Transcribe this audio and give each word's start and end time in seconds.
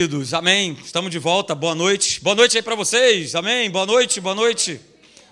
Queridos, 0.00 0.32
amém. 0.32 0.78
Estamos 0.82 1.10
de 1.10 1.18
volta. 1.18 1.54
Boa 1.54 1.74
noite. 1.74 2.22
Boa 2.22 2.34
noite 2.34 2.56
aí 2.56 2.62
para 2.62 2.74
vocês. 2.74 3.34
Amém. 3.34 3.70
Boa 3.70 3.84
noite, 3.84 4.18
boa 4.18 4.34
noite. 4.34 4.80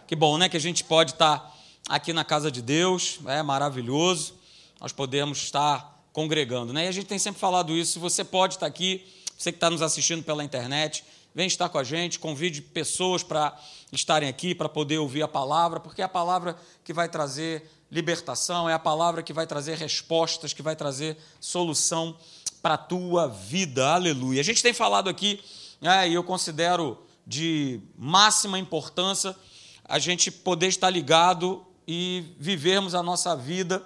Que 0.07 0.15
bom, 0.15 0.37
né, 0.37 0.47
que 0.47 0.59
a 0.59 0.61
gente 0.61 0.85
pode 0.85 1.13
estar 1.13 1.57
aqui 1.89 2.13
na 2.13 2.23
casa 2.23 2.51
de 2.51 2.61
Deus. 2.61 3.19
É 3.29 3.43
maravilhoso. 3.43 4.35
Nós 4.79 4.93
podemos 4.93 5.39
estar 5.39 6.07
congregando, 6.13 6.75
né? 6.75 6.85
E 6.85 6.89
a 6.89 6.93
gente 6.93 7.07
tem 7.07 7.19
sempre 7.19 7.41
falado 7.41 7.75
isso. 7.75 7.99
Você 7.99 8.23
pode 8.23 8.57
estar 8.57 8.67
aqui, 8.67 9.07
você 9.39 9.51
que 9.51 9.57
está 9.57 9.71
nos 9.71 9.81
assistindo 9.81 10.23
pela 10.23 10.45
internet, 10.45 11.03
vem 11.35 11.47
estar 11.47 11.71
com 11.71 11.79
a 11.79 11.85
gente, 11.85 12.19
convide 12.19 12.61
pessoas 12.61 13.23
para 13.23 13.59
estarem 13.91 14.29
aqui 14.29 14.55
para 14.55 14.69
poder 14.69 14.99
ouvir 14.99 15.23
a 15.23 15.29
palavra, 15.29 15.81
porque 15.81 16.03
é 16.03 16.05
a 16.05 16.11
palavra 16.11 16.55
que 16.85 16.93
vai 16.93 17.09
trazer 17.09 17.71
libertação, 17.91 18.69
é 18.69 18.75
a 18.75 18.79
palavra 18.79 19.23
que 19.23 19.33
vai 19.33 19.47
trazer 19.47 19.79
respostas, 19.79 20.53
que 20.53 20.61
vai 20.61 20.77
trazer 20.77 21.17
solução 21.41 22.15
para 22.63 22.75
a 22.75 22.79
tua 22.79 23.29
vida. 23.29 23.89
Aleluia. 23.89 24.41
A 24.41 24.45
gente 24.45 24.63
tem 24.63 24.73
falado 24.73 25.09
aqui, 25.09 25.41
né, 25.81 26.09
e 26.09 26.15
eu 26.15 26.25
considero 26.25 26.99
de 27.27 27.81
máxima 27.97 28.59
importância 28.59 29.37
a 29.85 29.99
gente 29.99 30.31
poder 30.31 30.69
estar 30.69 30.91
ligado 30.91 31.65
e 31.87 32.25
vivermos 32.39 32.95
a 32.95 33.03
nossa 33.03 33.35
vida 33.35 33.85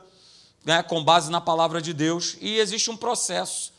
né, 0.64 0.82
com 0.82 1.02
base 1.02 1.30
na 1.30 1.40
palavra 1.40 1.80
de 1.80 1.92
Deus. 1.92 2.36
E 2.40 2.58
existe 2.58 2.90
um 2.90 2.96
processo. 2.96 3.72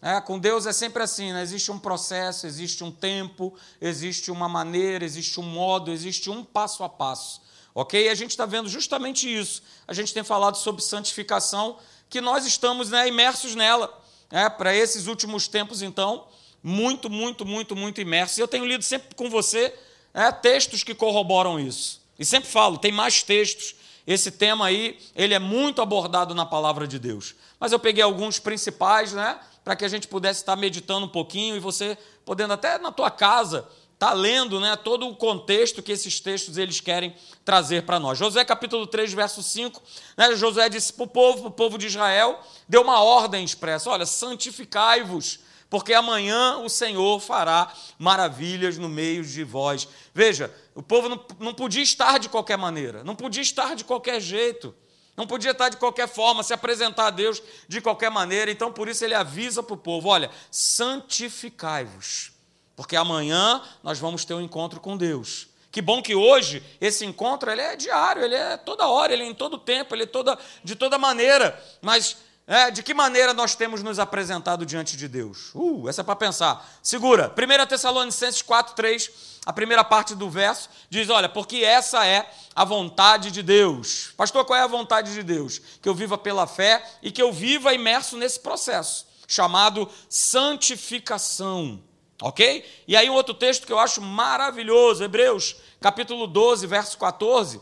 É, 0.00 0.20
com 0.20 0.38
Deus 0.38 0.66
é 0.66 0.72
sempre 0.72 1.02
assim, 1.02 1.32
né? 1.32 1.42
existe 1.42 1.72
um 1.72 1.78
processo, 1.78 2.46
existe 2.46 2.84
um 2.84 2.90
tempo, 2.90 3.54
existe 3.80 4.30
uma 4.30 4.48
maneira, 4.48 5.02
existe 5.02 5.40
um 5.40 5.44
modo, 5.44 5.90
existe 5.90 6.28
um 6.28 6.44
passo 6.44 6.84
a 6.84 6.88
passo. 6.88 7.40
Ok? 7.74 8.04
E 8.04 8.08
a 8.08 8.14
gente 8.14 8.30
está 8.30 8.44
vendo 8.44 8.68
justamente 8.68 9.32
isso. 9.32 9.62
A 9.88 9.94
gente 9.94 10.12
tem 10.12 10.22
falado 10.22 10.56
sobre 10.56 10.82
santificação, 10.82 11.78
que 12.10 12.20
nós 12.20 12.44
estamos 12.44 12.90
né, 12.90 13.08
imersos 13.08 13.54
nela 13.54 14.03
é, 14.34 14.48
para 14.48 14.74
esses 14.74 15.06
últimos 15.06 15.46
tempos, 15.46 15.80
então, 15.80 16.26
muito, 16.60 17.08
muito, 17.08 17.46
muito, 17.46 17.76
muito 17.76 18.00
imerso. 18.00 18.40
E 18.40 18.42
eu 18.42 18.48
tenho 18.48 18.66
lido 18.66 18.82
sempre 18.82 19.14
com 19.14 19.30
você 19.30 19.72
é, 20.12 20.32
textos 20.32 20.82
que 20.82 20.92
corroboram 20.92 21.60
isso. 21.60 22.00
E 22.18 22.24
sempre 22.24 22.50
falo, 22.50 22.76
tem 22.76 22.90
mais 22.90 23.22
textos. 23.22 23.76
Esse 24.04 24.32
tema 24.32 24.66
aí, 24.66 24.98
ele 25.14 25.34
é 25.34 25.38
muito 25.38 25.80
abordado 25.80 26.34
na 26.34 26.44
palavra 26.44 26.84
de 26.84 26.98
Deus. 26.98 27.36
Mas 27.60 27.70
eu 27.70 27.78
peguei 27.78 28.02
alguns 28.02 28.40
principais, 28.40 29.12
né, 29.12 29.38
para 29.62 29.76
que 29.76 29.84
a 29.84 29.88
gente 29.88 30.08
pudesse 30.08 30.40
estar 30.40 30.56
meditando 30.56 31.06
um 31.06 31.08
pouquinho 31.08 31.54
e 31.54 31.60
você 31.60 31.96
podendo 32.24 32.54
até 32.54 32.76
na 32.76 32.90
tua 32.90 33.12
casa 33.12 33.68
está 33.94 34.12
lendo 34.12 34.60
né, 34.60 34.76
todo 34.76 35.08
o 35.08 35.16
contexto 35.16 35.82
que 35.82 35.92
esses 35.92 36.20
textos 36.20 36.58
eles 36.58 36.80
querem 36.80 37.14
trazer 37.44 37.84
para 37.84 37.98
nós. 37.98 38.18
Josué 38.18 38.44
capítulo 38.44 38.86
3, 38.86 39.12
verso 39.12 39.42
5, 39.42 39.82
né, 40.16 40.36
Josué 40.36 40.68
disse 40.68 40.92
para 40.92 41.04
o 41.04 41.06
povo, 41.06 41.38
para 41.42 41.48
o 41.48 41.52
povo 41.52 41.78
de 41.78 41.86
Israel, 41.86 42.40
deu 42.68 42.82
uma 42.82 43.02
ordem 43.02 43.44
expressa: 43.44 43.88
olha, 43.88 44.04
santificai-vos, 44.04 45.40
porque 45.70 45.94
amanhã 45.94 46.58
o 46.58 46.68
Senhor 46.68 47.20
fará 47.20 47.72
maravilhas 47.98 48.76
no 48.76 48.88
meio 48.88 49.24
de 49.24 49.44
vós. 49.44 49.88
Veja, 50.12 50.54
o 50.74 50.82
povo 50.82 51.08
não, 51.08 51.24
não 51.38 51.54
podia 51.54 51.82
estar 51.82 52.18
de 52.18 52.28
qualquer 52.28 52.58
maneira, 52.58 53.02
não 53.04 53.14
podia 53.14 53.42
estar 53.42 53.74
de 53.74 53.84
qualquer 53.84 54.20
jeito. 54.20 54.74
Não 55.16 55.28
podia 55.28 55.52
estar 55.52 55.68
de 55.68 55.76
qualquer 55.76 56.08
forma, 56.08 56.42
se 56.42 56.52
apresentar 56.52 57.06
a 57.06 57.10
Deus 57.10 57.40
de 57.68 57.80
qualquer 57.80 58.10
maneira. 58.10 58.50
Então, 58.50 58.72
por 58.72 58.88
isso, 58.88 59.04
ele 59.04 59.14
avisa 59.14 59.62
para 59.62 59.74
o 59.74 59.76
povo: 59.76 60.08
olha, 60.08 60.28
santificai-vos 60.50 62.33
porque 62.76 62.96
amanhã 62.96 63.62
nós 63.82 63.98
vamos 63.98 64.24
ter 64.24 64.34
um 64.34 64.40
encontro 64.40 64.80
com 64.80 64.96
Deus. 64.96 65.48
Que 65.70 65.82
bom 65.82 66.00
que 66.00 66.14
hoje 66.14 66.62
esse 66.80 67.04
encontro 67.04 67.50
ele 67.50 67.60
é 67.60 67.74
diário, 67.74 68.22
ele 68.22 68.34
é 68.34 68.56
toda 68.56 68.86
hora, 68.86 69.12
ele 69.12 69.24
é 69.24 69.26
em 69.26 69.34
todo 69.34 69.58
tempo, 69.58 69.94
ele 69.94 70.04
é 70.04 70.06
toda, 70.06 70.38
de 70.62 70.76
toda 70.76 70.96
maneira. 70.96 71.60
Mas 71.82 72.16
é, 72.46 72.70
de 72.70 72.82
que 72.82 72.92
maneira 72.92 73.32
nós 73.32 73.54
temos 73.54 73.82
nos 73.82 73.98
apresentado 73.98 74.66
diante 74.66 74.98
de 74.98 75.08
Deus? 75.08 75.50
Uh, 75.54 75.88
essa 75.88 76.02
é 76.02 76.04
para 76.04 76.14
pensar. 76.14 76.64
Segura, 76.82 77.32
1 77.32 77.66
Tessalonicenses 77.66 78.42
4, 78.42 78.74
3, 78.74 79.10
a 79.46 79.52
primeira 79.52 79.82
parte 79.82 80.14
do 80.14 80.28
verso, 80.28 80.68
diz: 80.90 81.08
Olha, 81.08 81.28
porque 81.28 81.64
essa 81.64 82.06
é 82.06 82.30
a 82.54 82.64
vontade 82.64 83.30
de 83.30 83.42
Deus. 83.42 84.12
Pastor, 84.16 84.44
qual 84.44 84.58
é 84.58 84.62
a 84.62 84.66
vontade 84.66 85.14
de 85.14 85.22
Deus? 85.22 85.58
Que 85.80 85.88
eu 85.88 85.94
viva 85.94 86.18
pela 86.18 86.46
fé 86.46 86.84
e 87.02 87.10
que 87.10 87.22
eu 87.22 87.32
viva 87.32 87.72
imerso 87.72 88.16
nesse 88.16 88.38
processo, 88.38 89.06
chamado 89.26 89.90
santificação. 90.08 91.82
Ok? 92.24 92.64
E 92.88 92.96
aí, 92.96 93.10
um 93.10 93.12
outro 93.12 93.34
texto 93.34 93.66
que 93.66 93.72
eu 93.72 93.78
acho 93.78 94.00
maravilhoso, 94.00 95.04
Hebreus, 95.04 95.56
capítulo 95.78 96.26
12, 96.26 96.66
verso 96.66 96.96
14, 96.96 97.60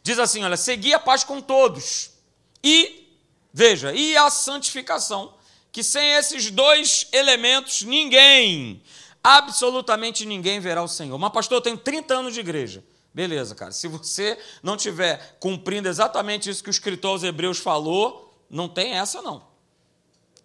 diz 0.00 0.16
assim: 0.16 0.44
Olha, 0.44 0.56
segui 0.56 0.94
a 0.94 1.00
paz 1.00 1.24
com 1.24 1.40
todos, 1.40 2.12
e, 2.62 3.10
veja, 3.52 3.92
e 3.92 4.16
a 4.16 4.30
santificação, 4.30 5.34
que 5.72 5.82
sem 5.82 6.12
esses 6.12 6.52
dois 6.52 7.08
elementos 7.10 7.82
ninguém, 7.82 8.80
absolutamente 9.20 10.24
ninguém 10.24 10.60
verá 10.60 10.80
o 10.80 10.86
Senhor. 10.86 11.18
Mas, 11.18 11.32
pastor, 11.32 11.58
eu 11.58 11.62
tenho 11.62 11.76
30 11.76 12.14
anos 12.14 12.32
de 12.32 12.38
igreja. 12.38 12.84
Beleza, 13.12 13.56
cara. 13.56 13.72
Se 13.72 13.88
você 13.88 14.38
não 14.62 14.76
tiver 14.76 15.36
cumprindo 15.40 15.88
exatamente 15.88 16.48
isso 16.48 16.62
que 16.62 16.70
o 16.70 16.78
escritor 16.78 17.10
aos 17.10 17.24
Hebreus 17.24 17.58
falou, 17.58 18.32
não 18.48 18.68
tem 18.68 18.92
essa, 18.92 19.20
não. 19.20 19.52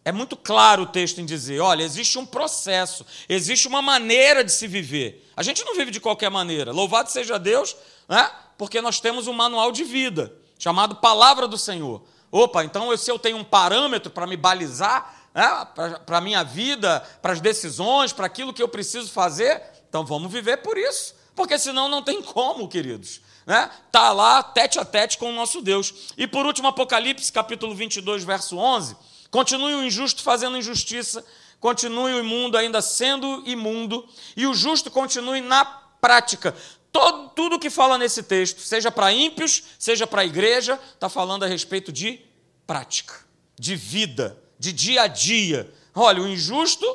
É 0.10 0.12
muito 0.12 0.36
claro 0.36 0.84
o 0.84 0.86
texto 0.88 1.22
em 1.22 1.26
dizer: 1.26 1.60
olha, 1.60 1.84
existe 1.84 2.18
um 2.18 2.26
processo, 2.26 3.06
existe 3.30 3.68
uma 3.68 3.80
maneira 3.80 4.44
de 4.44 4.52
se 4.52 4.68
viver. 4.68 5.30
A 5.38 5.44
gente 5.44 5.64
não 5.64 5.76
vive 5.76 5.92
de 5.92 6.00
qualquer 6.00 6.32
maneira. 6.32 6.72
Louvado 6.72 7.12
seja 7.12 7.38
Deus, 7.38 7.76
né? 8.08 8.28
porque 8.58 8.82
nós 8.82 9.00
temos 9.00 9.28
um 9.28 9.34
manual 9.34 9.72
de 9.72 9.84
vida, 9.84 10.34
chamado 10.58 10.96
Palavra 10.96 11.48
do 11.48 11.60
Senhor. 11.60 12.02
Opa, 12.32 12.64
então 12.64 12.98
se 12.98 13.12
eu 13.12 13.20
tenho 13.20 13.38
um 13.38 13.44
parâmetro 13.44 14.10
para 14.10 14.26
me 14.26 14.36
balizar 14.36 15.30
né? 15.32 15.68
para 16.08 16.18
a 16.18 16.22
minha 16.22 16.44
vida, 16.44 17.08
para 17.22 17.34
as 17.34 17.40
decisões, 17.40 18.12
para 18.12 18.26
aquilo 18.26 18.52
que 18.52 18.64
eu 18.64 18.68
preciso 18.68 19.12
fazer, 19.12 19.62
então 19.88 20.04
vamos 20.04 20.32
viver 20.32 20.58
por 20.58 20.76
isso. 20.76 21.14
Porque 21.36 21.60
senão 21.60 21.88
não 21.88 22.02
tem 22.02 22.20
como, 22.20 22.68
queridos. 22.68 23.22
Né? 23.46 23.70
Tá 23.92 24.12
lá 24.12 24.42
tete 24.42 24.80
a 24.80 24.86
tete 24.86 25.20
com 25.20 25.30
o 25.30 25.36
nosso 25.36 25.62
Deus. 25.62 25.94
E 26.18 26.26
por 26.26 26.48
último, 26.48 26.68
Apocalipse, 26.68 27.32
capítulo 27.32 27.76
22, 27.76 28.24
verso 28.24 28.58
11 28.58 29.19
Continue 29.32 29.76
o 29.76 29.84
injusto 29.84 30.24
fazendo 30.24 30.58
injustiça, 30.58 31.24
continue 31.60 32.14
o 32.14 32.20
imundo 32.20 32.58
ainda 32.58 32.82
sendo 32.82 33.44
imundo, 33.46 34.08
e 34.36 34.48
o 34.48 34.54
justo 34.54 34.90
continue 34.90 35.42
na 35.42 35.66
prática. 35.66 36.56
Todo, 36.92 37.30
tudo 37.30 37.60
que 37.60 37.70
fala 37.70 37.98
nesse 37.98 38.24
texto, 38.24 38.62
seja 38.62 38.90
para 38.90 39.12
ímpios, 39.14 39.64
seja 39.78 40.08
para 40.08 40.22
a 40.22 40.26
igreja, 40.26 40.80
está 40.94 41.08
falando 41.08 41.44
a 41.44 41.48
respeito 41.48 41.92
de 41.92 42.20
prática, 42.66 43.14
de 43.58 43.76
vida, 43.76 44.38
de 44.58 44.74
dia 44.74 45.04
a 45.04 45.08
dia. 45.08 45.72
Olha, 45.94 46.22
o 46.22 46.28
injusto 46.28 46.86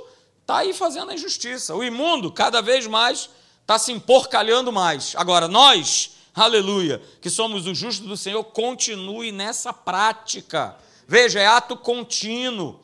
está 0.40 0.58
aí 0.58 0.74
fazendo 0.74 1.10
a 1.10 1.14
injustiça, 1.14 1.74
o 1.74 1.84
imundo 1.84 2.32
cada 2.32 2.60
vez 2.60 2.86
mais 2.86 3.30
está 3.60 3.78
se 3.78 3.92
emporcalhando 3.92 4.72
mais. 4.72 5.14
Agora, 5.16 5.46
nós, 5.46 6.16
aleluia, 6.34 7.00
que 7.20 7.30
somos 7.30 7.66
o 7.66 7.74
justo 7.74 8.04
do 8.06 8.16
Senhor, 8.16 8.42
continue 8.44 9.30
nessa 9.30 9.72
prática. 9.72 10.76
Veja, 11.06 11.41
é 11.41 11.47
ato 11.47 11.76
contínuo. 11.76 12.81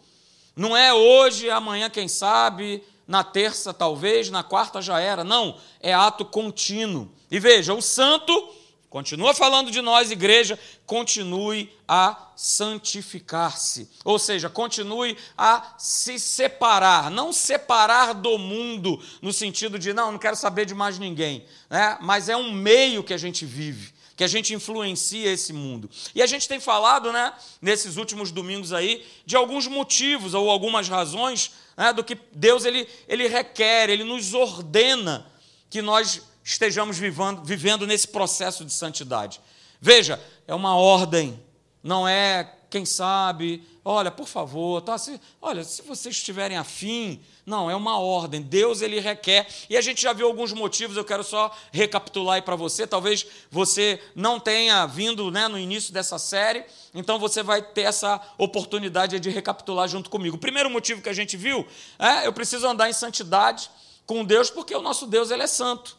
Não 0.54 0.76
é 0.76 0.92
hoje, 0.92 1.48
amanhã, 1.48 1.88
quem 1.88 2.08
sabe, 2.08 2.82
na 3.06 3.24
terça 3.24 3.72
talvez, 3.72 4.30
na 4.30 4.42
quarta 4.42 4.82
já 4.82 5.00
era. 5.00 5.24
Não, 5.24 5.56
é 5.80 5.92
ato 5.92 6.24
contínuo. 6.24 7.10
E 7.30 7.38
veja, 7.38 7.74
o 7.74 7.80
santo 7.80 8.54
continua 8.88 9.32
falando 9.32 9.70
de 9.70 9.80
nós, 9.80 10.10
igreja, 10.10 10.58
continue 10.84 11.72
a 11.86 12.30
santificar-se. 12.36 13.88
Ou 14.04 14.18
seja, 14.18 14.48
continue 14.48 15.16
a 15.38 15.74
se 15.78 16.18
separar, 16.18 17.10
não 17.10 17.32
separar 17.32 18.12
do 18.12 18.36
mundo 18.36 19.00
no 19.22 19.32
sentido 19.32 19.78
de 19.78 19.92
não, 19.92 20.12
não 20.12 20.18
quero 20.18 20.36
saber 20.36 20.66
de 20.66 20.74
mais 20.74 20.98
ninguém, 20.98 21.44
né? 21.68 21.96
Mas 22.00 22.28
é 22.28 22.36
um 22.36 22.52
meio 22.52 23.04
que 23.04 23.14
a 23.14 23.18
gente 23.18 23.46
vive 23.46 23.99
que 24.20 24.24
a 24.24 24.28
gente 24.28 24.52
influencia 24.52 25.32
esse 25.32 25.50
mundo. 25.50 25.88
E 26.14 26.20
a 26.20 26.26
gente 26.26 26.46
tem 26.46 26.60
falado, 26.60 27.10
né, 27.10 27.32
nesses 27.58 27.96
últimos 27.96 28.30
domingos 28.30 28.70
aí, 28.70 29.02
de 29.24 29.34
alguns 29.34 29.66
motivos 29.66 30.34
ou 30.34 30.50
algumas 30.50 30.90
razões 30.90 31.52
né, 31.74 31.90
do 31.90 32.04
que 32.04 32.18
Deus 32.30 32.66
ele, 32.66 32.86
ele 33.08 33.26
requer, 33.28 33.88
ele 33.88 34.04
nos 34.04 34.34
ordena 34.34 35.26
que 35.70 35.80
nós 35.80 36.20
estejamos 36.44 36.98
vivendo, 36.98 37.42
vivendo 37.42 37.86
nesse 37.86 38.08
processo 38.08 38.62
de 38.62 38.74
santidade. 38.74 39.40
Veja, 39.80 40.22
é 40.46 40.54
uma 40.54 40.76
ordem, 40.76 41.42
não 41.82 42.06
é, 42.06 42.58
quem 42.68 42.84
sabe, 42.84 43.66
olha, 43.90 44.10
por 44.10 44.28
favor, 44.28 44.80
tá, 44.80 44.96
se, 44.96 45.20
olha, 45.42 45.64
se 45.64 45.82
vocês 45.82 46.14
estiverem 46.14 46.56
afim, 46.56 47.20
não, 47.44 47.68
é 47.68 47.74
uma 47.74 47.98
ordem. 47.98 48.40
Deus 48.40 48.82
ele 48.82 49.00
requer. 49.00 49.48
E 49.68 49.76
a 49.76 49.80
gente 49.80 50.00
já 50.00 50.12
viu 50.12 50.28
alguns 50.28 50.52
motivos, 50.52 50.96
eu 50.96 51.04
quero 51.04 51.24
só 51.24 51.50
recapitular 51.72 52.36
aí 52.36 52.42
para 52.42 52.54
você. 52.54 52.86
Talvez 52.86 53.26
você 53.50 54.00
não 54.14 54.38
tenha 54.38 54.86
vindo 54.86 55.30
né, 55.32 55.48
no 55.48 55.58
início 55.58 55.92
dessa 55.92 56.18
série, 56.18 56.64
então 56.94 57.18
você 57.18 57.42
vai 57.42 57.60
ter 57.60 57.82
essa 57.82 58.20
oportunidade 58.38 59.18
de 59.18 59.28
recapitular 59.28 59.88
junto 59.88 60.08
comigo. 60.08 60.36
O 60.36 60.40
primeiro 60.40 60.70
motivo 60.70 61.02
que 61.02 61.08
a 61.08 61.12
gente 61.14 61.36
viu 61.36 61.66
é 61.98 62.26
eu 62.26 62.32
preciso 62.32 62.68
andar 62.68 62.88
em 62.88 62.92
santidade 62.92 63.68
com 64.06 64.24
Deus, 64.24 64.50
porque 64.50 64.74
o 64.74 64.80
nosso 64.80 65.06
Deus 65.06 65.32
ele 65.32 65.42
é 65.42 65.48
santo. 65.48 65.98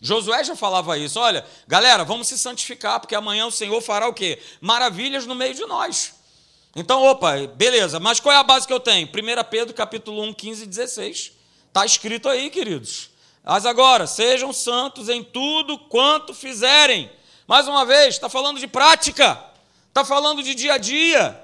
Josué 0.00 0.44
já 0.44 0.54
falava 0.54 0.96
isso. 0.96 1.18
Olha, 1.18 1.44
galera, 1.66 2.04
vamos 2.04 2.28
se 2.28 2.38
santificar, 2.38 3.00
porque 3.00 3.14
amanhã 3.14 3.46
o 3.46 3.50
Senhor 3.50 3.80
fará 3.82 4.08
o 4.08 4.14
quê? 4.14 4.40
Maravilhas 4.60 5.26
no 5.26 5.34
meio 5.34 5.54
de 5.54 5.66
nós. 5.66 6.19
Então, 6.74 7.02
opa, 7.02 7.46
beleza, 7.48 7.98
mas 7.98 8.20
qual 8.20 8.34
é 8.34 8.38
a 8.38 8.44
base 8.44 8.66
que 8.66 8.72
eu 8.72 8.78
tenho? 8.78 9.08
1 9.08 9.10
Pedro 9.50 9.74
capítulo 9.74 10.22
1, 10.22 10.32
15 10.32 10.62
e 10.62 10.66
16. 10.66 11.32
Está 11.66 11.84
escrito 11.84 12.28
aí, 12.28 12.48
queridos. 12.50 13.10
Mas 13.42 13.66
agora, 13.66 14.06
sejam 14.06 14.52
santos 14.52 15.08
em 15.08 15.24
tudo 15.24 15.78
quanto 15.78 16.32
fizerem. 16.32 17.10
Mais 17.46 17.66
uma 17.66 17.84
vez, 17.84 18.14
está 18.14 18.28
falando 18.28 18.60
de 18.60 18.68
prática, 18.68 19.42
está 19.88 20.04
falando 20.04 20.42
de 20.42 20.54
dia 20.54 20.74
a 20.74 20.78
dia. 20.78 21.42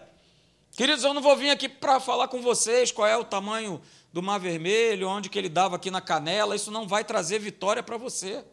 Queridos, 0.76 1.02
eu 1.02 1.12
não 1.12 1.23
vou 1.23 1.34
vir 1.37 1.50
aqui 1.50 1.69
para 1.69 1.99
falar 1.99 2.28
com 2.28 2.40
vocês 2.40 2.93
qual 2.93 3.08
é 3.08 3.17
o 3.17 3.25
tamanho 3.25 3.81
do 4.12 4.23
Mar 4.23 4.38
Vermelho, 4.38 5.08
onde 5.08 5.28
que 5.28 5.38
ele 5.38 5.49
dava 5.49 5.76
aqui 5.76 5.90
na 5.90 6.00
canela, 6.00 6.55
isso 6.55 6.70
não 6.70 6.87
vai 6.87 7.02
trazer 7.02 7.38
vitória 7.38 7.82
para 7.82 7.96
você. 7.96 8.44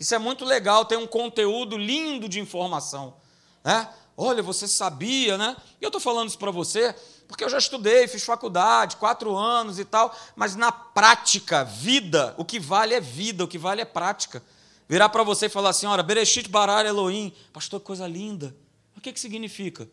Isso 0.00 0.14
é 0.14 0.18
muito 0.18 0.44
legal, 0.44 0.84
tem 0.84 0.96
um 0.96 1.06
conteúdo 1.06 1.76
lindo 1.76 2.28
de 2.28 2.40
informação. 2.40 3.14
Né? 3.62 3.88
Olha, 4.22 4.42
você 4.42 4.68
sabia, 4.68 5.36
né? 5.36 5.56
E 5.80 5.84
eu 5.84 5.88
estou 5.88 6.00
falando 6.00 6.28
isso 6.28 6.38
para 6.38 6.52
você 6.52 6.94
porque 7.26 7.44
eu 7.44 7.48
já 7.48 7.56
estudei, 7.56 8.06
fiz 8.06 8.22
faculdade, 8.22 8.96
quatro 8.96 9.34
anos 9.34 9.78
e 9.78 9.86
tal, 9.86 10.14
mas 10.36 10.54
na 10.54 10.70
prática, 10.70 11.64
vida, 11.64 12.34
o 12.36 12.44
que 12.44 12.60
vale 12.60 12.94
é 12.94 13.00
vida, 13.00 13.42
o 13.42 13.48
que 13.48 13.56
vale 13.56 13.80
é 13.80 13.86
prática. 13.86 14.42
Virar 14.86 15.08
para 15.08 15.22
você 15.22 15.46
e 15.46 15.48
falar 15.48 15.70
assim: 15.70 15.86
olha, 15.86 16.02
Bereshit 16.02 16.48
Barar 16.48 16.84
Elohim, 16.84 17.32
pastor, 17.52 17.80
coisa 17.80 18.06
linda. 18.06 18.54
O 18.96 19.00
que, 19.00 19.12
que 19.12 19.18
significa? 19.18 19.88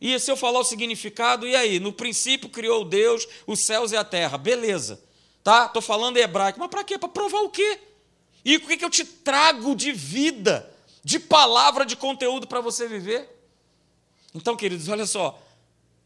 E 0.00 0.18
se 0.18 0.30
eu 0.30 0.36
falar 0.36 0.60
o 0.60 0.64
significado, 0.64 1.46
e 1.46 1.54
aí? 1.54 1.78
No 1.78 1.92
princípio 1.92 2.48
criou 2.48 2.84
Deus 2.84 3.28
os 3.46 3.60
céus 3.60 3.92
e 3.92 3.96
a 3.96 4.02
terra, 4.02 4.38
beleza. 4.38 5.00
Tá? 5.44 5.66
Estou 5.66 5.82
falando 5.82 6.16
em 6.16 6.20
hebraico, 6.20 6.58
mas 6.58 6.70
para 6.70 6.82
quê? 6.82 6.98
Para 6.98 7.08
provar 7.10 7.42
o 7.42 7.50
quê? 7.50 7.78
E 8.44 8.56
o 8.56 8.60
que, 8.60 8.76
que 8.76 8.84
eu 8.84 8.90
te 8.90 9.04
trago 9.04 9.76
de 9.76 9.92
vida, 9.92 10.68
de 11.04 11.18
palavra, 11.18 11.84
de 11.84 11.94
conteúdo 11.96 12.46
para 12.46 12.60
você 12.60 12.88
viver? 12.88 13.37
Então, 14.34 14.56
queridos, 14.56 14.88
olha 14.88 15.06
só, 15.06 15.40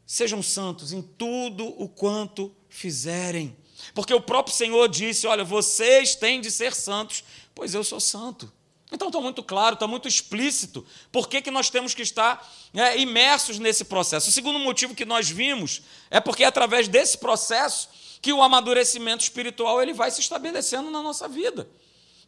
sejam 0.06 0.42
santos 0.42 0.92
em 0.92 1.02
tudo 1.02 1.66
o 1.80 1.88
quanto 1.88 2.54
fizerem. 2.68 3.56
Porque 3.94 4.14
o 4.14 4.20
próprio 4.20 4.54
Senhor 4.54 4.88
disse: 4.88 5.26
Olha, 5.26 5.44
vocês 5.44 6.14
têm 6.14 6.40
de 6.40 6.50
ser 6.50 6.74
santos, 6.74 7.24
pois 7.54 7.74
eu 7.74 7.82
sou 7.82 8.00
santo. 8.00 8.52
Então 8.92 9.08
está 9.08 9.20
muito 9.20 9.42
claro, 9.42 9.74
está 9.74 9.86
muito 9.86 10.06
explícito 10.06 10.84
por 11.10 11.26
que, 11.26 11.40
que 11.40 11.50
nós 11.50 11.70
temos 11.70 11.94
que 11.94 12.02
estar 12.02 12.46
é, 12.74 12.98
imersos 12.98 13.58
nesse 13.58 13.84
processo. 13.84 14.28
O 14.28 14.32
segundo 14.32 14.58
motivo 14.58 14.94
que 14.94 15.06
nós 15.06 15.30
vimos 15.30 15.80
é 16.10 16.20
porque 16.20 16.44
é 16.44 16.46
através 16.46 16.88
desse 16.88 17.16
processo 17.16 17.88
que 18.20 18.32
o 18.32 18.42
amadurecimento 18.42 19.24
espiritual 19.24 19.82
ele 19.82 19.94
vai 19.94 20.10
se 20.10 20.20
estabelecendo 20.20 20.90
na 20.90 21.02
nossa 21.02 21.26
vida. 21.26 21.68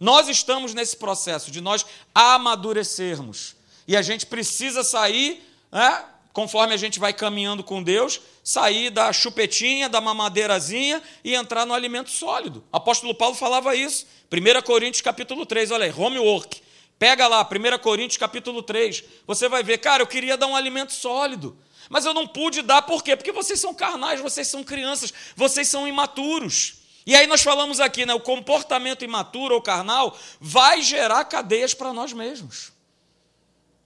Nós 0.00 0.26
estamos 0.26 0.72
nesse 0.72 0.96
processo 0.96 1.50
de 1.50 1.60
nós 1.60 1.84
amadurecermos. 2.14 3.54
E 3.86 3.94
a 3.94 4.00
gente 4.00 4.24
precisa 4.24 4.82
sair 4.82 5.44
né, 5.74 6.04
conforme 6.32 6.72
a 6.72 6.76
gente 6.76 7.00
vai 7.00 7.12
caminhando 7.12 7.64
com 7.64 7.82
Deus, 7.82 8.20
sair 8.44 8.90
da 8.90 9.12
chupetinha, 9.12 9.88
da 9.88 10.00
mamadeirazinha 10.00 11.02
e 11.24 11.34
entrar 11.34 11.66
no 11.66 11.74
alimento 11.74 12.10
sólido. 12.10 12.64
Apóstolo 12.72 13.12
Paulo 13.12 13.34
falava 13.34 13.74
isso. 13.74 14.06
1 14.32 14.62
Coríntios 14.62 15.00
capítulo 15.00 15.44
3, 15.44 15.72
olha 15.72 15.86
aí, 15.86 15.92
homework. 15.92 16.62
Pega 16.98 17.26
lá, 17.26 17.42
1 17.42 17.78
Coríntios 17.78 18.18
capítulo 18.18 18.62
3. 18.62 19.02
Você 19.26 19.48
vai 19.48 19.64
ver, 19.64 19.78
cara, 19.78 20.02
eu 20.02 20.06
queria 20.06 20.36
dar 20.36 20.46
um 20.46 20.54
alimento 20.54 20.92
sólido. 20.92 21.58
Mas 21.88 22.04
eu 22.04 22.14
não 22.14 22.26
pude 22.26 22.62
dar, 22.62 22.82
por 22.82 23.02
quê? 23.02 23.16
Porque 23.16 23.32
vocês 23.32 23.60
são 23.60 23.74
carnais, 23.74 24.20
vocês 24.20 24.48
são 24.48 24.64
crianças, 24.64 25.12
vocês 25.36 25.68
são 25.68 25.86
imaturos. 25.86 26.78
E 27.06 27.14
aí 27.14 27.26
nós 27.26 27.42
falamos 27.42 27.80
aqui, 27.80 28.06
né? 28.06 28.14
O 28.14 28.20
comportamento 28.20 29.04
imaturo 29.04 29.54
ou 29.54 29.60
carnal 29.60 30.16
vai 30.40 30.80
gerar 30.80 31.24
cadeias 31.24 31.74
para 31.74 31.92
nós 31.92 32.12
mesmos. 32.12 32.73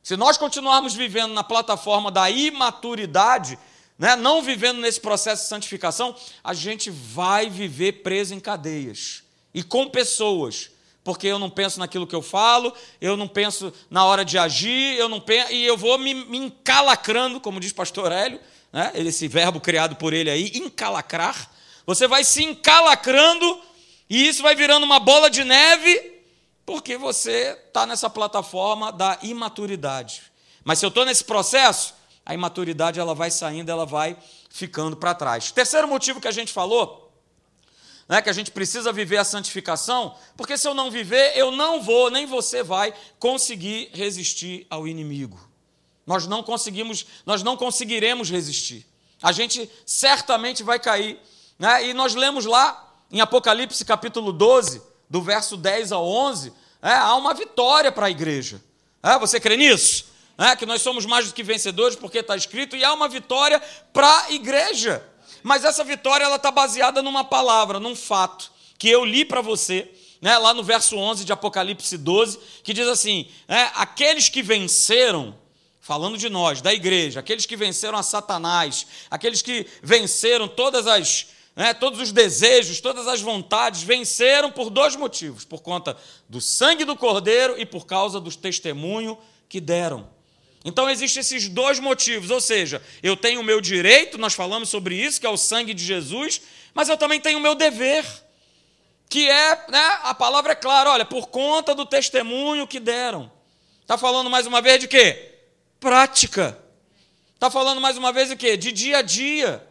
Se 0.09 0.17
nós 0.17 0.39
continuarmos 0.39 0.95
vivendo 0.95 1.35
na 1.35 1.45
plataforma 1.45 2.11
da 2.11 2.31
imaturidade, 2.31 3.59
né, 3.99 4.17
não 4.17 4.41
vivendo 4.41 4.81
nesse 4.81 4.99
processo 4.99 5.43
de 5.43 5.51
santificação, 5.51 6.17
a 6.43 6.55
gente 6.55 6.89
vai 6.89 7.51
viver 7.51 8.01
preso 8.03 8.33
em 8.33 8.41
cadeias 8.41 9.23
e 9.53 9.63
com 9.63 9.87
pessoas, 9.87 10.71
porque 11.05 11.27
eu 11.27 11.39
não 11.39 11.51
penso 11.51 11.79
naquilo 11.79 12.07
que 12.07 12.15
eu 12.15 12.23
falo, 12.23 12.73
eu 13.03 13.19
não 13.19 13.29
penso 13.29 13.71
na 13.91 14.03
hora 14.07 14.25
de 14.25 14.39
agir, 14.39 14.97
eu 14.97 15.11
não 15.11 15.21
penso, 15.21 15.53
e 15.53 15.67
eu 15.67 15.77
vou 15.77 15.99
me, 15.99 16.15
me 16.15 16.39
encalacrando, 16.39 17.39
como 17.39 17.61
diz 17.61 17.75
pastor 17.75 18.11
Hélio, 18.11 18.41
né, 18.73 18.91
esse 18.95 19.29
verbo 19.29 19.61
criado 19.61 19.95
por 19.95 20.15
ele 20.15 20.31
aí, 20.31 20.53
encalacrar. 20.55 21.51
Você 21.85 22.09
vai 22.09 22.25
se 22.25 22.43
encalacrando 22.43 23.61
e 24.09 24.27
isso 24.27 24.43
vai 24.43 24.57
virando 24.57 24.85
uma 24.85 25.01
bola 25.01 25.29
de 25.29 25.45
neve 25.45 26.18
porque 26.69 26.99
você 26.99 27.59
está 27.67 27.87
nessa 27.87 28.11
plataforma 28.11 28.93
da 28.93 29.19
imaturidade. 29.23 30.25
Mas 30.63 30.79
se 30.79 30.85
eu 30.85 30.91
estou 30.91 31.07
nesse 31.07 31.25
processo, 31.25 31.95
a 32.27 32.35
imaturidade 32.35 33.01
ela 33.01 33.15
vai 33.15 33.31
saindo, 33.31 33.71
ela 33.71 33.87
vai 33.87 34.15
ficando 34.51 34.95
para 34.95 35.15
trás. 35.15 35.51
Terceiro 35.51 35.89
motivo 35.89 36.21
que 36.21 36.29
a 36.29 36.31
gente 36.31 36.53
falou, 36.53 37.11
né, 38.07 38.21
que 38.21 38.29
a 38.29 38.35
gente 38.35 38.51
precisa 38.51 38.93
viver 38.93 39.17
a 39.17 39.25
santificação, 39.25 40.15
porque 40.37 40.59
se 40.59 40.69
eu 40.69 40.75
não 40.75 40.91
viver, 40.91 41.33
eu 41.39 41.51
não 41.51 41.81
vou, 41.81 42.11
nem 42.11 42.27
você 42.27 42.63
vai 42.63 42.93
conseguir 43.19 43.89
resistir 43.95 44.67
ao 44.69 44.87
inimigo. 44.87 45.41
Nós 46.07 46.27
não 46.27 46.43
conseguimos, 46.43 47.07
nós 47.25 47.43
não 47.43 47.57
conseguiremos 47.57 48.29
resistir. 48.29 48.87
A 49.23 49.33
gente 49.33 49.71
certamente 49.87 50.63
vai 50.63 50.79
cair. 50.79 51.19
Né? 51.59 51.87
E 51.87 51.95
nós 51.95 52.15
lemos 52.15 52.45
lá 52.45 52.95
em 53.11 53.23
Apocalipse 53.23 53.83
capítulo 53.87 54.35
12, 54.35 54.83
do 55.09 55.23
verso 55.23 55.57
10 55.57 55.93
a 55.93 55.99
11, 55.99 56.53
é, 56.83 56.93
há 56.93 57.15
uma 57.15 57.35
vitória 57.35 57.91
para 57.91 58.07
a 58.07 58.11
igreja. 58.11 58.63
É, 59.03 59.19
você 59.19 59.41
crê 59.41 59.57
nisso? 59.57 60.07
É, 60.37 60.55
que 60.55 60.67
nós 60.67 60.83
somos 60.83 61.05
mais 61.05 61.27
do 61.27 61.35
que 61.35 61.43
vencedores, 61.43 61.97
porque 61.97 62.19
está 62.19 62.37
escrito, 62.37 62.77
e 62.77 62.85
há 62.85 62.93
uma 62.93 63.09
vitória 63.09 63.61
para 63.93 64.25
a 64.25 64.33
igreja. 64.33 65.03
Mas 65.43 65.65
essa 65.65 65.83
vitória 65.83 66.25
ela 66.25 66.37
está 66.37 66.51
baseada 66.51 67.03
numa 67.03 67.25
palavra, 67.25 67.81
num 67.81 67.97
fato, 67.97 68.51
que 68.79 68.89
eu 68.89 69.05
li 69.05 69.25
para 69.25 69.41
você, 69.41 69.91
né, 70.21 70.37
lá 70.39 70.55
no 70.55 70.63
verso 70.63 70.97
11 70.97 71.25
de 71.25 71.33
Apocalipse 71.33 71.97
12, 71.97 72.39
que 72.63 72.73
diz 72.73 72.87
assim: 72.87 73.29
é, 73.49 73.71
aqueles 73.75 74.29
que 74.29 74.43
venceram, 74.43 75.35
falando 75.81 76.17
de 76.17 76.29
nós, 76.29 76.61
da 76.61 76.73
igreja, 76.73 77.21
aqueles 77.21 77.47
que 77.47 77.57
venceram 77.57 77.99
a 77.99 78.03
Satanás, 78.03 78.87
aqueles 79.11 79.43
que 79.43 79.67
venceram 79.83 80.47
todas 80.47 80.87
as 80.87 81.29
né, 81.59 81.75
todos 81.75 81.99
os 81.99 82.13
desejos, 82.13 82.81
todas 82.81 83.09
as 83.09 83.21
vontades 83.21 83.83
venceram 83.83 84.49
por 84.49 84.71
dois 84.71 84.95
motivos: 84.95 85.45
por 85.45 85.61
conta 85.61 85.97
do 86.29 86.41
sangue 86.41 86.85
do 86.85 86.95
Cordeiro 86.95 87.59
e 87.59 87.67
por 87.67 87.85
causa 87.85 88.21
do 88.21 88.31
testemunho 88.31 89.19
que 89.49 89.61
deram. 89.61 90.09
Então 90.65 90.89
existem 90.89 91.21
esses 91.21 91.49
dois 91.49 91.81
motivos, 91.81 92.31
ou 92.31 92.41
seja, 92.41 92.81
eu 93.03 93.17
tenho 93.17 93.41
o 93.41 93.45
meu 93.45 93.61
direito, 93.61 94.17
nós 94.19 94.35
falamos 94.35 94.69
sobre 94.69 94.95
isso, 94.95 95.21
que 95.21 95.27
é 95.27 95.31
o 95.31 95.37
sangue 95.37 95.75
de 95.75 95.85
Jesus, 95.85 96.41
mas 96.73 96.89
eu 96.89 96.97
também 96.97 97.21
tenho 97.21 97.39
o 97.39 97.43
meu 97.43 97.57
dever, 97.57 98.05
que 99.09 99.29
é, 99.29 99.67
né, 99.69 99.99
a 100.05 100.15
palavra 100.15 100.53
é 100.53 100.57
clara, 100.57 100.91
olha, 100.91 101.05
por 101.05 101.27
conta 101.27 101.75
do 101.75 101.85
testemunho 101.85 102.69
que 102.69 102.79
deram. 102.79 103.33
Está 103.83 103.99
falando 103.99 104.31
mais 104.31 104.47
uma 104.47 104.63
vez 104.63 104.79
de 104.79 104.87
quê? 104.87 105.35
Prática. 105.81 106.57
Está 107.35 107.51
falando 107.51 107.81
mais 107.81 107.97
uma 107.97 108.13
vez 108.13 108.29
de 108.29 108.37
quê? 108.37 108.57
De 108.57 108.71
dia 108.71 108.99
a 108.99 109.03
dia. 109.03 109.68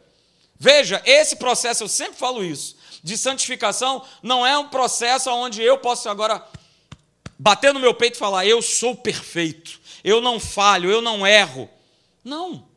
Veja, 0.59 1.01
esse 1.05 1.35
processo, 1.35 1.83
eu 1.83 1.87
sempre 1.87 2.17
falo 2.17 2.43
isso, 2.43 2.75
de 3.03 3.17
santificação 3.17 4.03
não 4.23 4.45
é 4.45 4.57
um 4.57 4.69
processo 4.69 5.29
onde 5.31 5.61
eu 5.61 5.77
posso 5.77 6.09
agora 6.09 6.43
bater 7.37 7.73
no 7.73 7.79
meu 7.79 7.93
peito 7.93 8.15
e 8.15 8.19
falar, 8.19 8.45
eu 8.45 8.61
sou 8.61 8.95
perfeito, 8.95 9.79
eu 10.03 10.19
não 10.19 10.39
falho, 10.39 10.89
eu 10.89 11.01
não 11.01 11.25
erro. 11.25 11.69
Não. 12.23 12.67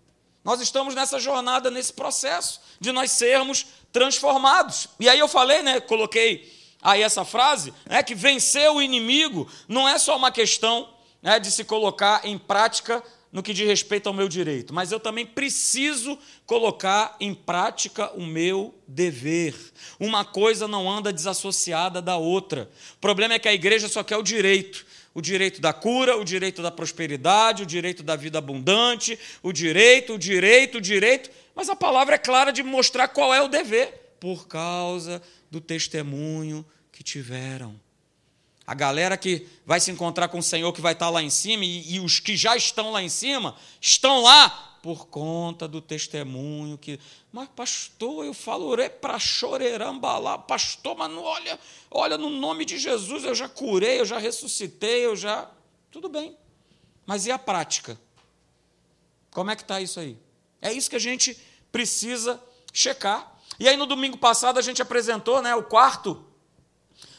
Nós 0.45 0.61
estamos 0.61 0.95
nessa 0.95 1.19
jornada, 1.19 1.71
nesse 1.71 1.93
processo 1.93 2.61
de 2.79 2.93
nós 2.93 3.11
sermos 3.13 3.67
transformados. 3.93 4.89
E 4.99 5.09
aí 5.09 5.19
eu 5.19 5.29
falei, 5.29 5.63
né, 5.63 5.81
coloquei 5.81 6.53
aí 6.83 7.03
essa 7.03 7.25
frase, 7.25 7.75
né, 7.87 8.03
que 8.03 8.15
vencer 8.15 8.71
o 8.71 8.81
inimigo 8.81 9.51
não 9.69 9.89
é 9.89 9.99
só 9.99 10.17
uma 10.17 10.31
questão 10.31 10.89
né, 11.23 11.39
de 11.39 11.51
se 11.51 11.65
colocar 11.65 12.25
em 12.25 12.39
prática 12.39 13.03
no 13.33 13.43
que 13.43 13.55
diz 13.55 13.67
respeito 13.67 14.09
ao 14.09 14.15
meu 14.15 14.29
direito, 14.29 14.75
mas 14.75 14.91
eu 14.91 14.99
também 14.99 15.25
preciso 15.25 16.19
colocar 16.45 17.17
em 17.21 17.33
prática 17.33 18.11
o 18.13 18.27
meu 18.27 18.75
dever. 18.89 19.55
Uma 19.99 20.25
coisa 20.25 20.67
não 20.67 20.91
anda 20.91 21.13
desassociada 21.13 22.03
da 22.03 22.17
outra. 22.17 22.69
O 22.95 22.99
problema 22.99 23.35
é 23.35 23.39
que 23.39 23.49
a 23.49 23.55
igreja 23.55 23.89
só 23.89 24.03
quer 24.03 24.17
o 24.17 24.23
direito. 24.23 24.85
O 25.13 25.21
direito 25.21 25.61
da 25.61 25.73
cura, 25.73 26.17
o 26.17 26.25
direito 26.25 26.63
da 26.63 26.71
prosperidade, 26.71 27.63
o 27.63 27.67
direito 27.67 28.03
da 28.03 28.15
vida 28.15 28.39
abundante, 28.39 29.19
o 29.43 29.53
direito, 29.53 30.15
o 30.15 30.19
direito, 30.19 30.79
o 30.79 30.81
direito. 30.81 31.31
Mas 31.55 31.69
a 31.69 31.77
palavra 31.77 32.15
é 32.15 32.19
clara 32.19 32.53
de 32.53 32.63
mostrar 32.63 33.09
qual 33.09 33.35
é 33.35 33.41
o 33.41 33.49
dever. 33.49 34.17
Por 34.21 34.47
causa 34.47 35.21
do 35.51 35.61
testemunho 35.61 36.65
que 36.93 37.03
tiveram. 37.03 37.75
A 38.71 38.75
galera 38.75 39.17
que 39.17 39.49
vai 39.67 39.81
se 39.81 39.91
encontrar 39.91 40.29
com 40.29 40.39
o 40.39 40.43
Senhor 40.45 40.73
que 40.73 40.81
vai 40.81 40.93
estar 40.93 41.11
lá 41.11 41.21
em 41.21 41.29
cima 41.29 41.65
e, 41.65 41.95
e 41.95 41.99
os 41.99 42.21
que 42.21 42.37
já 42.37 42.57
estão 42.57 42.93
lá 42.93 43.03
em 43.03 43.09
cima 43.09 43.57
estão 43.81 44.23
lá 44.23 44.79
por 44.81 45.09
conta 45.09 45.67
do 45.67 45.81
testemunho 45.81 46.79
que. 46.79 47.01
Mas, 47.33 47.49
pastor, 47.49 48.25
eu 48.25 48.33
falo 48.33 48.77
para 49.01 49.19
chorerambalá, 49.19 50.39
pastor, 50.39 50.97
mas 50.97 51.11
não, 51.11 51.21
olha, 51.21 51.59
olha, 51.91 52.17
no 52.17 52.31
nome 52.31 52.65
de 52.65 52.79
Jesus 52.79 53.25
eu 53.25 53.35
já 53.35 53.49
curei, 53.49 53.99
eu 53.99 54.05
já 54.05 54.19
ressuscitei, 54.21 55.05
eu 55.05 55.17
já. 55.17 55.51
Tudo 55.91 56.09
bem. 56.09 56.37
Mas 57.05 57.27
e 57.27 57.33
a 57.33 57.39
prática? 57.41 58.01
Como 59.33 59.51
é 59.51 59.57
que 59.57 59.63
está 59.63 59.81
isso 59.81 59.99
aí? 59.99 60.17
É 60.63 60.73
isso 60.73 60.89
que 60.89 60.95
a 60.95 61.01
gente 61.01 61.37
precisa 61.73 62.41
checar. 62.73 63.37
E 63.59 63.69
aí 63.69 63.77
no 63.77 63.85
domingo 63.85 64.17
passado 64.17 64.61
a 64.61 64.63
gente 64.63 64.81
apresentou, 64.81 65.43
né, 65.43 65.57
o 65.57 65.65
quarto 65.65 66.25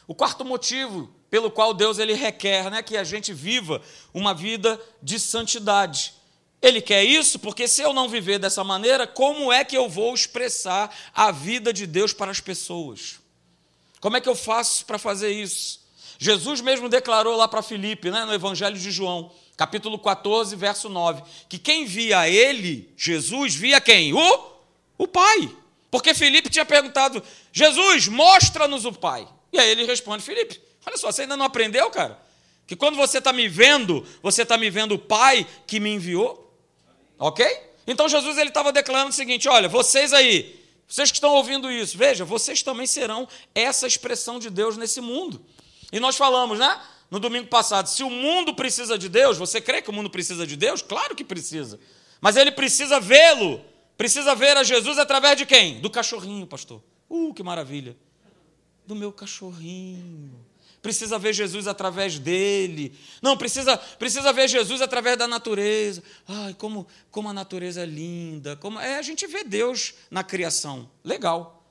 o 0.07 0.15
quarto 0.15 0.43
motivo 0.45 1.13
pelo 1.31 1.49
qual 1.49 1.73
Deus 1.73 1.97
ele 1.97 2.13
requer, 2.13 2.69
né, 2.69 2.83
que 2.83 2.97
a 2.97 3.05
gente 3.05 3.33
viva 3.33 3.81
uma 4.13 4.33
vida 4.33 4.79
de 5.01 5.17
santidade. 5.17 6.13
Ele 6.61 6.81
quer 6.81 7.05
isso 7.05 7.39
porque 7.39 7.69
se 7.69 7.81
eu 7.81 7.93
não 7.93 8.09
viver 8.09 8.37
dessa 8.37 8.65
maneira, 8.65 9.07
como 9.07 9.51
é 9.51 9.63
que 9.63 9.75
eu 9.75 9.87
vou 9.87 10.13
expressar 10.13 10.93
a 11.15 11.31
vida 11.31 11.71
de 11.71 11.87
Deus 11.87 12.11
para 12.11 12.29
as 12.29 12.41
pessoas? 12.41 13.21
Como 14.01 14.17
é 14.17 14.21
que 14.21 14.27
eu 14.27 14.35
faço 14.35 14.85
para 14.85 14.99
fazer 14.99 15.31
isso? 15.31 15.79
Jesus 16.19 16.59
mesmo 16.59 16.89
declarou 16.89 17.37
lá 17.37 17.47
para 17.47 17.63
Filipe, 17.63 18.11
né, 18.11 18.25
no 18.25 18.33
Evangelho 18.33 18.77
de 18.77 18.91
João, 18.91 19.31
capítulo 19.55 19.97
14, 19.97 20.53
verso 20.57 20.89
9, 20.89 21.23
que 21.47 21.57
quem 21.57 21.85
via 21.85 22.27
ele, 22.27 22.93
Jesus, 22.97 23.55
via 23.55 23.79
quem? 23.79 24.13
O, 24.13 24.51
o 24.97 25.07
Pai. 25.07 25.49
Porque 25.89 26.13
Filipe 26.13 26.49
tinha 26.49 26.65
perguntado, 26.65 27.23
Jesus, 27.53 28.09
mostra-nos 28.09 28.83
o 28.83 28.91
Pai. 28.91 29.25
E 29.51 29.59
aí 29.59 29.69
ele 29.69 29.85
responde, 29.85 30.23
Filipe, 30.23 30.61
olha 30.85 30.97
só, 30.97 31.11
você 31.11 31.23
ainda 31.23 31.37
não 31.37 31.45
aprendeu, 31.45 31.89
cara? 31.89 32.19
Que 32.67 32.75
quando 32.75 32.95
você 32.95 33.17
está 33.17 33.33
me 33.33 33.47
vendo, 33.47 34.05
você 34.21 34.43
está 34.43 34.57
me 34.57 34.69
vendo 34.69 34.95
o 34.95 34.99
Pai 34.99 35.45
que 35.67 35.79
me 35.79 35.89
enviou. 35.89 36.55
Ok? 37.19 37.45
Então 37.85 38.07
Jesus 38.07 38.37
ele 38.37 38.49
estava 38.49 38.71
declarando 38.71 39.09
o 39.09 39.13
seguinte: 39.13 39.47
olha, 39.49 39.67
vocês 39.67 40.13
aí, 40.13 40.59
vocês 40.87 41.11
que 41.11 41.17
estão 41.17 41.33
ouvindo 41.35 41.69
isso, 41.71 41.97
veja, 41.97 42.23
vocês 42.23 42.63
também 42.63 42.87
serão 42.87 43.27
essa 43.53 43.85
expressão 43.85 44.39
de 44.39 44.49
Deus 44.49 44.77
nesse 44.77 45.01
mundo. 45.01 45.43
E 45.91 45.99
nós 45.99 46.15
falamos, 46.15 46.57
né? 46.57 46.81
No 47.09 47.19
domingo 47.19 47.47
passado, 47.47 47.87
se 47.87 48.03
o 48.03 48.09
mundo 48.09 48.55
precisa 48.55 48.97
de 48.97 49.09
Deus, 49.09 49.37
você 49.37 49.59
crê 49.59 49.81
que 49.81 49.89
o 49.89 49.93
mundo 49.93 50.09
precisa 50.09 50.47
de 50.47 50.55
Deus? 50.55 50.81
Claro 50.81 51.13
que 51.13 51.25
precisa. 51.25 51.77
Mas 52.21 52.37
ele 52.37 52.51
precisa 52.51 53.01
vê-lo, 53.01 53.59
precisa 53.97 54.33
ver 54.33 54.55
a 54.55 54.63
Jesus 54.63 54.97
através 54.97 55.37
de 55.37 55.45
quem? 55.45 55.81
Do 55.81 55.89
cachorrinho, 55.89 56.47
pastor. 56.47 56.81
Uh, 57.09 57.33
que 57.33 57.43
maravilha 57.43 57.97
do 58.85 58.95
meu 58.95 59.11
cachorrinho. 59.11 60.40
Precisa 60.81 61.19
ver 61.19 61.33
Jesus 61.33 61.67
através 61.67 62.17
dele. 62.17 62.97
Não, 63.21 63.37
precisa, 63.37 63.77
precisa 63.77 64.33
ver 64.33 64.47
Jesus 64.47 64.81
através 64.81 65.17
da 65.17 65.27
natureza. 65.27 66.01
Ai, 66.27 66.55
como, 66.55 66.87
como 67.11 67.29
a 67.29 67.33
natureza 67.33 67.83
é 67.83 67.85
linda. 67.85 68.55
Como, 68.55 68.79
é, 68.79 68.97
a 68.97 69.01
gente 69.01 69.27
vê 69.27 69.43
Deus 69.43 69.93
na 70.09 70.23
criação. 70.23 70.89
Legal. 71.03 71.63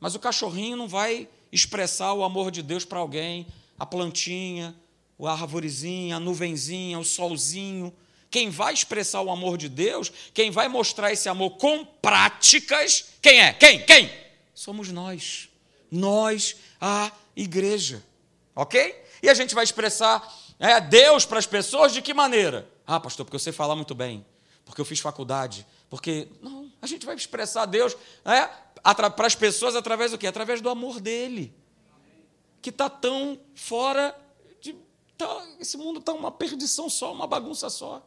Mas 0.00 0.14
o 0.14 0.18
cachorrinho 0.18 0.76
não 0.76 0.88
vai 0.88 1.28
expressar 1.52 2.14
o 2.14 2.24
amor 2.24 2.50
de 2.50 2.62
Deus 2.62 2.84
para 2.84 2.98
alguém. 2.98 3.46
A 3.78 3.84
plantinha, 3.84 4.74
a 5.22 5.32
arvorezinha, 5.32 6.16
a 6.16 6.20
nuvenzinha, 6.20 6.98
o 6.98 7.04
solzinho. 7.04 7.92
Quem 8.30 8.48
vai 8.48 8.72
expressar 8.72 9.20
o 9.20 9.30
amor 9.30 9.58
de 9.58 9.68
Deus, 9.68 10.10
quem 10.32 10.50
vai 10.50 10.68
mostrar 10.68 11.12
esse 11.12 11.28
amor 11.28 11.50
com 11.56 11.84
práticas, 11.84 13.06
quem 13.22 13.40
é? 13.40 13.52
Quem? 13.52 13.84
Quem? 13.84 14.10
Somos 14.54 14.90
nós 14.90 15.48
nós, 15.90 16.56
a 16.80 17.10
igreja. 17.36 18.02
Ok? 18.58 19.04
E 19.22 19.30
a 19.30 19.34
gente 19.34 19.54
vai 19.54 19.62
expressar 19.62 20.36
é, 20.58 20.80
Deus 20.80 21.24
para 21.24 21.38
as 21.38 21.46
pessoas 21.46 21.92
de 21.92 22.02
que 22.02 22.12
maneira? 22.12 22.68
Ah, 22.84 22.98
pastor, 22.98 23.24
porque 23.24 23.38
você 23.38 23.52
fala 23.52 23.76
muito 23.76 23.94
bem, 23.94 24.26
porque 24.64 24.80
eu 24.80 24.84
fiz 24.84 24.98
faculdade, 24.98 25.64
porque. 25.88 26.26
Não, 26.42 26.68
a 26.82 26.86
gente 26.88 27.06
vai 27.06 27.14
expressar 27.14 27.66
Deus 27.66 27.96
é, 28.24 28.48
para 28.82 29.26
as 29.28 29.36
pessoas 29.36 29.76
através 29.76 30.10
do 30.10 30.18
quê? 30.18 30.26
Através 30.26 30.60
do 30.60 30.68
amor 30.68 30.98
dele. 30.98 31.54
Que 32.60 32.70
está 32.70 32.90
tão 32.90 33.38
fora 33.54 34.12
de. 34.60 34.74
Tá, 35.16 35.46
esse 35.60 35.76
mundo 35.76 36.00
está 36.00 36.12
uma 36.12 36.32
perdição 36.32 36.90
só, 36.90 37.12
uma 37.12 37.28
bagunça 37.28 37.70
só. 37.70 38.04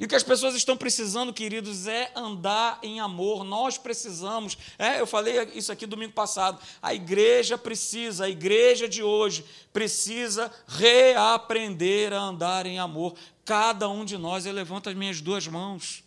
E 0.00 0.04
o 0.06 0.08
que 0.08 0.14
as 0.14 0.22
pessoas 0.22 0.54
estão 0.54 0.78
precisando, 0.78 1.30
queridos, 1.30 1.86
é 1.86 2.10
andar 2.16 2.78
em 2.82 3.00
amor. 3.00 3.44
Nós 3.44 3.76
precisamos. 3.76 4.56
É, 4.78 4.98
eu 4.98 5.06
falei 5.06 5.50
isso 5.54 5.70
aqui 5.70 5.84
domingo 5.84 6.14
passado. 6.14 6.58
A 6.80 6.94
igreja 6.94 7.58
precisa, 7.58 8.24
a 8.24 8.28
igreja 8.30 8.88
de 8.88 9.02
hoje 9.02 9.44
precisa 9.74 10.50
reaprender 10.66 12.14
a 12.14 12.18
andar 12.18 12.64
em 12.64 12.78
amor. 12.78 13.14
Cada 13.44 13.90
um 13.90 14.02
de 14.02 14.16
nós, 14.16 14.46
eu 14.46 14.54
levanto 14.54 14.88
as 14.88 14.96
minhas 14.96 15.20
duas 15.20 15.46
mãos. 15.46 16.02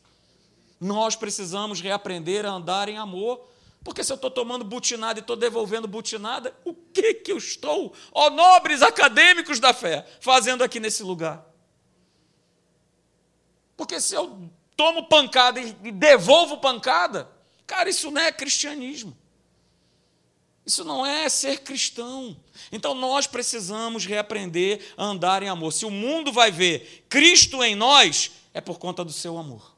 Nós 0.82 1.16
precisamos 1.16 1.80
reaprender 1.80 2.48
a 2.48 2.50
andar 2.50 2.90
em 2.90 2.98
amor. 2.98 3.48
Porque 3.84 4.04
se 4.04 4.12
eu 4.12 4.16
estou 4.16 4.32
tomando 4.32 4.66
butinada 4.66 5.20
e 5.20 5.22
estou 5.22 5.36
devolvendo 5.36 5.88
butinada, 5.88 6.52
o 6.66 6.74
que, 6.74 7.14
que 7.14 7.32
eu 7.32 7.38
estou, 7.38 7.94
ó 8.12 8.32
nobres 8.32 8.82
acadêmicos 8.82 9.60
da 9.60 9.72
fé, 9.72 10.04
fazendo 10.20 10.64
aqui 10.64 10.80
nesse 10.80 11.04
lugar? 11.04 11.53
Porque 13.84 14.00
se 14.00 14.16
eu 14.16 14.50
tomo 14.78 15.10
pancada 15.10 15.60
e 15.60 15.92
devolvo 15.92 16.58
pancada, 16.58 17.30
cara, 17.68 17.90
isso 17.90 18.10
não 18.10 18.22
é 18.22 18.32
cristianismo. 18.32 19.14
Isso 20.66 20.86
não 20.86 21.06
é 21.06 21.28
ser 21.28 21.60
cristão. 21.60 22.34
Então 22.72 22.96
nós 22.96 23.28
precisamos 23.28 24.06
reaprender 24.06 24.94
a 24.96 25.04
andar 25.04 25.44
em 25.44 25.50
amor. 25.50 25.74
Se 25.74 25.86
o 25.86 25.92
mundo 25.92 26.32
vai 26.32 26.50
ver 26.50 27.04
Cristo 27.10 27.62
em 27.62 27.76
nós, 27.76 28.32
é 28.54 28.62
por 28.62 28.80
conta 28.80 29.04
do 29.04 29.12
seu 29.12 29.38
amor. 29.38 29.76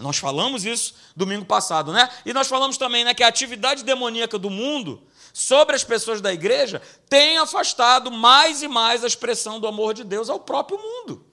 Nós 0.00 0.16
falamos 0.16 0.64
isso 0.64 0.96
domingo 1.14 1.44
passado, 1.44 1.92
né? 1.92 2.10
E 2.26 2.32
nós 2.32 2.48
falamos 2.48 2.76
também 2.76 3.04
né, 3.04 3.14
que 3.14 3.22
a 3.22 3.28
atividade 3.28 3.84
demoníaca 3.84 4.36
do 4.36 4.50
mundo 4.50 5.00
sobre 5.32 5.76
as 5.76 5.84
pessoas 5.84 6.20
da 6.20 6.34
igreja 6.34 6.82
tem 7.08 7.38
afastado 7.38 8.10
mais 8.10 8.64
e 8.64 8.66
mais 8.66 9.04
a 9.04 9.06
expressão 9.06 9.60
do 9.60 9.68
amor 9.68 9.94
de 9.94 10.02
Deus 10.02 10.28
ao 10.28 10.40
próprio 10.40 10.76
mundo. 10.76 11.24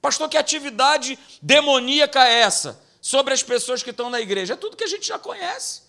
Pastor, 0.00 0.28
que 0.28 0.36
atividade 0.36 1.18
demoníaca 1.42 2.26
é 2.26 2.40
essa 2.40 2.82
sobre 3.00 3.34
as 3.34 3.42
pessoas 3.42 3.82
que 3.82 3.90
estão 3.90 4.10
na 4.10 4.20
igreja? 4.20 4.54
É 4.54 4.56
tudo 4.56 4.76
que 4.76 4.84
a 4.84 4.88
gente 4.88 5.06
já 5.06 5.18
conhece. 5.18 5.82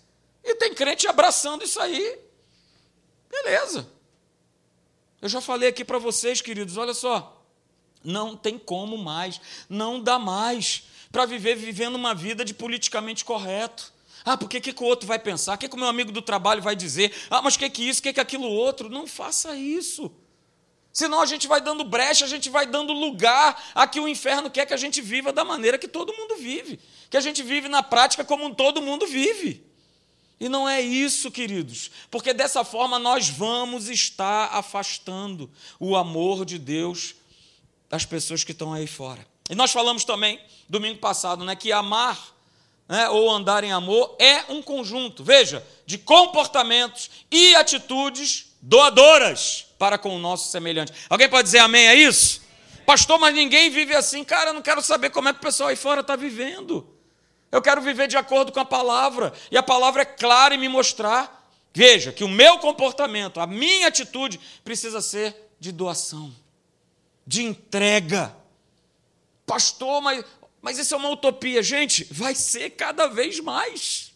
E 0.44 0.56
tem 0.56 0.74
crente 0.74 1.08
abraçando 1.08 1.64
isso 1.64 1.80
aí. 1.80 2.20
Beleza. 3.30 3.88
Eu 5.22 5.30
já 5.30 5.40
falei 5.40 5.70
aqui 5.70 5.86
para 5.86 6.00
vocês, 6.00 6.42
queridos, 6.42 6.78
olha 6.78 6.94
só. 6.94 7.46
Não 8.04 8.36
tem 8.36 8.58
como 8.58 8.98
mais, 8.98 9.40
não 9.70 10.02
dá 10.02 10.18
mais 10.18 10.84
para 11.12 11.26
viver 11.26 11.56
vivendo 11.56 11.96
uma 11.96 12.16
vida 12.16 12.44
de 12.44 12.54
politicamente 12.54 13.24
correto. 13.24 13.94
Ah, 14.26 14.36
porque 14.36 14.60
que, 14.60 14.74
que 14.74 14.84
o 14.84 14.86
outro 14.86 15.08
vai 15.08 15.20
pensar? 15.20 15.56
O 15.56 15.58
que, 15.58 15.70
que 15.70 15.76
o 15.76 15.80
meu 15.80 15.88
amigo 15.88 16.12
do 16.12 16.22
trabalho 16.22 16.62
vai 16.62 16.76
dizer? 16.76 17.14
Ah, 17.30 17.42
mas 17.42 17.56
o 17.56 17.60
que, 17.60 17.70
que 17.70 17.88
isso, 17.88 18.00
o 18.00 18.04
que, 18.04 18.14
que 18.14 18.20
aquilo 18.20 18.48
outro? 18.48 18.90
Não 18.90 19.06
faça 19.06 19.56
isso. 19.56 20.12
Senão 20.94 21.22
a 21.22 21.26
gente 21.26 21.48
vai 21.48 21.62
dando 21.62 21.84
brecha, 21.84 22.26
a 22.26 22.28
gente 22.28 22.50
vai 22.50 22.66
dando 22.66 22.92
lugar 22.92 23.72
a 23.74 23.88
que 23.88 24.00
o 24.00 24.08
inferno 24.08 24.50
quer 24.50 24.66
que 24.66 24.74
a 24.74 24.78
gente 24.78 25.02
viva 25.02 25.32
da 25.32 25.46
maneira 25.46 25.78
que 25.78 25.88
todo 25.88 26.14
mundo 26.14 26.36
vive. 26.36 26.80
Que 27.10 27.18
a 27.18 27.22
gente 27.22 27.42
vive 27.42 27.70
na 27.70 27.82
prática 27.82 28.26
como 28.26 28.54
todo 28.54 28.82
mundo 28.82 29.08
vive. 29.08 29.64
E 30.40 30.50
não 30.50 30.68
é 30.68 30.82
isso, 30.82 31.30
queridos, 31.30 31.92
porque 32.10 32.34
dessa 32.34 32.64
forma 32.64 32.98
nós 32.98 33.30
vamos 33.30 33.90
estar 33.90 34.50
afastando 34.52 35.50
o 35.80 35.96
amor 35.96 36.46
de 36.46 36.58
Deus 36.58 37.14
das 37.88 38.06
pessoas 38.06 38.44
que 38.44 38.52
estão 38.52 38.74
aí 38.74 38.88
fora. 38.88 39.26
E 39.50 39.54
nós 39.54 39.72
falamos 39.72 40.04
também, 40.04 40.42
domingo 40.68 40.98
passado, 40.98 41.46
né, 41.46 41.56
que 41.56 41.72
amar 41.72 42.18
né, 42.90 43.08
ou 43.10 43.30
andar 43.30 43.64
em 43.64 43.72
amor 43.72 44.16
é 44.18 44.52
um 44.52 44.64
conjunto, 44.64 45.24
veja, 45.24 45.66
de 45.86 45.98
comportamentos 45.98 47.10
e 47.30 47.54
atitudes 47.54 48.48
doadoras 48.62 49.68
para 49.82 49.98
com 49.98 50.16
o 50.16 50.20
nosso 50.20 50.52
semelhante. 50.52 50.94
Alguém 51.10 51.28
pode 51.28 51.46
dizer 51.46 51.58
amém 51.58 51.88
a 51.88 51.96
isso? 51.96 52.44
Pastor, 52.86 53.18
mas 53.18 53.34
ninguém 53.34 53.72
vive 53.72 53.96
assim. 53.96 54.24
Cara, 54.24 54.52
eu 54.52 54.54
não 54.54 54.62
quero 54.62 54.80
saber 54.80 55.10
como 55.10 55.28
é 55.28 55.34
que 55.34 55.40
o 55.40 55.42
pessoal 55.42 55.70
aí 55.70 55.76
fora 55.76 56.02
está 56.02 56.16
vivendo. 56.16 56.88
Eu 57.52 57.64
quero 57.64 57.82
viver 57.82 58.08
de 58.08 58.16
acordo 58.16 58.52
com 58.52 58.60
a 58.60 58.66
palavra. 58.66 59.34
E 59.50 59.58
a 59.58 59.64
palavra 59.64 60.04
é 60.04 60.06
clara 60.06 60.54
em 60.54 60.60
me 60.60 60.70
mostrar. 60.70 61.52
Veja 61.74 62.12
que 62.12 62.24
o 62.24 62.28
meu 62.28 62.60
comportamento, 62.60 63.40
a 63.40 63.48
minha 63.48 63.88
atitude, 63.88 64.40
precisa 64.64 65.02
ser 65.02 65.36
de 65.60 65.72
doação, 65.72 66.32
de 67.26 67.44
entrega. 67.44 68.36
Pastor, 69.48 70.00
mas, 70.00 70.24
mas 70.62 70.78
isso 70.78 70.94
é 70.94 70.98
uma 70.98 71.10
utopia. 71.10 71.64
Gente, 71.64 72.04
vai 72.12 72.36
ser 72.36 72.70
cada 72.70 73.08
vez 73.08 73.40
mais. 73.40 74.14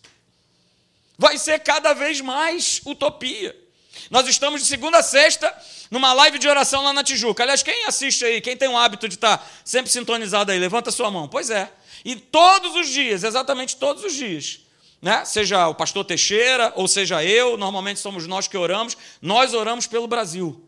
Vai 1.17 1.39
ser 1.39 1.57
cada 1.57 1.91
vez 1.93 2.21
mais 2.21 2.81
utopia. 2.85 3.64
Nós 4.09 4.27
estamos 4.27 4.61
de 4.61 4.67
segunda 4.67 4.99
a 4.99 5.03
sexta 5.03 5.53
numa 5.89 6.13
live 6.13 6.37
de 6.37 6.47
oração 6.47 6.83
lá 6.83 6.93
na 6.93 7.03
Tijuca. 7.03 7.43
Aliás, 7.43 7.63
quem 7.63 7.85
assiste 7.85 8.25
aí, 8.25 8.41
quem 8.41 8.57
tem 8.57 8.67
o 8.67 8.77
hábito 8.77 9.07
de 9.07 9.15
estar 9.15 9.45
sempre 9.63 9.91
sintonizado 9.91 10.51
aí, 10.51 10.59
levanta 10.59 10.91
sua 10.91 11.09
mão. 11.11 11.27
Pois 11.27 11.49
é. 11.49 11.71
E 12.03 12.15
todos 12.15 12.75
os 12.75 12.89
dias, 12.89 13.23
exatamente 13.23 13.77
todos 13.77 14.03
os 14.03 14.13
dias, 14.13 14.59
né? 15.01 15.25
seja 15.25 15.67
o 15.67 15.75
pastor 15.75 16.05
Teixeira, 16.05 16.71
ou 16.75 16.87
seja 16.87 17.23
eu, 17.23 17.57
normalmente 17.57 17.99
somos 17.99 18.27
nós 18.27 18.47
que 18.47 18.57
oramos, 18.57 18.97
nós 19.21 19.53
oramos 19.53 19.87
pelo 19.87 20.07
Brasil. 20.07 20.61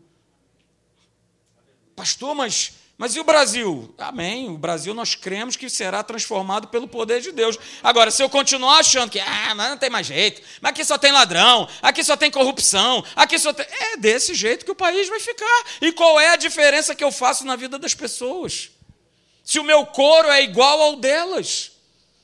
Pastor, 1.94 2.34
mas 2.34 2.72
mas 2.98 3.14
e 3.14 3.20
o 3.20 3.24
Brasil? 3.24 3.94
Amém. 3.96 4.50
O 4.50 4.58
Brasil 4.58 4.92
nós 4.92 5.14
cremos 5.14 5.54
que 5.54 5.70
será 5.70 6.02
transformado 6.02 6.66
pelo 6.66 6.88
poder 6.88 7.20
de 7.20 7.30
Deus. 7.30 7.56
Agora, 7.80 8.10
se 8.10 8.20
eu 8.20 8.28
continuar 8.28 8.80
achando 8.80 9.08
que, 9.08 9.20
ah, 9.20 9.54
mas 9.54 9.70
não 9.70 9.78
tem 9.78 9.88
mais 9.88 10.04
jeito, 10.04 10.42
mas 10.60 10.70
aqui 10.70 10.84
só 10.84 10.98
tem 10.98 11.12
ladrão, 11.12 11.68
aqui 11.80 12.02
só 12.02 12.16
tem 12.16 12.28
corrupção, 12.28 13.04
aqui 13.14 13.38
só 13.38 13.52
tem. 13.52 13.64
É 13.92 13.96
desse 13.98 14.34
jeito 14.34 14.64
que 14.64 14.72
o 14.72 14.74
país 14.74 15.08
vai 15.08 15.20
ficar. 15.20 15.64
E 15.80 15.92
qual 15.92 16.18
é 16.18 16.30
a 16.30 16.36
diferença 16.36 16.92
que 16.92 17.04
eu 17.04 17.12
faço 17.12 17.46
na 17.46 17.54
vida 17.54 17.78
das 17.78 17.94
pessoas? 17.94 18.70
Se 19.44 19.60
o 19.60 19.64
meu 19.64 19.86
coro 19.86 20.28
é 20.28 20.42
igual 20.42 20.82
ao 20.82 20.96
delas. 20.96 21.70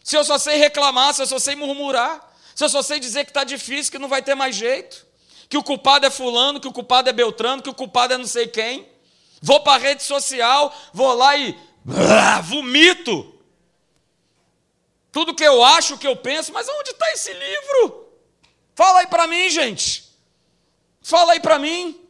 Se 0.03 0.17
eu 0.17 0.25
só 0.25 0.39
sei 0.39 0.57
reclamar, 0.57 1.15
se 1.15 1.23
eu 1.23 1.27
só 1.27 1.39
sei 1.39 1.55
murmurar, 1.55 2.35
se 2.53 2.65
eu 2.65 2.69
só 2.69 2.83
sei 2.83 2.99
dizer 2.99 3.25
que 3.25 3.31
está 3.31 3.45
difícil, 3.45 3.93
que 3.93 3.99
não 3.99 4.09
vai 4.09 4.23
ter 4.23 4.35
mais 4.35 4.57
jeito, 4.57 5.07
que 5.49 5.57
o 5.57 5.63
culpado 5.63 6.05
é 6.05 6.11
fulano, 6.11 6.59
que 6.59 6.67
o 6.67 6.73
culpado 6.73 7.09
é 7.09 7.13
Beltrano, 7.13 7.63
que 7.63 7.71
o 7.71 7.75
culpado 7.75 8.13
é 8.13 8.19
não 8.19 8.27
sei 8.27 8.49
quem. 8.49 8.93
Vou 9.43 9.61
para 9.61 9.75
a 9.75 9.79
rede 9.79 10.03
social, 10.03 10.75
vou 10.93 11.13
lá 11.15 11.37
e 11.37 11.57
vomito 12.45 13.35
tudo 15.15 15.33
que 15.33 15.45
eu 15.45 15.63
acho, 15.63 15.97
que 15.97 16.09
eu 16.09 16.17
penso, 16.17 16.53
mas 16.53 16.69
onde 16.69 16.91
está 16.91 17.13
esse 17.13 17.33
livro? 17.33 18.09
Fala 18.75 18.99
aí 18.99 19.07
para 19.07 19.29
mim, 19.29 19.49
gente. 19.49 20.13
Fala 21.01 21.35
aí 21.35 21.41
para 21.41 21.57
mim. 21.57 22.05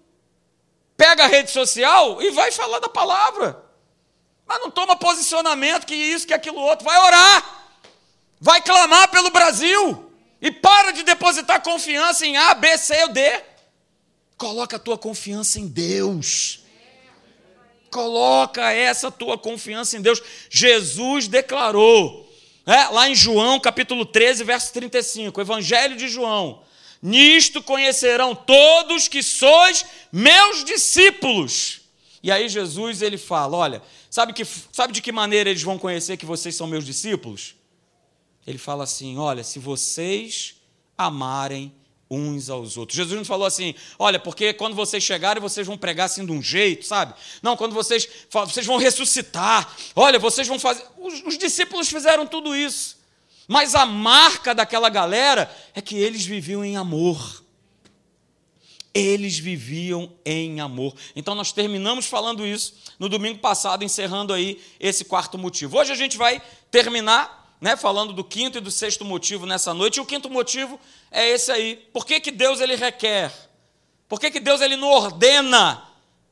Pega 0.96 1.24
a 1.24 1.26
rede 1.26 1.50
social 1.50 2.22
e 2.22 2.30
vai 2.30 2.50
falar 2.50 2.78
da 2.78 2.88
palavra. 2.88 3.62
Mas 4.46 4.58
não 4.62 4.70
toma 4.70 4.96
posicionamento, 4.96 5.84
que 5.84 5.94
isso, 5.94 6.26
que 6.26 6.32
aquilo 6.32 6.58
outro. 6.58 6.86
Vai 6.86 6.98
orar. 6.98 7.66
Vai 8.40 8.62
clamar 8.62 9.10
pelo 9.10 9.28
Brasil. 9.28 10.10
E 10.40 10.50
para 10.50 10.90
de 10.90 11.02
depositar 11.02 11.62
confiança 11.62 12.24
em 12.24 12.38
A, 12.38 12.54
B, 12.54 12.78
C 12.78 13.02
ou 13.02 13.08
D. 13.08 13.44
Coloca 14.38 14.76
a 14.76 14.80
tua 14.80 14.96
confiança 14.96 15.60
em 15.60 15.68
Deus. 15.68 16.63
Coloca 17.94 18.72
essa 18.72 19.08
tua 19.08 19.38
confiança 19.38 19.96
em 19.96 20.02
Deus. 20.02 20.20
Jesus 20.50 21.28
declarou 21.28 22.28
é, 22.66 22.88
lá 22.88 23.08
em 23.08 23.14
João, 23.14 23.60
capítulo 23.60 24.04
13, 24.04 24.42
verso 24.42 24.72
35, 24.72 25.40
Evangelho 25.40 25.96
de 25.96 26.08
João. 26.08 26.64
Nisto 27.00 27.62
conhecerão 27.62 28.34
todos 28.34 29.06
que 29.06 29.22
sois 29.22 29.86
meus 30.10 30.64
discípulos. 30.64 31.82
E 32.20 32.32
aí 32.32 32.48
Jesus 32.48 33.00
ele 33.00 33.16
fala: 33.16 33.56
olha, 33.56 33.82
sabe, 34.10 34.32
que, 34.32 34.44
sabe 34.44 34.92
de 34.92 35.00
que 35.00 35.12
maneira 35.12 35.48
eles 35.48 35.62
vão 35.62 35.78
conhecer 35.78 36.16
que 36.16 36.26
vocês 36.26 36.56
são 36.56 36.66
meus 36.66 36.84
discípulos? 36.84 37.54
Ele 38.44 38.58
fala 38.58 38.82
assim: 38.82 39.18
olha, 39.18 39.44
se 39.44 39.60
vocês 39.60 40.56
amarem 40.98 41.72
uns 42.14 42.48
aos 42.48 42.76
outros. 42.76 42.96
Jesus 42.96 43.16
não 43.16 43.24
falou 43.24 43.46
assim, 43.46 43.74
olha, 43.98 44.18
porque 44.18 44.52
quando 44.52 44.74
vocês 44.74 45.02
chegarem, 45.02 45.40
vocês 45.40 45.66
vão 45.66 45.76
pregar 45.76 46.06
assim 46.06 46.24
de 46.24 46.32
um 46.32 46.42
jeito, 46.42 46.86
sabe? 46.86 47.14
Não, 47.42 47.56
quando 47.56 47.74
vocês, 47.74 48.08
vocês 48.30 48.64
vão 48.66 48.76
ressuscitar, 48.76 49.74
olha, 49.94 50.18
vocês 50.18 50.46
vão 50.46 50.58
fazer. 50.58 50.84
Os, 50.98 51.22
os 51.26 51.38
discípulos 51.38 51.88
fizeram 51.88 52.26
tudo 52.26 52.54
isso. 52.54 52.96
Mas 53.46 53.74
a 53.74 53.84
marca 53.84 54.54
daquela 54.54 54.88
galera 54.88 55.54
é 55.74 55.80
que 55.80 55.96
eles 55.96 56.24
viviam 56.24 56.64
em 56.64 56.76
amor. 56.76 57.42
Eles 58.94 59.38
viviam 59.38 60.12
em 60.24 60.60
amor. 60.60 60.94
Então 61.16 61.34
nós 61.34 61.52
terminamos 61.52 62.06
falando 62.06 62.46
isso 62.46 62.74
no 62.98 63.08
domingo 63.08 63.40
passado, 63.40 63.84
encerrando 63.84 64.32
aí 64.32 64.62
esse 64.78 65.04
quarto 65.04 65.36
motivo. 65.36 65.78
Hoje 65.78 65.92
a 65.92 65.96
gente 65.96 66.16
vai 66.16 66.40
terminar 66.70 67.43
né, 67.64 67.78
falando 67.78 68.12
do 68.12 68.22
quinto 68.22 68.58
e 68.58 68.60
do 68.60 68.70
sexto 68.70 69.06
motivo 69.06 69.46
nessa 69.46 69.72
noite. 69.72 69.96
E 69.96 70.00
o 70.00 70.04
quinto 70.04 70.28
motivo 70.28 70.78
é 71.10 71.30
esse 71.30 71.50
aí. 71.50 71.76
Por 71.94 72.04
que, 72.04 72.20
que 72.20 72.30
Deus 72.30 72.60
ele 72.60 72.76
requer? 72.76 73.32
Por 74.06 74.20
que, 74.20 74.30
que 74.30 74.38
Deus 74.38 74.60
ele 74.60 74.76
não 74.76 74.88
ordena 74.88 75.82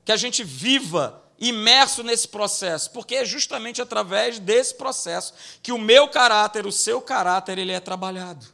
que 0.04 0.12
a 0.12 0.16
gente 0.18 0.44
viva 0.44 1.24
imerso 1.38 2.02
nesse 2.02 2.28
processo? 2.28 2.90
Porque 2.90 3.14
é 3.14 3.24
justamente 3.24 3.80
através 3.80 4.38
desse 4.38 4.74
processo 4.74 5.32
que 5.62 5.72
o 5.72 5.78
meu 5.78 6.06
caráter, 6.06 6.66
o 6.66 6.70
seu 6.70 7.00
caráter, 7.00 7.56
ele 7.56 7.72
é 7.72 7.80
trabalhado. 7.80 8.44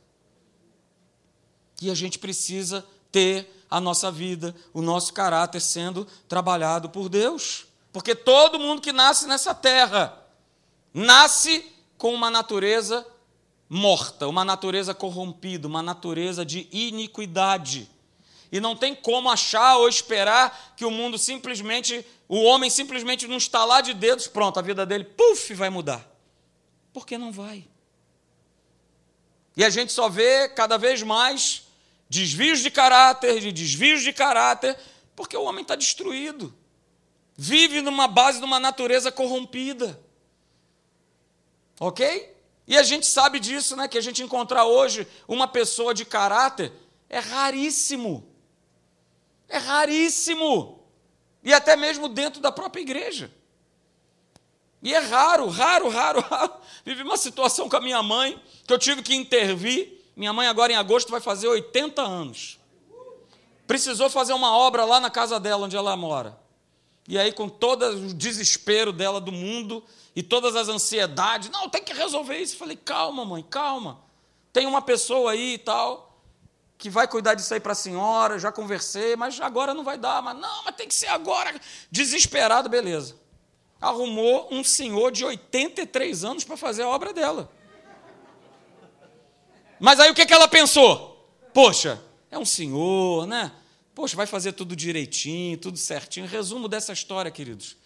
E 1.83 1.91
a 1.91 1.97
gente 1.97 2.17
precisa 2.17 2.87
ter 3.11 3.65
a 3.69 3.81
nossa 3.81 4.09
vida, 4.09 4.55
o 4.73 4.81
nosso 4.81 5.13
caráter 5.13 5.61
sendo 5.61 6.07
trabalhado 6.29 6.89
por 6.89 7.09
Deus. 7.09 7.67
Porque 7.93 8.15
todo 8.15 8.57
mundo 8.57 8.81
que 8.81 8.93
nasce 8.93 9.27
nessa 9.27 9.53
terra 9.53 10.17
nasce 10.95 11.75
com 11.99 12.15
uma 12.15 12.31
natureza 12.31 13.07
morta, 13.69 14.27
uma 14.27 14.45
natureza 14.45 14.95
corrompida, 14.95 15.69
uma 15.69 15.83
natureza 15.83 16.47
de 16.47 16.69
iniquidade. 16.73 17.91
E 18.51 18.61
não 18.61 18.75
tem 18.75 18.95
como 18.95 19.29
achar 19.29 19.77
ou 19.77 19.89
esperar 19.89 20.75
que 20.75 20.85
o 20.85 20.91
mundo 20.91 21.19
simplesmente, 21.19 22.07
o 22.27 22.43
homem 22.45 22.71
simplesmente 22.71 23.27
não 23.27 23.37
estalar 23.37 23.83
de 23.83 23.93
dedos, 23.93 24.27
pronto, 24.27 24.59
a 24.59 24.63
vida 24.63 24.87
dele, 24.87 25.05
puf, 25.05 25.53
vai 25.53 25.69
mudar. 25.69 26.09
Porque 26.93 27.19
não 27.19 27.31
vai. 27.31 27.67
E 29.55 29.65
a 29.65 29.69
gente 29.69 29.93
só 29.93 30.09
vê 30.09 30.49
cada 30.49 30.79
vez 30.79 31.03
mais 31.03 31.65
desvios 32.09 32.61
de 32.61 32.71
caráter, 32.71 33.41
de 33.41 33.53
desvios 33.53 34.03
de 34.03 34.13
caráter, 34.13 34.79
porque 35.15 35.37
o 35.37 35.43
homem 35.43 35.63
está 35.63 35.75
destruído. 35.75 36.55
Vive 37.37 37.83
numa 37.83 38.09
base 38.09 38.39
de 38.39 38.45
uma 38.45 38.59
natureza 38.59 39.13
corrompida. 39.13 40.01
Ok? 41.81 42.37
E 42.67 42.77
a 42.77 42.83
gente 42.83 43.07
sabe 43.07 43.41
disso, 43.41 43.77
né? 43.77 43.89
Que 43.89 43.99
a 43.99 44.01
gente 44.01 44.23
encontrar 44.23 44.65
hoje 44.65 45.07
uma 45.27 45.49
pessoa 45.49 45.95
de 45.95 46.05
caráter 46.05 46.73
é 47.09 47.19
raríssimo. 47.19 48.27
É 49.49 49.57
raríssimo. 49.57 50.85
E 51.43 51.55
até 51.55 51.77
mesmo 51.77 52.09
dentro 52.09 52.41
da 52.41 52.53
própria 52.53 52.83
igreja. 52.83 53.33
E 54.83 54.95
é 54.95 54.99
raro, 54.99 55.49
raro, 55.49 55.89
raro, 55.89 56.21
raro. 56.29 56.53
Vivi 56.85 57.03
uma 57.03 57.17
situação 57.17 57.69
com 57.69 57.77
a 57.77 57.81
minha 57.81 58.03
mãe 58.03 58.41
que 58.67 58.73
eu 58.73 58.79
tive 58.79 59.03
que 59.03 59.15
intervir. 59.15 60.05
Minha 60.15 60.33
mãe, 60.33 60.47
agora 60.47 60.73
em 60.73 60.77
agosto, 60.77 61.11
vai 61.11 61.21
fazer 61.21 61.49
80 61.49 62.03
anos. 62.03 62.59
Precisou 63.67 64.11
fazer 64.11 64.33
uma 64.33 64.57
obra 64.57 64.85
lá 64.85 65.01
na 65.01 65.11
casa 65.11 65.39
dela, 65.39 65.67
onde 65.67 65.77
ela 65.77 65.97
mora. 65.97 66.39
E 67.07 67.19
aí, 67.19 67.33
com 67.33 67.49
todo 67.49 67.87
o 67.87 68.15
desespero 68.15 68.93
dela 68.93 69.21
do 69.21 69.33
mundo, 69.33 69.83
e 70.19 70.23
todas 70.25 70.57
as 70.57 70.67
ansiedades. 70.67 71.49
Não, 71.49 71.69
tem 71.69 71.81
que 71.81 71.93
resolver 71.93 72.37
isso. 72.41 72.55
Eu 72.55 72.59
falei, 72.59 72.75
calma, 72.75 73.25
mãe, 73.25 73.41
calma. 73.41 74.01
Tem 74.53 74.67
uma 74.67 74.83
pessoa 74.83 75.31
aí 75.31 75.55
e 75.55 75.59
tal, 75.59 76.21
que 76.77 76.91
vai 76.91 77.07
cuidar 77.07 77.35
disso 77.35 77.55
aí 77.55 77.61
para 77.61 77.71
a 77.71 77.77
senhora, 77.77 78.37
já 78.37 78.51
conversei, 78.51 79.15
mas 79.15 79.41
agora 79.41 79.73
não 79.73 79.85
vai 79.85 79.97
dar. 79.97 80.21
Mas 80.21 80.37
não, 80.37 80.65
mas 80.65 80.75
tem 80.75 80.89
que 80.89 80.95
ser 80.97 81.07
agora. 81.07 81.55
Desesperado, 81.89 82.69
beleza. 82.69 83.15
Arrumou 83.81 84.49
um 84.51 84.65
senhor 84.65 85.13
de 85.13 85.25
83 85.25 86.25
anos 86.25 86.43
para 86.43 86.57
fazer 86.57 86.83
a 86.83 86.89
obra 86.89 87.13
dela. 87.13 87.49
Mas 89.79 90.01
aí 90.01 90.11
o 90.11 90.15
que, 90.17 90.27
que 90.27 90.35
ela 90.35 90.49
pensou? 90.49 91.33
Poxa, 91.55 92.03
é 92.29 92.37
um 92.37 92.45
senhor, 92.45 93.25
né? 93.25 93.53
Poxa, 93.95 94.17
vai 94.17 94.27
fazer 94.27 94.51
tudo 94.51 94.75
direitinho, 94.75 95.57
tudo 95.57 95.79
certinho. 95.79 96.27
Resumo 96.27 96.67
dessa 96.67 96.93
história, 96.93 97.31
queridos 97.31 97.77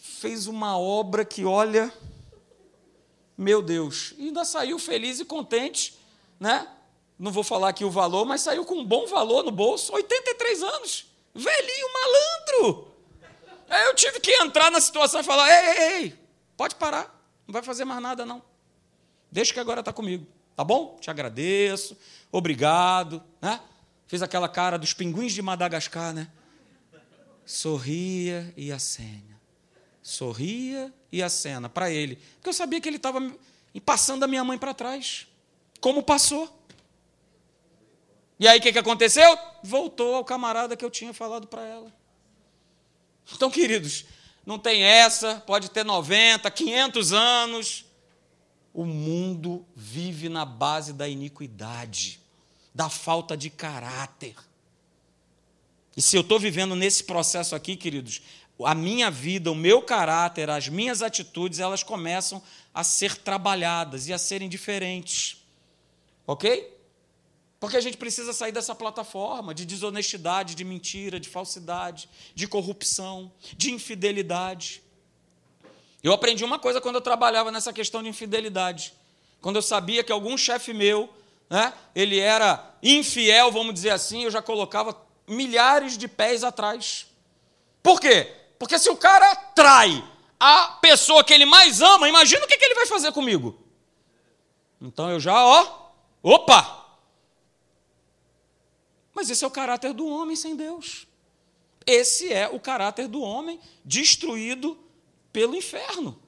fez 0.00 0.46
uma 0.46 0.78
obra 0.78 1.24
que, 1.24 1.44
olha, 1.44 1.92
meu 3.36 3.60
Deus, 3.60 4.14
ainda 4.18 4.44
saiu 4.44 4.78
feliz 4.78 5.20
e 5.20 5.24
contente, 5.24 5.98
né? 6.38 6.66
Não 7.18 7.30
vou 7.30 7.44
falar 7.44 7.68
aqui 7.68 7.84
o 7.84 7.90
valor, 7.90 8.24
mas 8.24 8.40
saiu 8.40 8.64
com 8.64 8.76
um 8.76 8.84
bom 8.84 9.06
valor 9.06 9.44
no 9.44 9.50
bolso, 9.50 9.92
83 9.92 10.62
anos, 10.62 11.06
velhinho 11.34 11.86
malandro. 11.92 12.88
Aí 13.68 13.84
eu 13.86 13.94
tive 13.94 14.20
que 14.20 14.32
entrar 14.42 14.70
na 14.70 14.80
situação 14.80 15.20
e 15.20 15.24
falar: 15.24 15.48
ei, 15.48 15.68
ei, 15.68 16.02
ei, 16.02 16.18
pode 16.56 16.74
parar, 16.76 17.14
não 17.46 17.52
vai 17.52 17.62
fazer 17.62 17.84
mais 17.84 18.02
nada 18.02 18.24
não. 18.24 18.42
Deixa 19.30 19.52
que 19.52 19.60
agora 19.60 19.80
está 19.80 19.92
comigo, 19.92 20.26
tá 20.56 20.64
bom? 20.64 20.96
Te 20.98 21.10
agradeço, 21.10 21.96
obrigado, 22.32 23.22
né? 23.40 23.60
Fiz 24.06 24.22
aquela 24.22 24.48
cara 24.48 24.78
dos 24.78 24.94
pinguins 24.94 25.32
de 25.32 25.42
Madagascar, 25.42 26.12
né? 26.14 26.30
Sorria 27.44 28.52
e 28.56 28.72
acene 28.72 29.29
sorria 30.10 30.92
e 31.12 31.22
acena 31.22 31.68
para 31.68 31.90
ele, 31.90 32.16
porque 32.34 32.48
eu 32.48 32.52
sabia 32.52 32.80
que 32.80 32.88
ele 32.88 32.96
estava 32.96 33.20
passando 33.84 34.24
a 34.24 34.26
minha 34.26 34.42
mãe 34.42 34.58
para 34.58 34.74
trás, 34.74 35.26
como 35.80 36.02
passou. 36.02 36.52
E 38.38 38.48
aí 38.48 38.58
o 38.58 38.62
que, 38.62 38.72
que 38.72 38.78
aconteceu? 38.78 39.38
Voltou 39.62 40.16
ao 40.16 40.24
camarada 40.24 40.76
que 40.76 40.84
eu 40.84 40.90
tinha 40.90 41.14
falado 41.14 41.46
para 41.46 41.64
ela. 41.64 41.92
Então, 43.32 43.50
queridos, 43.50 44.04
não 44.44 44.58
tem 44.58 44.82
essa, 44.82 45.36
pode 45.46 45.70
ter 45.70 45.84
90, 45.84 46.50
500 46.50 47.12
anos. 47.12 47.84
O 48.74 48.84
mundo 48.84 49.64
vive 49.76 50.28
na 50.28 50.44
base 50.44 50.92
da 50.92 51.08
iniquidade, 51.08 52.20
da 52.74 52.88
falta 52.88 53.36
de 53.36 53.50
caráter. 53.50 54.34
E 55.96 56.02
se 56.02 56.16
eu 56.16 56.22
estou 56.22 56.38
vivendo 56.38 56.74
nesse 56.74 57.04
processo 57.04 57.54
aqui, 57.54 57.76
queridos, 57.76 58.22
a 58.66 58.74
minha 58.74 59.10
vida, 59.10 59.50
o 59.50 59.54
meu 59.54 59.82
caráter, 59.82 60.50
as 60.50 60.68
minhas 60.68 61.02
atitudes, 61.02 61.58
elas 61.58 61.82
começam 61.82 62.42
a 62.74 62.84
ser 62.84 63.16
trabalhadas 63.16 64.08
e 64.08 64.12
a 64.12 64.18
serem 64.18 64.48
diferentes. 64.48 65.44
Ok? 66.26 66.78
Porque 67.58 67.76
a 67.76 67.80
gente 67.80 67.98
precisa 67.98 68.32
sair 68.32 68.52
dessa 68.52 68.74
plataforma 68.74 69.54
de 69.54 69.66
desonestidade, 69.66 70.54
de 70.54 70.64
mentira, 70.64 71.20
de 71.20 71.28
falsidade, 71.28 72.08
de 72.34 72.48
corrupção, 72.48 73.30
de 73.56 73.70
infidelidade. 73.70 74.82
Eu 76.02 76.12
aprendi 76.14 76.42
uma 76.42 76.58
coisa 76.58 76.80
quando 76.80 76.94
eu 76.94 77.00
trabalhava 77.02 77.50
nessa 77.52 77.72
questão 77.72 78.02
de 78.02 78.08
infidelidade. 78.08 78.94
Quando 79.42 79.56
eu 79.56 79.62
sabia 79.62 80.02
que 80.02 80.10
algum 80.10 80.38
chefe 80.38 80.72
meu, 80.72 81.10
né, 81.50 81.74
ele 81.94 82.18
era 82.18 82.74
infiel, 82.82 83.52
vamos 83.52 83.74
dizer 83.74 83.90
assim, 83.90 84.24
eu 84.24 84.30
já 84.30 84.40
colocava 84.40 84.96
milhares 85.26 85.98
de 85.98 86.08
pés 86.08 86.42
atrás. 86.42 87.06
Por 87.82 88.00
quê? 88.00 88.39
Porque 88.60 88.78
se 88.78 88.90
o 88.90 88.96
cara 88.96 89.34
trai 89.54 90.04
a 90.38 90.78
pessoa 90.82 91.24
que 91.24 91.32
ele 91.32 91.46
mais 91.46 91.80
ama, 91.80 92.06
imagina 92.06 92.44
o 92.44 92.46
que 92.46 92.62
ele 92.62 92.74
vai 92.74 92.84
fazer 92.84 93.10
comigo. 93.10 93.58
Então 94.78 95.10
eu 95.10 95.18
já, 95.18 95.42
ó, 95.42 95.92
opa! 96.22 96.98
Mas 99.14 99.30
esse 99.30 99.42
é 99.44 99.46
o 99.46 99.50
caráter 99.50 99.94
do 99.94 100.06
homem 100.06 100.36
sem 100.36 100.54
Deus. 100.54 101.06
Esse 101.86 102.30
é 102.30 102.50
o 102.50 102.60
caráter 102.60 103.08
do 103.08 103.22
homem 103.22 103.58
destruído 103.82 104.78
pelo 105.32 105.56
inferno. 105.56 106.20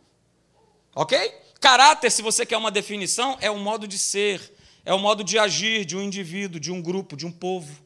Ok? 0.95 1.18
Caráter, 1.61 2.11
se 2.11 2.23
você 2.23 2.47
quer 2.47 2.57
uma 2.57 2.71
definição, 2.71 3.37
é 3.42 3.51
o 3.51 3.59
modo 3.59 3.87
de 3.87 3.99
ser, 3.99 4.57
é 4.87 4.95
o 4.95 4.99
modo 4.99 5.23
de 5.23 5.38
agir 5.38 5.85
de 5.85 5.99
um 5.99 6.03
indivíduo, 6.03 6.59
de 6.59 6.73
um 6.73 6.81
grupo, 6.81 7.14
de 7.14 7.27
um 7.27 7.31
povo. 7.31 7.83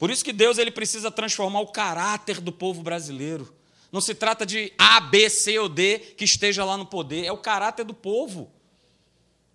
Por 0.00 0.10
isso 0.10 0.24
que 0.24 0.32
Deus 0.32 0.56
ele 0.56 0.70
precisa 0.70 1.10
transformar 1.10 1.60
o 1.60 1.66
caráter 1.66 2.40
do 2.40 2.50
povo 2.50 2.82
brasileiro. 2.82 3.54
Não 3.92 4.00
se 4.00 4.14
trata 4.14 4.46
de 4.46 4.72
A, 4.78 4.98
B, 4.98 5.28
C 5.28 5.58
ou 5.58 5.68
D 5.68 5.98
que 6.16 6.24
esteja 6.24 6.64
lá 6.64 6.74
no 6.78 6.86
poder, 6.86 7.26
é 7.26 7.32
o 7.32 7.36
caráter 7.36 7.84
do 7.84 7.92
povo. 7.92 8.50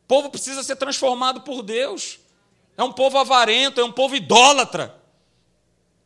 O 0.04 0.08
povo 0.08 0.30
precisa 0.30 0.62
ser 0.62 0.76
transformado 0.76 1.42
por 1.42 1.64
Deus. 1.64 2.20
É 2.78 2.84
um 2.84 2.92
povo 2.92 3.18
avarento, 3.18 3.82
é 3.82 3.84
um 3.84 3.92
povo 3.92 4.16
idólatra. 4.16 4.96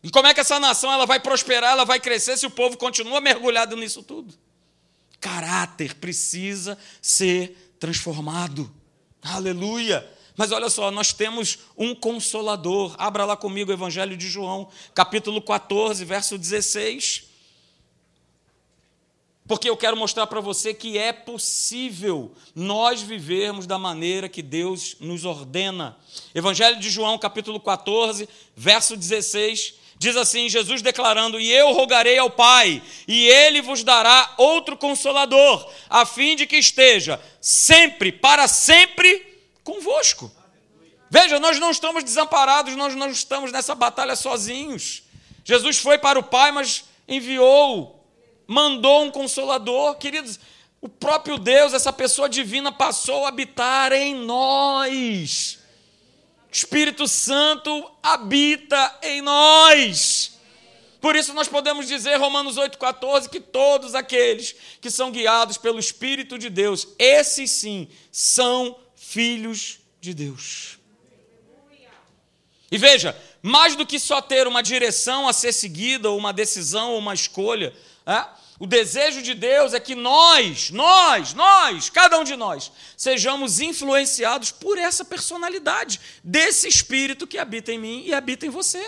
E 0.02 0.10
como 0.10 0.28
é 0.28 0.34
que 0.34 0.39
essa 0.39 0.58
nação 0.58 0.89
ela 0.89 1.06
vai 1.06 1.19
prosperar, 1.19 1.73
ela 1.73 1.84
vai 1.84 1.99
crescer 1.99 2.38
se 2.38 2.45
o 2.45 2.52
povo 2.52 2.78
continua 2.78 3.19
mergulhado 3.19 3.75
nisso 3.75 4.02
tudo? 4.02 4.34
Caráter 5.19 5.95
precisa 5.95 6.78
ser 7.02 7.73
transformado. 7.78 8.73
Aleluia! 9.21 10.10
Mas 10.39 10.54
olha 10.54 10.69
só, 10.69 10.89
nós 10.89 11.12
temos 11.12 11.60
um 11.78 11.93
consolador. 11.93 12.95
Abra 12.97 13.25
lá 13.25 13.36
comigo 13.36 13.71
o 13.71 13.73
Evangelho 13.73 14.15
de 14.15 14.30
João, 14.30 14.69
capítulo 14.95 15.41
14, 15.41 16.06
verso 16.06 16.38
16 16.38 17.28
porque 19.45 19.67
eu 19.67 19.75
quero 19.75 19.97
mostrar 19.97 20.28
para 20.28 20.39
você 20.39 20.75
que 20.75 20.95
é 20.95 21.12
possível 21.12 22.32
nós 22.54 23.02
vivermos 23.02 23.65
da 23.65 23.80
maneira 23.80 24.30
que 24.30 24.43
Deus 24.43 24.95
nos 24.99 25.25
ordena. 25.25 25.97
Evangelho 26.36 26.80
de 26.80 26.88
João, 26.88 27.17
capítulo 27.17 27.60
14, 27.60 28.30
verso 28.56 28.95
16, 28.95 29.73
diz 29.97 30.15
assim: 30.15 30.47
Jesus 30.47 30.84
declarando: 30.84 31.39
E 31.39 31.52
eu 31.52 31.73
rogarei 31.73 32.19
ao 32.19 32.30
Pai, 32.30 32.80
e 33.08 33.25
ele 33.25 33.60
vos 33.60 33.84
dará 33.84 34.36
outro 34.38 34.78
consolador, 34.78 35.67
a 35.89 36.06
fim 36.06 36.36
de 36.36 36.45
que 36.45 36.58
esteja 36.58 37.19
sempre, 37.41 38.12
para 38.12 38.47
sempre 38.47 39.29
convosco. 39.71 40.32
Veja, 41.10 41.39
nós 41.39 41.60
não 41.60 41.71
estamos 41.71 42.03
desamparados, 42.03 42.75
nós 42.75 42.95
não 42.95 43.10
estamos 43.10 43.51
nessa 43.51 43.73
batalha 43.73 44.15
sozinhos. 44.15 45.03
Jesus 45.43 45.77
foi 45.77 45.97
para 45.97 46.19
o 46.19 46.23
Pai, 46.23 46.51
mas 46.51 46.84
enviou 47.08 47.99
mandou 48.49 49.03
um 49.03 49.12
consolador. 49.12 49.95
Queridos, 49.97 50.39
o 50.82 50.89
próprio 50.89 51.38
Deus, 51.38 51.71
essa 51.71 51.93
pessoa 51.93 52.27
divina, 52.27 52.71
passou 52.71 53.23
a 53.23 53.29
habitar 53.29 53.93
em 53.93 54.15
nós. 54.15 55.60
Espírito 56.51 57.08
Santo 57.08 57.91
habita 58.01 58.97
em 59.03 59.21
nós. 59.21 60.39
Por 60.99 61.15
isso 61.15 61.32
nós 61.32 61.47
podemos 61.47 61.88
dizer, 61.88 62.15
Romanos 62.17 62.58
8,14, 62.58 63.29
que 63.29 63.39
todos 63.39 63.93
aqueles 63.93 64.55
que 64.82 64.89
são 64.89 65.12
guiados 65.12 65.58
pelo 65.58 65.79
Espírito 65.79 66.38
de 66.38 66.49
Deus, 66.49 66.88
esses 66.97 67.51
sim 67.51 67.88
são 68.12 68.75
filhos 69.10 69.80
de 70.00 70.13
Deus. 70.13 70.78
E 72.72 72.78
veja, 72.78 73.19
mais 73.41 73.76
do 73.76 73.86
que 73.86 74.00
só 74.00 74.22
ter 74.22 74.45
uma 74.45 74.62
direção 74.62 75.28
a 75.28 75.34
ser 75.34 75.52
seguida, 75.52 76.12
ou 76.12 76.17
uma 76.17 76.32
decisão, 76.32 76.91
ou 76.91 77.00
uma 77.00 77.15
escolha, 77.15 77.74
é? 78.06 78.39
O 78.60 78.67
desejo 78.67 79.22
de 79.22 79.34
Deus 79.34 79.74
é 79.74 79.80
que 79.80 79.95
nós, 79.95 80.69
nós, 80.69 81.34
nós, 81.34 81.89
cada 81.89 82.19
um 82.19 82.26
de 82.26 82.36
nós, 82.36 82.72
sejamos 82.98 83.62
influenciados 83.62 84.52
por 84.52 84.78
essa 84.78 85.06
personalidade, 85.06 86.00
desse 86.22 86.67
espírito 86.67 87.26
que 87.26 87.38
habita 87.38 87.72
em 87.72 87.80
mim 87.80 88.04
e 88.06 88.13
habita 88.13 88.45
em 88.45 88.50
você. 88.50 88.86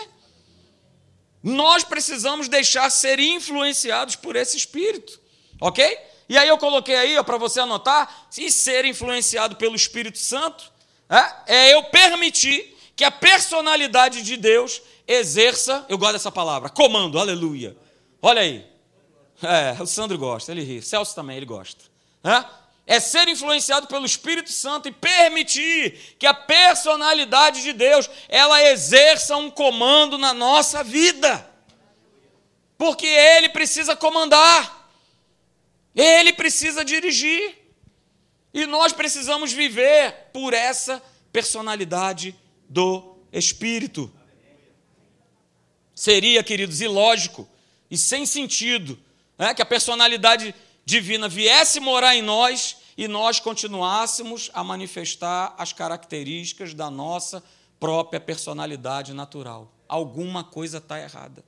Nós 1.42 1.82
precisamos 1.82 2.48
deixar 2.48 2.90
ser 2.90 3.18
influenciados 3.18 4.14
por 4.14 4.36
esse 4.36 4.56
espírito, 4.56 5.18
ok? 5.58 6.11
E 6.32 6.38
aí 6.38 6.48
eu 6.48 6.56
coloquei 6.56 6.96
aí 6.96 7.22
para 7.24 7.36
você 7.36 7.60
anotar, 7.60 8.26
e 8.38 8.50
ser 8.50 8.86
influenciado 8.86 9.54
pelo 9.54 9.76
Espírito 9.76 10.16
Santo 10.16 10.72
é, 11.06 11.34
é 11.46 11.74
eu 11.74 11.82
permitir 11.84 12.74
que 12.96 13.04
a 13.04 13.10
personalidade 13.10 14.22
de 14.22 14.38
Deus 14.38 14.80
exerça, 15.06 15.84
eu 15.90 15.98
gosto 15.98 16.14
dessa 16.14 16.32
palavra, 16.32 16.70
comando, 16.70 17.18
aleluia. 17.18 17.76
Olha 18.22 18.40
aí, 18.40 18.66
é, 19.42 19.76
o 19.78 19.86
Sandro 19.86 20.16
gosta, 20.16 20.52
ele 20.52 20.62
ri. 20.62 20.80
Celso 20.80 21.14
também, 21.14 21.36
ele 21.36 21.44
gosta. 21.44 21.84
É 22.86 22.98
ser 22.98 23.28
influenciado 23.28 23.86
pelo 23.86 24.06
Espírito 24.06 24.50
Santo 24.50 24.88
e 24.88 24.90
permitir 24.90 26.16
que 26.18 26.26
a 26.26 26.32
personalidade 26.32 27.60
de 27.60 27.74
Deus 27.74 28.08
ela 28.26 28.62
exerça 28.70 29.36
um 29.36 29.50
comando 29.50 30.16
na 30.16 30.32
nossa 30.32 30.82
vida. 30.82 31.46
Porque 32.78 33.06
ele 33.06 33.50
precisa 33.50 33.94
comandar. 33.94 34.81
Ele 35.94 36.32
precisa 36.32 36.84
dirigir. 36.84 37.58
E 38.54 38.66
nós 38.66 38.92
precisamos 38.92 39.52
viver 39.52 40.30
por 40.32 40.52
essa 40.52 41.02
personalidade 41.32 42.36
do 42.68 43.16
Espírito. 43.32 44.12
Seria, 45.94 46.42
queridos, 46.42 46.80
ilógico 46.80 47.48
e 47.90 47.96
sem 47.96 48.26
sentido 48.26 48.98
né, 49.38 49.54
que 49.54 49.62
a 49.62 49.66
personalidade 49.66 50.54
divina 50.84 51.28
viesse 51.28 51.80
morar 51.80 52.14
em 52.14 52.22
nós 52.22 52.76
e 52.96 53.08
nós 53.08 53.40
continuássemos 53.40 54.50
a 54.52 54.62
manifestar 54.62 55.54
as 55.56 55.72
características 55.72 56.74
da 56.74 56.90
nossa 56.90 57.42
própria 57.80 58.20
personalidade 58.20 59.12
natural. 59.14 59.72
Alguma 59.88 60.44
coisa 60.44 60.78
está 60.78 61.00
errada. 61.00 61.44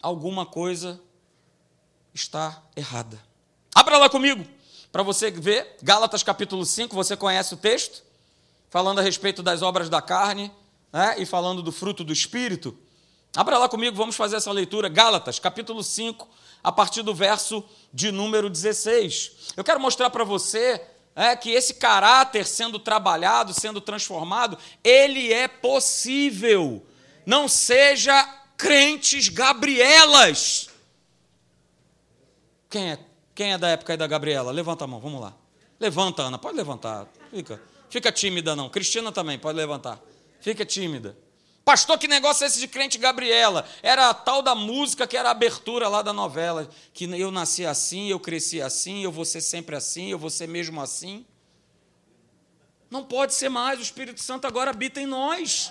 Alguma 0.00 0.46
coisa 0.46 1.00
está 2.14 2.62
errada. 2.76 3.18
Abra 3.74 3.98
lá 3.98 4.08
comigo, 4.08 4.44
para 4.90 5.02
você 5.02 5.30
ver, 5.30 5.76
Gálatas 5.82 6.22
capítulo 6.22 6.66
5, 6.66 6.94
você 6.94 7.16
conhece 7.16 7.54
o 7.54 7.56
texto? 7.56 8.02
Falando 8.68 8.98
a 8.98 9.02
respeito 9.02 9.42
das 9.42 9.62
obras 9.62 9.88
da 9.88 10.02
carne 10.02 10.52
né, 10.92 11.16
e 11.18 11.24
falando 11.24 11.62
do 11.62 11.72
fruto 11.72 12.04
do 12.04 12.12
Espírito. 12.12 12.76
Abra 13.34 13.56
lá 13.56 13.68
comigo, 13.68 13.96
vamos 13.96 14.14
fazer 14.14 14.36
essa 14.36 14.52
leitura. 14.52 14.90
Gálatas 14.90 15.38
capítulo 15.38 15.82
5, 15.82 16.28
a 16.62 16.70
partir 16.70 17.02
do 17.02 17.14
verso 17.14 17.64
de 17.92 18.12
número 18.12 18.50
16. 18.50 19.54
Eu 19.56 19.64
quero 19.64 19.80
mostrar 19.80 20.10
para 20.10 20.24
você 20.24 20.80
é, 21.16 21.34
que 21.34 21.50
esse 21.50 21.74
caráter 21.74 22.46
sendo 22.46 22.78
trabalhado, 22.78 23.58
sendo 23.58 23.80
transformado, 23.80 24.58
ele 24.84 25.32
é 25.32 25.48
possível. 25.48 26.86
Não 27.24 27.48
seja 27.48 28.22
crentes 28.56 29.28
Gabrielas. 29.28 30.68
Quem 32.72 32.90
é, 32.90 32.98
quem 33.34 33.52
é 33.52 33.58
da 33.58 33.68
época 33.68 33.92
aí 33.92 33.98
da 33.98 34.06
Gabriela? 34.06 34.50
Levanta 34.50 34.84
a 34.84 34.86
mão, 34.86 34.98
vamos 34.98 35.20
lá. 35.20 35.34
Levanta, 35.78 36.22
Ana, 36.22 36.38
pode 36.38 36.56
levantar. 36.56 37.06
Fica, 37.30 37.60
fica 37.90 38.10
tímida 38.10 38.56
não. 38.56 38.70
Cristina 38.70 39.12
também, 39.12 39.38
pode 39.38 39.58
levantar. 39.58 40.00
Fica 40.40 40.64
tímida. 40.64 41.14
Pastor, 41.66 41.98
que 41.98 42.08
negócio 42.08 42.44
é 42.44 42.46
esse 42.46 42.58
de 42.58 42.66
crente 42.66 42.96
Gabriela? 42.96 43.68
Era 43.82 44.08
a 44.08 44.14
tal 44.14 44.40
da 44.40 44.54
música 44.54 45.06
que 45.06 45.18
era 45.18 45.28
a 45.28 45.32
abertura 45.32 45.86
lá 45.86 46.00
da 46.00 46.14
novela. 46.14 46.66
Que 46.94 47.04
eu 47.04 47.30
nasci 47.30 47.66
assim, 47.66 48.08
eu 48.08 48.18
cresci 48.18 48.62
assim, 48.62 49.04
eu 49.04 49.12
vou 49.12 49.26
ser 49.26 49.42
sempre 49.42 49.76
assim, 49.76 50.08
eu 50.08 50.18
vou 50.18 50.30
ser 50.30 50.48
mesmo 50.48 50.80
assim. 50.80 51.26
Não 52.90 53.04
pode 53.04 53.34
ser 53.34 53.50
mais, 53.50 53.78
o 53.78 53.82
Espírito 53.82 54.22
Santo 54.22 54.46
agora 54.46 54.70
habita 54.70 54.98
em 54.98 55.06
nós. 55.06 55.70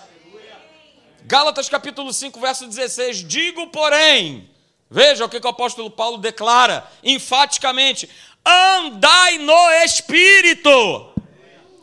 Gálatas 1.24 1.68
capítulo 1.68 2.14
5, 2.14 2.40
verso 2.40 2.68
16. 2.68 3.28
Digo, 3.28 3.68
porém, 3.72 4.52
veja 4.91 5.25
o 5.25 5.30
que 5.30 5.38
o 5.38 5.49
apóstolo 5.49 5.89
Paulo 5.89 6.17
declara 6.19 6.86
enfaticamente: 7.01 8.08
andai 8.45 9.39
no 9.39 9.69
Espírito 9.86 11.12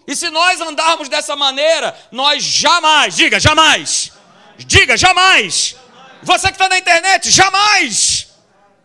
e 0.08 0.16
se 0.16 0.30
nós 0.30 0.58
andarmos 0.62 1.10
dessa 1.10 1.36
maneira, 1.36 1.94
nós 2.10 2.42
jamais, 2.42 3.14
diga 3.14 3.38
jamais, 3.38 4.10
diga 4.56 4.96
jamais. 4.96 5.76
Você 6.22 6.46
que 6.46 6.54
está 6.54 6.66
na 6.66 6.78
internet, 6.78 7.30
jamais. 7.30 8.28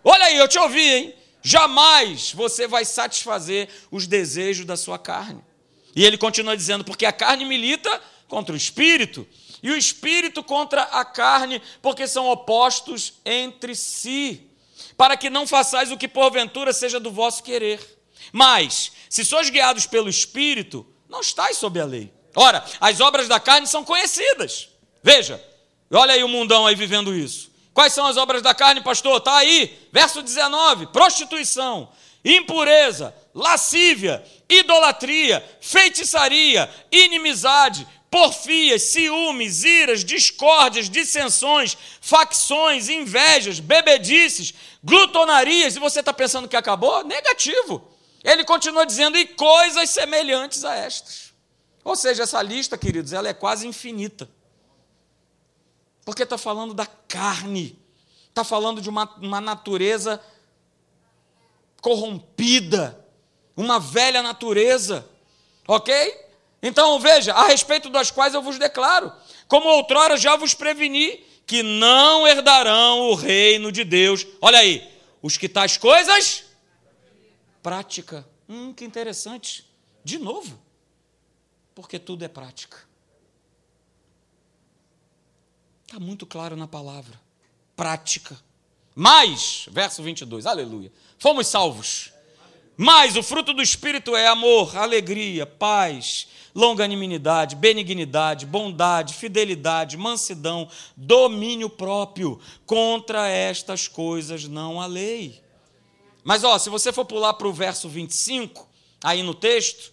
Olha 0.03 0.25
aí, 0.25 0.35
eu 0.35 0.49
te 0.49 0.59
ouvi, 0.59 0.81
hein? 0.81 1.15
Jamais 1.41 2.33
você 2.33 2.67
vai 2.67 2.83
satisfazer 2.83 3.69
os 3.89 4.05
desejos 4.05 4.65
da 4.65 4.75
sua 4.75 4.99
carne. 4.99 5.41
E 5.95 6.03
ele 6.03 6.17
continua 6.17 6.57
dizendo: 6.57 6.83
porque 6.83 7.05
a 7.05 7.13
carne 7.13 7.45
milita 7.45 8.01
contra 8.27 8.53
o 8.53 8.57
espírito, 8.57 9.25
e 9.63 9.71
o 9.71 9.77
espírito 9.77 10.43
contra 10.43 10.83
a 10.83 11.05
carne, 11.05 11.61
porque 11.81 12.05
são 12.05 12.27
opostos 12.27 13.13
entre 13.25 13.73
si, 13.73 14.45
para 14.97 15.15
que 15.15 15.29
não 15.29 15.47
façais 15.47 15.89
o 15.89 15.97
que 15.97 16.07
porventura 16.07 16.73
seja 16.73 16.99
do 16.99 17.09
vosso 17.09 17.41
querer. 17.41 17.79
Mas, 18.33 18.91
se 19.09 19.23
sois 19.23 19.49
guiados 19.49 19.87
pelo 19.87 20.09
espírito, 20.09 20.85
não 21.07 21.21
estáis 21.21 21.57
sob 21.57 21.79
a 21.79 21.85
lei. 21.85 22.13
Ora, 22.35 22.63
as 22.81 22.99
obras 22.99 23.29
da 23.29 23.39
carne 23.39 23.65
são 23.65 23.85
conhecidas. 23.85 24.69
Veja, 25.01 25.41
olha 25.91 26.13
aí 26.13 26.23
o 26.23 26.27
mundão 26.27 26.67
aí 26.67 26.75
vivendo 26.75 27.15
isso. 27.15 27.49
Quais 27.73 27.93
são 27.93 28.05
as 28.05 28.17
obras 28.17 28.41
da 28.41 28.53
carne, 28.53 28.81
pastor? 28.81 29.17
Está 29.17 29.37
aí, 29.37 29.87
verso 29.91 30.21
19: 30.21 30.87
prostituição, 30.87 31.89
impureza, 32.23 33.15
lascívia, 33.33 34.23
idolatria, 34.49 35.43
feitiçaria, 35.59 36.69
inimizade, 36.91 37.87
porfias, 38.13 38.83
ciúmes, 38.83 39.63
iras, 39.63 40.05
discórdias, 40.05 40.87
dissensões, 40.87 41.75
facções, 41.99 42.87
invejas, 42.87 43.59
bebedices, 43.59 44.53
glutonarias, 44.83 45.75
e 45.75 45.79
você 45.79 45.99
está 45.99 46.13
pensando 46.13 46.47
que 46.47 46.55
acabou? 46.55 47.03
Negativo. 47.03 47.91
Ele 48.23 48.45
continua 48.45 48.85
dizendo, 48.85 49.17
e 49.17 49.25
coisas 49.25 49.89
semelhantes 49.89 50.63
a 50.63 50.75
estas. 50.75 51.33
Ou 51.83 51.95
seja, 51.95 52.21
essa 52.21 52.39
lista, 52.43 52.77
queridos, 52.77 53.13
ela 53.13 53.27
é 53.29 53.33
quase 53.33 53.65
infinita. 53.65 54.29
Porque 56.05 56.21
está 56.21 56.37
falando 56.37 56.75
da 56.75 56.85
carne, 56.85 57.79
está 58.29 58.43
falando 58.43 58.79
de 58.79 58.89
uma, 58.89 59.11
uma 59.15 59.41
natureza 59.41 60.21
corrompida, 61.81 63.03
uma 63.57 63.79
velha 63.79 64.21
natureza, 64.21 65.03
ok? 65.67 66.23
Então 66.63 66.97
veja, 66.99 67.33
a 67.33 67.47
respeito 67.47 67.89
das 67.89 68.09
quais 68.09 68.33
eu 68.33 68.41
vos 68.41 68.57
declaro, 68.57 69.11
como 69.47 69.67
outrora 69.67 70.17
já 70.17 70.35
vos 70.37 70.53
preveni, 70.53 71.23
que 71.45 71.61
não 71.61 72.25
herdarão 72.25 73.09
o 73.09 73.15
reino 73.15 73.71
de 73.71 73.83
Deus. 73.83 74.25
Olha 74.41 74.59
aí, 74.59 74.89
os 75.21 75.37
que 75.37 75.49
tais 75.49 75.77
coisas 75.77 76.45
prática. 77.63 78.27
Hum, 78.47 78.73
que 78.73 78.83
interessante. 78.83 79.65
De 80.03 80.19
novo, 80.19 80.59
porque 81.73 81.97
tudo 81.97 82.25
é 82.25 82.27
prática. 82.27 82.77
Está 85.85 85.97
muito 85.97 86.25
claro 86.25 86.57
na 86.57 86.67
palavra. 86.67 87.19
Prática. 87.75 88.37
Mas, 88.93 89.65
verso 89.71 90.03
22, 90.03 90.45
aleluia. 90.45 90.91
Fomos 91.17 91.47
salvos. 91.47 92.12
Mas 92.75 93.15
o 93.15 93.23
fruto 93.23 93.53
do 93.53 93.61
Espírito 93.61 94.15
é 94.15 94.27
amor, 94.27 94.75
alegria, 94.75 95.45
paz, 95.45 96.27
longanimidade, 96.55 97.55
benignidade, 97.55 98.45
bondade, 98.45 99.13
fidelidade, 99.13 99.95
mansidão, 99.95 100.67
domínio 100.97 101.69
próprio. 101.69 102.39
Contra 102.65 103.27
estas 103.27 103.87
coisas 103.87 104.47
não 104.47 104.81
há 104.81 104.87
lei. 104.87 105.41
Mas, 106.23 106.43
ó, 106.43 106.57
se 106.57 106.69
você 106.69 106.91
for 106.91 107.05
pular 107.05 107.33
para 107.33 107.47
o 107.47 107.53
verso 107.53 107.87
25, 107.87 108.67
aí 109.03 109.21
no 109.21 109.33
texto, 109.35 109.92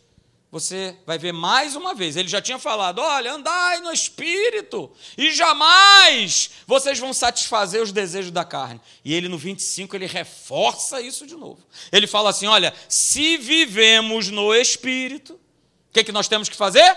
você 0.50 0.96
vai 1.06 1.16
ver 1.16 1.32
mais 1.32 1.76
uma 1.76 1.94
vez. 1.94 2.16
Ele 2.16 2.28
já 2.28 2.42
tinha 2.42 2.58
falado: 2.58 3.00
olha, 3.00 3.32
andai 3.32 3.80
no 3.80 3.92
espírito, 3.92 4.90
e 5.16 5.32
jamais 5.32 6.50
vocês 6.66 6.98
vão 6.98 7.12
satisfazer 7.12 7.80
os 7.80 7.92
desejos 7.92 8.32
da 8.32 8.44
carne. 8.44 8.80
E 9.04 9.14
ele 9.14 9.28
no 9.28 9.38
25 9.38 9.94
ele 9.94 10.06
reforça 10.06 11.00
isso 11.00 11.26
de 11.26 11.36
novo. 11.36 11.64
Ele 11.92 12.06
fala 12.06 12.30
assim: 12.30 12.46
olha, 12.46 12.74
se 12.88 13.36
vivemos 13.36 14.28
no 14.28 14.52
espírito, 14.54 15.34
o 15.34 15.92
que, 15.92 16.04
que 16.04 16.12
nós 16.12 16.26
temos 16.26 16.48
que 16.48 16.56
fazer? 16.56 16.96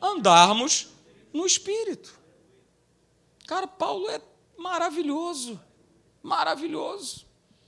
Andarmos 0.00 0.88
no 1.32 1.44
espírito. 1.44 2.12
Cara, 3.46 3.66
Paulo 3.66 4.08
é 4.08 4.20
maravilhoso, 4.56 5.60
maravilhoso. 6.22 7.26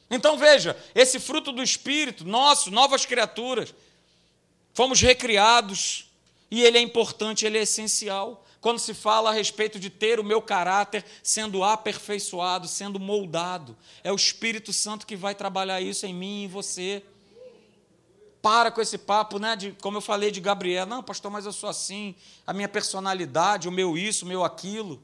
Então 0.09 0.39
veja, 0.39 0.77
esse 0.95 1.19
fruto 1.19 1.51
do 1.51 1.63
espírito, 1.63 2.25
nosso, 2.25 2.71
novas 2.71 3.05
criaturas, 3.05 3.75
Fomos 4.75 5.01
recriados 5.01 6.11
e 6.51 6.63
ele 6.63 6.77
é 6.77 6.81
importante, 6.81 7.47
ele 7.47 7.57
é 7.57 7.63
essencial. 7.63 8.45
Quando 8.61 8.79
se 8.81 8.93
fala 8.93 9.31
a 9.31 9.33
respeito 9.33 9.79
de 9.79 9.89
ter 9.89 10.19
o 10.19 10.25
meu 10.25 10.43
caráter 10.43 11.05
sendo 11.23 11.63
aperfeiçoado, 11.63 12.67
sendo 12.67 12.99
moldado, 12.99 13.77
é 14.03 14.11
o 14.11 14.17
Espírito 14.17 14.73
Santo 14.73 15.07
que 15.07 15.15
vai 15.15 15.35
trabalhar 15.35 15.81
isso 15.81 16.05
em 16.07 16.13
mim 16.13 16.41
e 16.41 16.45
em 16.45 16.49
você. 16.49 17.05
Para 18.43 18.71
com 18.71 18.81
esse 18.81 18.99
papo, 18.99 19.39
né? 19.39 19.55
De, 19.55 19.73
como 19.81 19.99
eu 19.99 20.03
falei 20.03 20.31
de 20.31 20.41
Gabriel, 20.41 20.87
não, 20.87 21.03
pastor, 21.03 21.31
mas 21.31 21.47
eu 21.47 21.53
sou 21.53 21.69
assim, 21.69 22.15
a 22.47 22.53
minha 22.53 22.69
personalidade, 22.69 23.69
o 23.69 23.73
meu 23.73 23.97
isso, 23.97 24.25
o 24.25 24.29
meu 24.29 24.43
aquilo. 24.43 25.01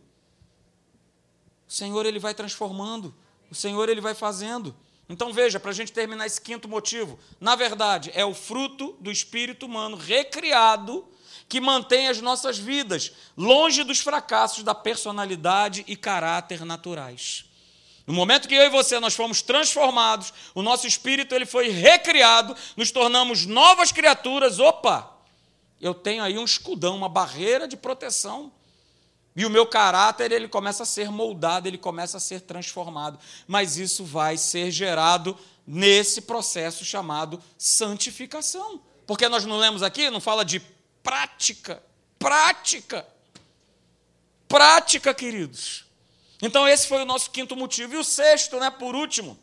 O 1.68 1.72
Senhor 1.72 2.04
ele 2.04 2.18
vai 2.18 2.34
transformando, 2.34 3.14
o 3.50 3.54
Senhor 3.54 3.88
ele 3.88 4.00
vai 4.00 4.14
fazendo. 4.14 4.74
Então 5.10 5.32
veja, 5.32 5.58
para 5.58 5.72
a 5.72 5.74
gente 5.74 5.90
terminar 5.90 6.24
esse 6.24 6.40
quinto 6.40 6.68
motivo, 6.68 7.18
na 7.40 7.56
verdade, 7.56 8.12
é 8.14 8.24
o 8.24 8.32
fruto 8.32 8.96
do 9.00 9.10
espírito 9.10 9.66
humano 9.66 9.96
recriado 9.96 11.04
que 11.48 11.60
mantém 11.60 12.06
as 12.06 12.20
nossas 12.20 12.56
vidas 12.56 13.10
longe 13.36 13.82
dos 13.82 13.98
fracassos 13.98 14.62
da 14.62 14.72
personalidade 14.72 15.84
e 15.88 15.96
caráter 15.96 16.64
naturais. 16.64 17.44
No 18.06 18.14
momento 18.14 18.46
que 18.46 18.54
eu 18.54 18.62
e 18.62 18.68
você 18.68 19.00
nós 19.00 19.14
fomos 19.14 19.42
transformados, 19.42 20.32
o 20.54 20.62
nosso 20.62 20.86
espírito 20.86 21.34
ele 21.34 21.44
foi 21.44 21.70
recriado, 21.70 22.56
nos 22.76 22.92
tornamos 22.92 23.44
novas 23.44 23.90
criaturas. 23.90 24.60
Opa! 24.60 25.10
Eu 25.80 25.92
tenho 25.92 26.22
aí 26.22 26.38
um 26.38 26.44
escudão, 26.44 26.96
uma 26.96 27.08
barreira 27.08 27.66
de 27.66 27.76
proteção 27.76 28.52
e 29.40 29.46
o 29.46 29.48
meu 29.48 29.64
caráter, 29.64 30.32
ele 30.32 30.46
começa 30.46 30.82
a 30.82 30.86
ser 30.86 31.10
moldado, 31.10 31.66
ele 31.66 31.78
começa 31.78 32.18
a 32.18 32.20
ser 32.20 32.42
transformado. 32.42 33.18
Mas 33.46 33.78
isso 33.78 34.04
vai 34.04 34.36
ser 34.36 34.70
gerado 34.70 35.34
nesse 35.66 36.20
processo 36.20 36.84
chamado 36.84 37.42
santificação. 37.56 38.82
Porque 39.06 39.26
nós 39.30 39.46
não 39.46 39.56
lemos 39.56 39.82
aqui, 39.82 40.10
não 40.10 40.20
fala 40.20 40.44
de 40.44 40.60
prática. 41.02 41.82
Prática. 42.18 43.06
Prática, 44.46 45.14
queridos. 45.14 45.86
Então, 46.42 46.68
esse 46.68 46.86
foi 46.86 47.00
o 47.00 47.06
nosso 47.06 47.30
quinto 47.30 47.56
motivo. 47.56 47.94
E 47.94 47.96
o 47.96 48.04
sexto, 48.04 48.60
né, 48.60 48.68
por 48.68 48.94
último. 48.94 49.38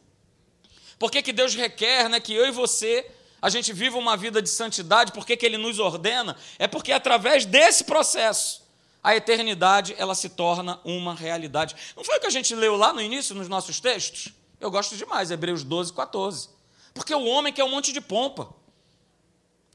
Por 1.00 1.10
que, 1.10 1.24
que 1.24 1.34
Deus 1.34 1.56
requer 1.56 2.08
né, 2.08 2.20
que 2.20 2.36
eu 2.36 2.46
e 2.46 2.52
você 2.52 3.10
a 3.42 3.50
gente 3.50 3.74
viva 3.74 3.98
uma 3.98 4.16
vida 4.16 4.44
de 4.44 4.50
santidade? 4.50 5.12
Por 5.12 5.26
que, 5.26 5.36
que 5.36 5.46
Ele 5.48 5.58
nos 5.58 5.80
ordena? 5.80 6.38
É 6.60 6.68
porque 6.68 6.92
através 6.92 7.48
desse 7.48 7.84
processo 7.84 8.66
a 9.04 9.16
eternidade 9.16 9.96
ela 9.98 10.16
se 10.16 10.30
torna 10.30 10.80
uma 10.84 11.14
realidade. 11.14 11.76
Não 11.96 12.04
foi 12.04 12.18
o 12.18 12.20
que 12.20 12.28
a 12.28 12.32
gente 12.32 12.54
leu 12.56 12.76
lá 12.76 12.92
no 12.94 13.02
início, 13.02 13.36
nos 13.36 13.48
nossos 13.48 13.80
textos? 13.80 14.34
Eu 14.60 14.72
gosto 14.72 14.96
demais, 14.96 15.32
Hebreus 15.32 15.64
12, 15.64 15.94
14. 15.94 16.50
Porque 16.94 17.14
o 17.14 17.26
homem 17.26 17.54
quer 17.54 17.64
um 17.64 17.70
monte 17.70 17.94
de 17.94 18.02
pompa. 18.02 18.50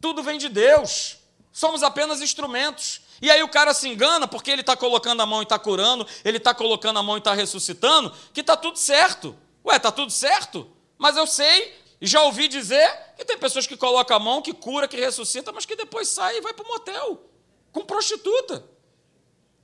Tudo 0.00 0.22
vem 0.22 0.38
de 0.38 0.48
Deus. 0.48 1.18
Somos 1.52 1.82
apenas 1.82 2.20
instrumentos. 2.20 3.02
E 3.20 3.30
aí 3.30 3.42
o 3.42 3.48
cara 3.48 3.72
se 3.72 3.88
engana 3.88 4.26
porque 4.26 4.50
ele 4.50 4.62
está 4.62 4.76
colocando 4.76 5.20
a 5.20 5.26
mão 5.26 5.40
e 5.40 5.44
está 5.44 5.58
curando, 5.58 6.06
ele 6.24 6.38
está 6.38 6.52
colocando 6.52 6.98
a 6.98 7.02
mão 7.02 7.16
e 7.16 7.18
está 7.18 7.32
ressuscitando, 7.32 8.12
que 8.32 8.40
está 8.40 8.56
tudo 8.56 8.76
certo. 8.76 9.36
Ué, 9.64 9.76
está 9.76 9.92
tudo 9.92 10.10
certo? 10.10 10.68
Mas 10.98 11.16
eu 11.16 11.26
sei 11.26 11.80
já 12.04 12.20
ouvi 12.24 12.48
dizer 12.48 12.90
que 13.16 13.24
tem 13.24 13.38
pessoas 13.38 13.64
que 13.64 13.76
colocam 13.76 14.16
a 14.16 14.20
mão, 14.20 14.42
que 14.42 14.52
cura, 14.52 14.88
que 14.88 14.96
ressuscita, 14.96 15.52
mas 15.52 15.64
que 15.64 15.76
depois 15.76 16.08
sai 16.08 16.36
e 16.36 16.40
vai 16.40 16.52
para 16.52 16.64
o 16.64 16.68
motel 16.68 17.30
com 17.70 17.84
prostituta. 17.84 18.64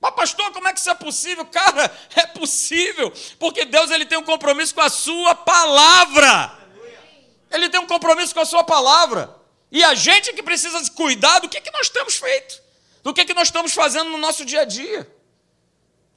Mas 0.01 0.15
pastor, 0.15 0.51
como 0.51 0.67
é 0.67 0.73
que 0.73 0.79
isso 0.79 0.89
é 0.89 0.95
possível? 0.95 1.45
Cara, 1.45 1.91
é 2.15 2.25
possível, 2.27 3.11
porque 3.37 3.65
Deus 3.65 3.91
ele 3.91 4.05
tem 4.05 4.17
um 4.17 4.23
compromisso 4.23 4.73
com 4.73 4.81
a 4.81 4.89
sua 4.89 5.35
palavra. 5.35 6.57
Ele 7.51 7.69
tem 7.69 7.79
um 7.79 7.87
compromisso 7.87 8.33
com 8.33 8.39
a 8.39 8.45
sua 8.45 8.63
palavra. 8.63 9.35
E 9.71 9.83
a 9.83 9.93
gente 9.93 10.33
que 10.33 10.41
precisa 10.41 10.79
cuidar 10.91 11.39
do 11.39 11.49
que, 11.49 11.59
que 11.59 11.71
nós 11.71 11.89
temos 11.89 12.15
feito, 12.15 12.61
do 13.03 13.13
que, 13.13 13.25
que 13.25 13.33
nós 13.33 13.49
estamos 13.49 13.73
fazendo 13.73 14.09
no 14.09 14.17
nosso 14.17 14.45
dia 14.45 14.61
a 14.61 14.65
dia. 14.65 15.11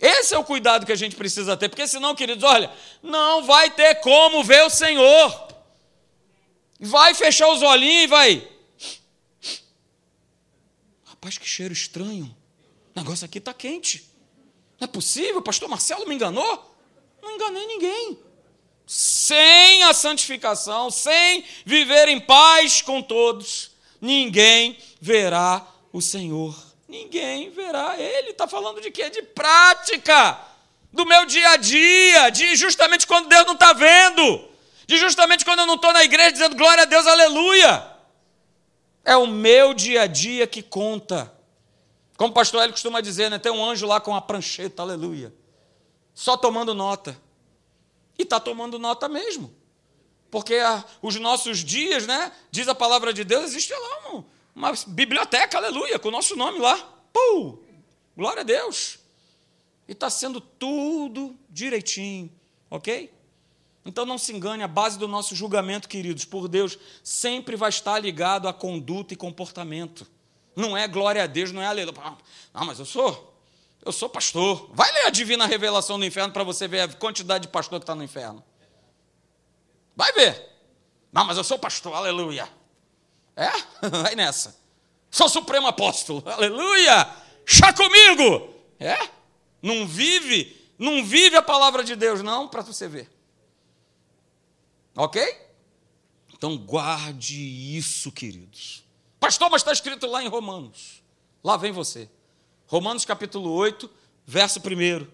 Esse 0.01 0.35
é 0.35 0.39
o 0.39 0.45
cuidado 0.45 0.87
que 0.87 0.93
a 0.93 0.97
gente 0.97 1.15
precisa 1.15 1.57
ter, 1.57 1.69
porque 1.69 1.87
senão, 1.87 2.15
queridos, 2.15 2.43
olha, 2.43 2.73
não 3.03 3.45
vai 3.45 3.71
ter 3.71 3.97
como 3.97 4.43
ver 4.43 4.65
o 4.65 4.71
Senhor. 4.71 5.49
Vai 6.81 7.15
fechar 7.15 7.49
os 7.49 7.63
olhinhos 7.63 8.05
e 8.05 8.07
vai. 8.09 8.49
Rapaz, 11.05 11.39
que 11.39 11.47
cheiro 11.47 11.73
estranho. 11.73 12.35
O 12.95 13.01
negócio 13.01 13.25
aqui 13.25 13.39
está 13.39 13.55
quente. 13.55 14.09
Não 14.79 14.87
é 14.87 14.89
possível, 14.89 15.41
pastor 15.41 15.69
Marcelo 15.69 16.07
me 16.07 16.15
enganou? 16.15 16.77
Não 17.23 17.31
enganei 17.31 17.67
ninguém. 17.67 18.19
Sem 18.87 19.85
a 19.85 19.95
santificação, 19.95 20.91
sem 20.91 21.45
viver 21.65 22.09
em 22.09 22.21
paz 22.21 22.83
com 22.83 23.01
todos, 23.01 23.71
ninguém 24.01 24.77
verá 25.01 25.67
o 25.93 26.03
Senhor. 26.03 26.55
Ninguém 26.89 27.49
verá. 27.51 27.99
Ele 27.99 28.31
está 28.31 28.47
falando 28.47 28.81
de 28.81 28.91
quê? 28.91 29.09
De 29.09 29.23
prática, 29.23 30.39
do 30.93 31.07
meu 31.07 31.25
dia 31.25 31.51
a 31.51 31.57
dia, 31.57 32.29
de 32.29 32.55
justamente 32.55 33.07
quando 33.07 33.29
Deus 33.29 33.47
não 33.47 33.55
está 33.55 33.73
vendo, 33.73 34.47
de 34.87 34.99
justamente 34.99 35.45
quando 35.45 35.61
eu 35.61 35.67
não 35.67 35.77
estou 35.77 35.93
na 35.93 36.05
igreja 36.05 36.33
dizendo 36.33 36.57
glória 36.57 36.83
a 36.83 36.87
Deus, 36.87 37.07
aleluia. 37.07 37.91
É 39.05 39.17
o 39.17 39.27
meu 39.27 39.73
dia 39.73 40.03
a 40.03 40.07
dia 40.07 40.47
que 40.47 40.63
conta. 40.63 41.32
Como 42.23 42.31
o 42.31 42.35
pastor 42.35 42.63
Hélio 42.63 42.73
costuma 42.73 43.01
dizer, 43.01 43.29
né? 43.29 43.37
tem 43.37 43.51
um 43.51 43.65
anjo 43.65 43.85
lá 43.85 44.01
com 44.01 44.15
a 44.15 44.21
prancheta, 44.21 44.81
aleluia. 44.81 45.35
Só 46.15 46.37
tomando 46.37 46.73
nota. 46.73 47.21
E 48.17 48.23
está 48.23 48.39
tomando 48.39 48.79
nota 48.79 49.09
mesmo. 49.09 49.53
Porque 50.31 50.55
a, 50.55 50.85
os 51.03 51.17
nossos 51.17 51.65
dias, 51.65 52.07
né? 52.07 52.31
Diz 52.49 52.69
a 52.69 52.77
palavra 52.77 53.13
de 53.13 53.25
Deus, 53.25 53.47
existe 53.47 53.73
lá 53.73 54.09
uma, 54.09 54.25
uma 54.55 54.73
biblioteca, 54.87 55.59
aleluia, 55.59 55.99
com 55.99 56.11
o 56.11 56.13
nosso 56.13 56.37
nome 56.37 56.61
lá. 56.61 56.77
Pum! 57.13 57.59
Glória 58.17 58.43
a 58.43 58.45
Deus. 58.45 59.01
E 59.89 59.91
está 59.91 60.09
sendo 60.09 60.41
tudo 60.41 61.37
direitinho, 61.51 62.31
ok? 62.71 63.13
Então 63.85 64.07
não 64.07 64.17
se 64.17 64.33
engane, 64.33 64.63
a 64.63 64.69
base 64.69 64.97
do 64.97 65.09
nosso 65.09 65.35
julgamento, 65.35 65.89
queridos, 65.89 66.25
por 66.25 66.47
Deus, 66.47 66.79
sempre 67.03 67.57
vai 67.57 67.71
estar 67.71 67.99
ligado 67.99 68.47
à 68.47 68.53
conduta 68.53 69.13
e 69.13 69.17
comportamento. 69.17 70.07
Não 70.55 70.77
é 70.77 70.87
glória 70.87 71.23
a 71.25 71.27
Deus, 71.27 71.51
não 71.53 71.63
é 71.63 71.67
aleluia. 71.67 71.95
Ah, 72.53 72.65
mas 72.65 72.79
eu 72.79 72.85
sou, 72.85 73.35
eu 73.85 73.93
sou 73.93 74.09
pastor. 74.09 74.71
Vai 74.73 74.91
ler 74.93 75.07
a 75.07 75.11
divina 75.11 75.47
revelação 75.47 75.99
do 75.99 76.05
inferno 76.05 76.33
para 76.33 76.45
você 76.45 76.69
ver 76.69 76.81
a 76.81 76.89
quantidade 76.89 77.43
de 77.43 77.49
pastor 77.49 77.79
que 77.79 77.85
está 77.85 77.95
no 77.95 78.05
inferno. 78.05 78.43
Vai 79.97 80.13
ver. 80.13 80.51
Não, 81.13 81.25
mas 81.25 81.37
eu 81.37 81.45
sou 81.45 81.59
pastor, 81.59 81.95
aleluia. 81.95 82.49
É? 83.37 83.51
Vai 83.89 84.15
nessa. 84.15 84.57
Sou 85.11 85.29
supremo 85.29 85.67
apóstolo, 85.67 86.23
aleluia. 86.27 87.09
Chá 87.45 87.73
comigo. 87.73 88.55
É? 88.81 88.97
Não 89.61 89.87
vive, 89.87 90.73
não 90.79 91.05
vive 91.05 91.37
a 91.37 91.43
palavra 91.43 91.85
de 91.85 91.95
Deus, 91.95 92.23
não, 92.23 92.49
para 92.49 92.63
você 92.63 92.89
ver. 92.89 93.11
Ok? 94.97 95.23
Então 96.33 96.57
guarde 96.57 97.39
isso, 97.77 98.11
queridos. 98.11 98.82
Pastor, 99.23 99.49
mas 99.49 99.63
está 99.63 99.71
escrito 99.73 100.05
lá 100.09 100.21
em 100.21 100.27
Romanos. 100.27 101.01
Lá 101.45 101.57
vem 101.57 101.71
você. 101.71 102.11
Romanos 102.67 103.05
capítulo 103.05 103.53
8, 103.53 103.89
verso 104.27 104.59
1. 104.59 104.63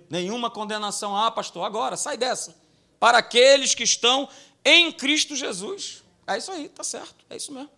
Nenhuma 0.09 0.51
condenação 0.51 1.14
há, 1.14 1.31
pastor. 1.31 1.62
Agora, 1.66 1.94
sai 1.94 2.16
dessa. 2.16 2.57
Para 2.99 3.18
aqueles 3.18 3.75
que 3.75 3.83
estão 3.83 4.27
em 4.64 4.90
Cristo 4.90 5.37
Jesus. 5.37 6.03
É 6.27 6.38
isso 6.38 6.51
aí, 6.51 6.71
tá 6.71 6.83
certo. 6.83 7.23
É 7.29 7.37
isso 7.37 7.53
mesmo. 7.53 7.68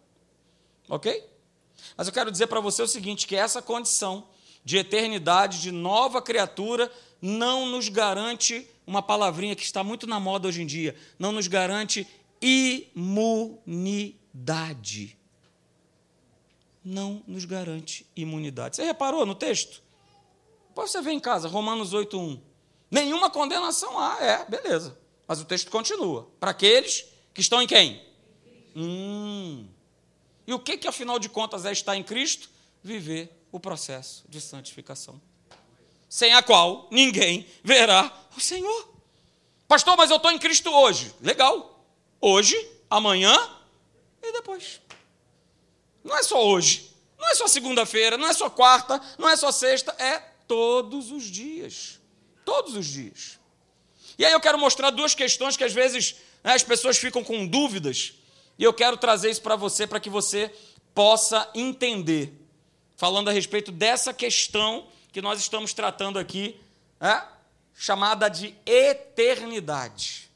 Ok? 0.89 1.29
Mas 1.97 2.07
eu 2.07 2.13
quero 2.13 2.31
dizer 2.31 2.47
para 2.47 2.61
você 2.61 2.81
o 2.81 2.87
seguinte: 2.87 3.27
que 3.27 3.35
essa 3.35 3.61
condição 3.61 4.29
de 4.65 4.77
eternidade, 4.77 5.61
de 5.61 5.73
nova 5.73 6.23
criatura, 6.23 6.93
não 7.21 7.67
nos 7.67 7.89
garante 7.89 8.71
uma 8.87 9.03
palavrinha 9.03 9.57
que 9.57 9.65
está 9.65 9.83
muito 9.83 10.07
na 10.07 10.21
moda 10.21 10.47
hoje 10.47 10.63
em 10.63 10.67
dia, 10.67 10.95
não 11.19 11.33
nos 11.33 11.49
garante 11.49 12.07
imunidade. 12.41 12.95
Não 16.85 17.23
nos 17.27 17.45
garante 17.45 18.07
imunidade. 18.17 18.77
Você 18.77 18.85
reparou 18.85 19.27
no 19.27 19.35
texto? 19.35 19.83
Depois 20.69 20.91
você 20.91 21.03
vê 21.03 21.13
em 21.13 21.21
casa, 21.21 21.49
Romanos 21.49 21.93
8:1. 21.93 22.41
Nenhuma 22.91 23.31
condenação 23.31 23.99
há, 23.99 24.19
é, 24.21 24.45
beleza. 24.47 24.99
Mas 25.27 25.41
o 25.41 25.45
texto 25.45 25.71
continua. 25.71 26.29
Para 26.41 26.51
aqueles 26.51 27.05
que 27.33 27.41
estão 27.41 27.63
em 27.63 27.67
quem? 27.67 28.05
Hum. 28.75 29.67
E 30.47 30.55
o 30.55 30.59
que, 30.59 30.77
que 30.77 30.89
afinal 30.89 31.19
de 31.19 31.29
contas 31.29 31.65
é 31.65 31.73
estar 31.73 31.97
em 31.97 32.03
Cristo? 32.03 32.51
Viver 32.83 33.31
o 33.53 33.61
processo 33.61 34.25
de 34.29 34.41
santificação 34.41 35.21
sem 36.11 36.35
a 36.35 36.43
qual 36.43 36.89
ninguém 36.91 37.47
verá 37.63 38.13
o 38.37 38.41
Senhor. 38.41 38.89
Pastor, 39.69 39.97
mas 39.97 40.11
eu 40.11 40.17
estou 40.17 40.33
em 40.33 40.39
Cristo 40.41 40.69
hoje. 40.69 41.15
Legal. 41.23 41.87
Hoje, 42.21 42.57
amanhã 42.91 43.33
e 44.21 44.33
depois. 44.33 44.81
Não 46.03 46.17
é 46.17 46.23
só 46.23 46.45
hoje. 46.45 46.91
Não 47.19 47.29
é 47.29 47.35
só 47.35 47.47
segunda-feira, 47.47 48.17
não 48.17 48.29
é 48.29 48.33
só 48.33 48.49
quarta, 48.49 49.01
não 49.19 49.29
é 49.29 49.37
só 49.37 49.53
sexta, 49.53 49.95
é 49.99 50.19
todos 50.49 51.11
os 51.11 51.25
dias. 51.25 52.01
Todos 52.45 52.75
os 52.75 52.87
dias. 52.87 53.39
E 54.19 54.25
aí 54.25 54.33
eu 54.33 54.41
quero 54.41 54.59
mostrar 54.59 54.91
duas 54.91 55.15
questões 55.15 55.57
que 55.57 55.65
às 55.65 55.73
vezes 55.73 56.17
né, 56.43 56.55
as 56.55 56.63
pessoas 56.63 56.97
ficam 56.97 57.23
com 57.23 57.47
dúvidas, 57.47 58.15
e 58.59 58.65
eu 58.65 58.73
quero 58.73 58.97
trazer 58.97 59.31
isso 59.31 59.43
para 59.43 59.57
você, 59.57 59.87
para 59.87 60.01
que 60.01 60.11
você 60.11 60.53
possa 60.95 61.49
entender. 61.55 62.33
Falando 62.97 63.29
a 63.29 63.33
respeito 63.33 63.73
dessa 63.73 64.13
questão 64.13 64.87
que 65.13 65.23
nós 65.23 65.41
estamos 65.41 65.73
tratando 65.73 66.19
aqui, 66.19 66.61
é, 67.01 67.23
chamada 67.75 68.29
de 68.29 68.55
eternidade. 68.67 70.31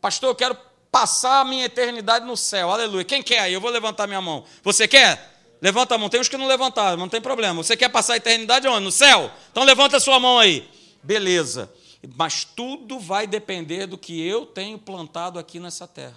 Pastor, 0.00 0.30
eu 0.30 0.34
quero 0.34 0.56
passar 0.90 1.40
a 1.40 1.44
minha 1.44 1.64
eternidade 1.64 2.24
no 2.24 2.36
céu, 2.36 2.70
aleluia. 2.70 3.04
Quem 3.04 3.22
quer 3.22 3.40
aí? 3.40 3.52
Eu 3.52 3.60
vou 3.60 3.70
levantar 3.70 4.06
minha 4.06 4.20
mão. 4.20 4.44
Você 4.62 4.88
quer? 4.88 5.38
Levanta 5.60 5.94
a 5.94 5.98
mão. 5.98 6.08
Tem 6.08 6.20
uns 6.20 6.28
que 6.28 6.36
não 6.36 6.46
levantaram, 6.46 6.96
não 6.96 7.08
tem 7.08 7.20
problema. 7.20 7.62
Você 7.62 7.76
quer 7.76 7.88
passar 7.88 8.14
a 8.14 8.16
eternidade 8.16 8.66
onde? 8.66 8.84
No 8.84 8.92
céu? 8.92 9.30
Então 9.50 9.62
levanta 9.64 9.96
a 9.96 10.00
sua 10.00 10.18
mão 10.18 10.38
aí. 10.38 10.68
Beleza. 11.02 11.72
Mas 12.16 12.44
tudo 12.44 12.98
vai 12.98 13.26
depender 13.26 13.86
do 13.86 13.98
que 13.98 14.26
eu 14.26 14.46
tenho 14.46 14.78
plantado 14.78 15.38
aqui 15.38 15.60
nessa 15.60 15.86
terra. 15.86 16.16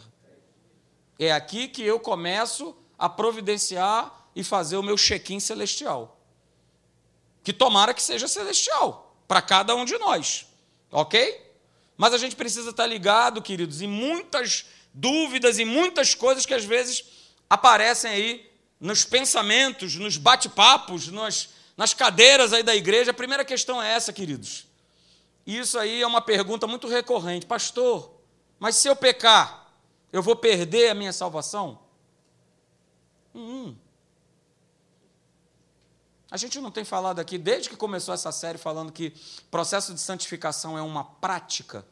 É 1.20 1.32
aqui 1.32 1.68
que 1.68 1.84
eu 1.84 2.00
começo 2.00 2.76
a 2.98 3.10
providenciar 3.10 4.12
e 4.36 4.44
fazer 4.44 4.78
o 4.78 4.84
meu 4.84 4.96
check-in 4.96 5.40
celestial 5.40 6.20
que 7.44 7.52
tomara 7.52 7.94
que 7.94 8.02
seja 8.02 8.28
celestial 8.28 9.18
para 9.28 9.42
cada 9.42 9.76
um 9.76 9.84
de 9.84 9.98
nós, 9.98 10.48
ok? 10.92 11.53
Mas 11.98 12.14
a 12.14 12.18
gente 12.18 12.36
precisa 12.36 12.72
estar 12.72 12.86
ligado, 12.86 13.42
queridos, 13.42 13.82
em 13.82 13.88
muitas 13.88 14.66
dúvidas 14.94 15.60
e 15.60 15.66
muitas 15.66 16.14
coisas 16.14 16.46
que 16.46 16.54
às 16.54 16.66
vezes 16.66 17.04
aparecem 17.50 18.12
aí 18.12 18.52
nos 18.80 19.06
pensamentos, 19.06 19.96
nos 19.96 20.18
bate-papos, 20.18 21.08
nas, 21.08 21.50
nas 21.78 21.94
cadeiras 21.94 22.52
aí 22.52 22.64
da 22.64 22.76
igreja. 22.76 23.12
A 23.12 23.14
primeira 23.14 23.46
questão 23.46 23.82
é 23.82 23.94
essa, 23.94 24.12
queridos. 24.12 24.66
Isso 25.46 25.78
aí 25.78 26.02
é 26.02 26.08
uma 26.08 26.22
pergunta 26.22 26.68
muito 26.68 26.88
recorrente. 26.88 27.46
Pastor, 27.46 28.14
mas 28.60 28.76
se 28.76 28.88
eu 28.88 28.96
pecar, 28.96 29.72
eu 30.12 30.22
vou 30.22 30.36
perder 30.36 30.90
a 30.90 30.94
minha 30.94 31.14
salvação? 31.14 31.80
Hum, 33.36 33.76
a 36.34 36.38
gente 36.38 36.60
não 36.60 36.72
tem 36.72 36.84
falado 36.84 37.20
aqui, 37.20 37.38
desde 37.38 37.70
que 37.70 37.76
começou 37.76 38.12
essa 38.12 38.32
série, 38.32 38.58
falando 38.58 38.92
que 38.92 39.14
processo 39.52 39.94
de 39.94 40.02
santificação 40.02 40.76
é 40.76 40.82
uma 40.82 41.04
prática. 41.04 41.86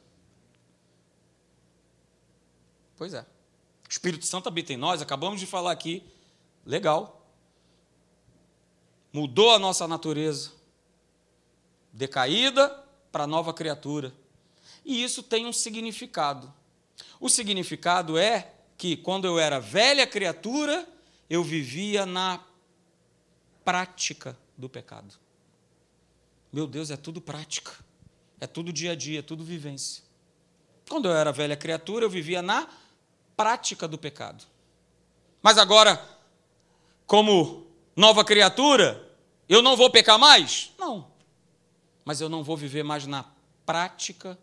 Pois 2.98 3.14
é. 3.14 3.22
O 3.22 3.88
Espírito 3.88 4.26
Santo 4.26 4.48
habita 4.48 4.74
em 4.74 4.78
nós, 4.78 5.00
acabamos 5.00 5.40
de 5.40 5.46
falar 5.46 5.72
aqui. 5.72 6.04
Legal. 6.66 7.24
Mudou 9.14 9.54
a 9.54 9.60
nossa 9.60 9.88
natureza. 9.88 10.52
Decaída 11.94 12.68
para 13.12 13.28
nova 13.28 13.54
criatura. 13.54 14.12
E 14.84 15.04
isso 15.04 15.22
tem 15.22 15.46
um 15.46 15.54
significado. 15.54 16.52
O 17.20 17.30
significado 17.30 18.18
é 18.18 18.52
que 18.76 18.98
quando 18.98 19.26
eu 19.26 19.38
era 19.38 19.60
velha 19.60 20.08
criatura, 20.08 20.90
eu 21.30 21.44
vivia 21.44 22.08
na 22.08 22.44
prática 23.64 24.38
do 24.58 24.70
pecado. 24.70 25.16
Meu 26.52 26.68
Deus, 26.68 26.92
é 26.92 26.98
tudo 26.98 27.22
prática. 27.22 27.72
É 28.40 28.48
tudo 28.48 28.74
dia 28.74 28.92
a 28.92 28.96
dia, 28.96 29.20
é 29.20 29.22
tudo 29.22 29.44
vivência. 29.44 30.04
Quando 30.90 31.08
eu 31.08 31.14
era 31.14 31.32
velha 31.32 31.56
criatura, 31.56 32.06
eu 32.06 32.10
vivia 32.10 32.42
na 32.42 32.68
prática 33.38 33.88
do 33.88 33.98
pecado. 33.98 34.44
Mas 35.42 35.58
agora, 35.58 36.04
como 37.06 37.68
nova 37.96 38.26
criatura, 38.26 39.10
eu 39.48 39.62
não 39.62 39.78
vou 39.78 39.90
pecar 39.90 40.20
mais? 40.20 40.72
Não. 40.78 41.12
Mas 42.04 42.20
eu 42.20 42.30
não 42.30 42.44
vou 42.44 42.58
viver 42.58 42.84
mais 42.84 43.06
na 43.06 43.26
prática 43.66 44.38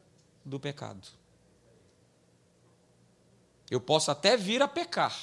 do 0.44 0.58
pecado. 0.58 1.06
Eu 3.70 3.80
posso 3.80 4.10
até 4.10 4.36
vir 4.36 4.62
a 4.62 4.68
pecar, 4.68 5.14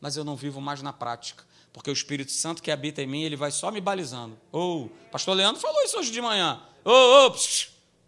mas 0.00 0.16
eu 0.16 0.24
não 0.24 0.36
vivo 0.36 0.60
mais 0.60 0.80
na 0.82 0.92
prática. 0.92 1.44
Porque 1.72 1.90
o 1.90 1.92
Espírito 1.92 2.32
Santo 2.32 2.62
que 2.62 2.70
habita 2.70 3.02
em 3.02 3.06
mim, 3.06 3.22
ele 3.22 3.36
vai 3.36 3.50
só 3.50 3.70
me 3.70 3.80
balizando. 3.80 4.38
Ou, 4.50 4.86
oh, 4.86 5.10
pastor 5.10 5.36
Leandro 5.36 5.60
falou 5.60 5.82
isso 5.82 5.98
hoje 5.98 6.10
de 6.10 6.20
manhã. 6.20 6.60
Ô, 6.84 6.90
oh, 6.90 7.26
oh, 7.26 7.34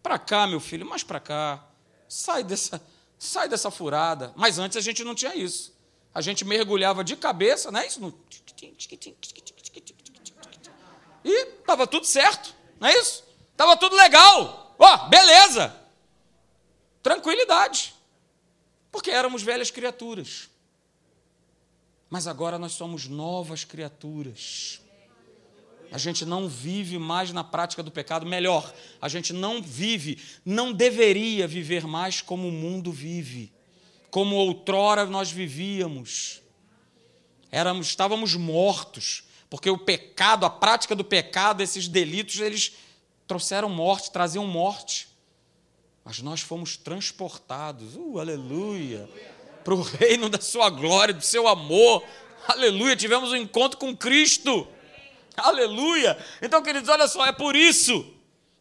para 0.02 0.18
cá, 0.18 0.46
meu 0.46 0.58
filho, 0.58 0.84
mais 0.84 1.02
para 1.02 1.20
cá. 1.20 1.64
Sai 2.08 2.42
dessa, 2.42 2.84
sai 3.18 3.48
dessa 3.48 3.70
furada. 3.70 4.32
Mas 4.36 4.58
antes 4.58 4.76
a 4.76 4.80
gente 4.80 5.04
não 5.04 5.14
tinha 5.14 5.34
isso. 5.34 5.72
A 6.14 6.20
gente 6.20 6.44
mergulhava 6.44 7.04
de 7.04 7.16
cabeça, 7.16 7.70
não 7.70 7.80
é 7.80 7.86
isso? 7.86 8.14
E 11.24 11.44
estava 11.46 11.86
tudo 11.86 12.04
certo, 12.04 12.54
não 12.80 12.88
é 12.88 12.98
isso? 12.98 13.24
Estava 13.52 13.76
tudo 13.76 13.94
legal. 13.94 14.74
Ó, 14.78 14.94
oh, 14.94 15.08
beleza. 15.08 15.74
Tranquilidade. 17.02 17.94
Porque 18.90 19.10
éramos 19.10 19.42
velhas 19.42 19.70
criaturas 19.70 20.50
mas 22.12 22.26
agora 22.26 22.58
nós 22.58 22.72
somos 22.72 23.08
novas 23.08 23.64
criaturas. 23.64 24.82
A 25.90 25.96
gente 25.96 26.26
não 26.26 26.46
vive 26.46 26.98
mais 26.98 27.32
na 27.32 27.42
prática 27.42 27.82
do 27.82 27.90
pecado, 27.90 28.26
melhor, 28.26 28.70
a 29.00 29.08
gente 29.08 29.32
não 29.32 29.62
vive, 29.62 30.22
não 30.44 30.74
deveria 30.74 31.48
viver 31.48 31.86
mais 31.86 32.20
como 32.20 32.48
o 32.48 32.52
mundo 32.52 32.92
vive, 32.92 33.50
como 34.10 34.36
outrora 34.36 35.06
nós 35.06 35.32
vivíamos. 35.32 36.42
Éramos, 37.50 37.86
estávamos 37.86 38.34
mortos, 38.34 39.24
porque 39.48 39.70
o 39.70 39.78
pecado, 39.78 40.44
a 40.44 40.50
prática 40.50 40.94
do 40.94 41.04
pecado, 41.04 41.62
esses 41.62 41.88
delitos, 41.88 42.40
eles 42.40 42.74
trouxeram 43.26 43.70
morte, 43.70 44.12
traziam 44.12 44.46
morte. 44.46 45.08
Mas 46.04 46.20
nós 46.20 46.42
fomos 46.42 46.76
transportados, 46.76 47.96
uh, 47.96 48.18
aleluia 48.18 49.08
para 49.62 49.74
o 49.74 49.82
reino 49.82 50.28
da 50.28 50.40
sua 50.40 50.68
glória, 50.70 51.14
do 51.14 51.22
seu 51.22 51.46
amor. 51.48 52.04
Aleluia, 52.46 52.96
tivemos 52.96 53.30
um 53.32 53.36
encontro 53.36 53.78
com 53.78 53.96
Cristo. 53.96 54.66
Aleluia. 55.36 56.18
Então, 56.40 56.62
queridos, 56.62 56.88
olha 56.88 57.08
só, 57.08 57.24
é 57.26 57.32
por 57.32 57.56
isso 57.56 58.04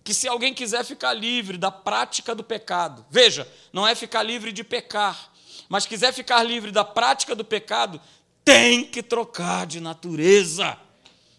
que 0.04 0.14
se 0.14 0.28
alguém 0.28 0.54
quiser 0.54 0.84
ficar 0.84 1.14
livre 1.14 1.58
da 1.58 1.70
prática 1.70 2.34
do 2.34 2.44
pecado, 2.44 3.06
veja, 3.10 3.48
não 3.72 3.88
é 3.88 3.94
ficar 3.94 4.24
livre 4.24 4.52
de 4.52 4.64
pecar, 4.64 5.32
mas 5.70 5.86
quiser 5.86 6.12
ficar 6.14 6.44
livre 6.44 6.72
da 6.72 6.84
prática 6.84 7.36
do 7.36 7.46
pecado, 7.46 8.02
tem 8.44 8.84
que 8.84 9.04
trocar 9.04 9.66
de 9.66 9.80
natureza. 9.80 10.78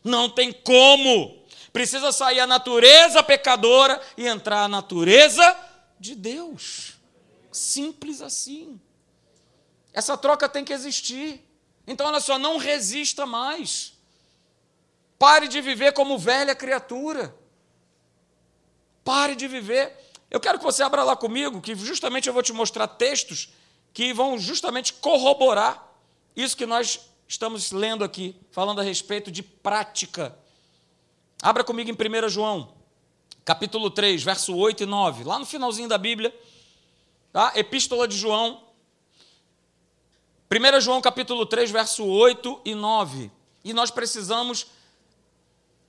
Não 0.05 0.29
tem 0.29 0.53
como. 0.53 1.43
Precisa 1.73 2.13
sair 2.13 2.41
a 2.41 2.47
natureza 2.47 3.23
pecadora 3.23 4.01
e 4.17 4.27
entrar 4.27 4.65
a 4.65 4.69
natureza 4.69 5.57
de 5.99 6.15
Deus. 6.15 6.95
Simples 7.51 8.21
assim. 8.21 8.81
Essa 9.93 10.16
troca 10.16 10.49
tem 10.49 10.64
que 10.64 10.72
existir. 10.72 11.45
Então, 11.86 12.07
olha 12.07 12.20
só, 12.20 12.38
não 12.38 12.57
resista 12.57 13.26
mais. 13.26 13.93
Pare 15.18 15.49
de 15.49 15.61
viver 15.61 15.93
como 15.93 16.18
velha 16.18 16.55
criatura. 16.55 17.34
Pare 19.05 19.34
de 19.34 19.47
viver. 19.47 19.97
Eu 20.30 20.40
quero 20.40 20.59
que 20.59 20.64
você 20.64 20.82
abra 20.82 21.05
lá 21.05 21.14
comigo, 21.14 21.61
que 21.61 21.74
justamente 21.74 22.26
eu 22.26 22.32
vou 22.32 22.43
te 22.43 22.53
mostrar 22.53 22.86
textos 22.88 23.51
que 23.93 24.12
vão 24.12 24.38
justamente 24.38 24.95
corroborar 24.95 25.90
isso 26.34 26.57
que 26.57 26.64
nós 26.64 27.01
estamos 27.28 27.72
lendo 27.72 28.03
aqui, 28.03 28.34
falando 28.51 28.80
a 28.80 28.82
respeito 28.82 29.30
de 29.30 29.43
prática. 29.43 30.36
Abra 31.43 31.62
comigo 31.62 31.90
em 31.90 32.24
1 32.24 32.28
João, 32.28 32.74
capítulo 33.45 33.90
3, 33.90 34.22
verso 34.22 34.57
8 34.57 34.84
e 34.84 34.86
9, 34.86 35.24
lá 35.24 35.38
no 35.38 35.45
finalzinho 35.45 35.88
da 35.88 35.99
Bíblia, 35.99 36.34
tá? 37.32 37.53
Epístola 37.55 38.09
de 38.09 38.16
João, 38.16 38.62
1 40.53 40.80
João 40.82 41.00
capítulo 41.00 41.46
3, 41.46 41.70
verso 41.70 42.05
8 42.05 42.61
e 42.66 42.74
9. 42.74 43.30
E 43.64 43.72
nós 43.72 43.90
precisamos 43.90 44.66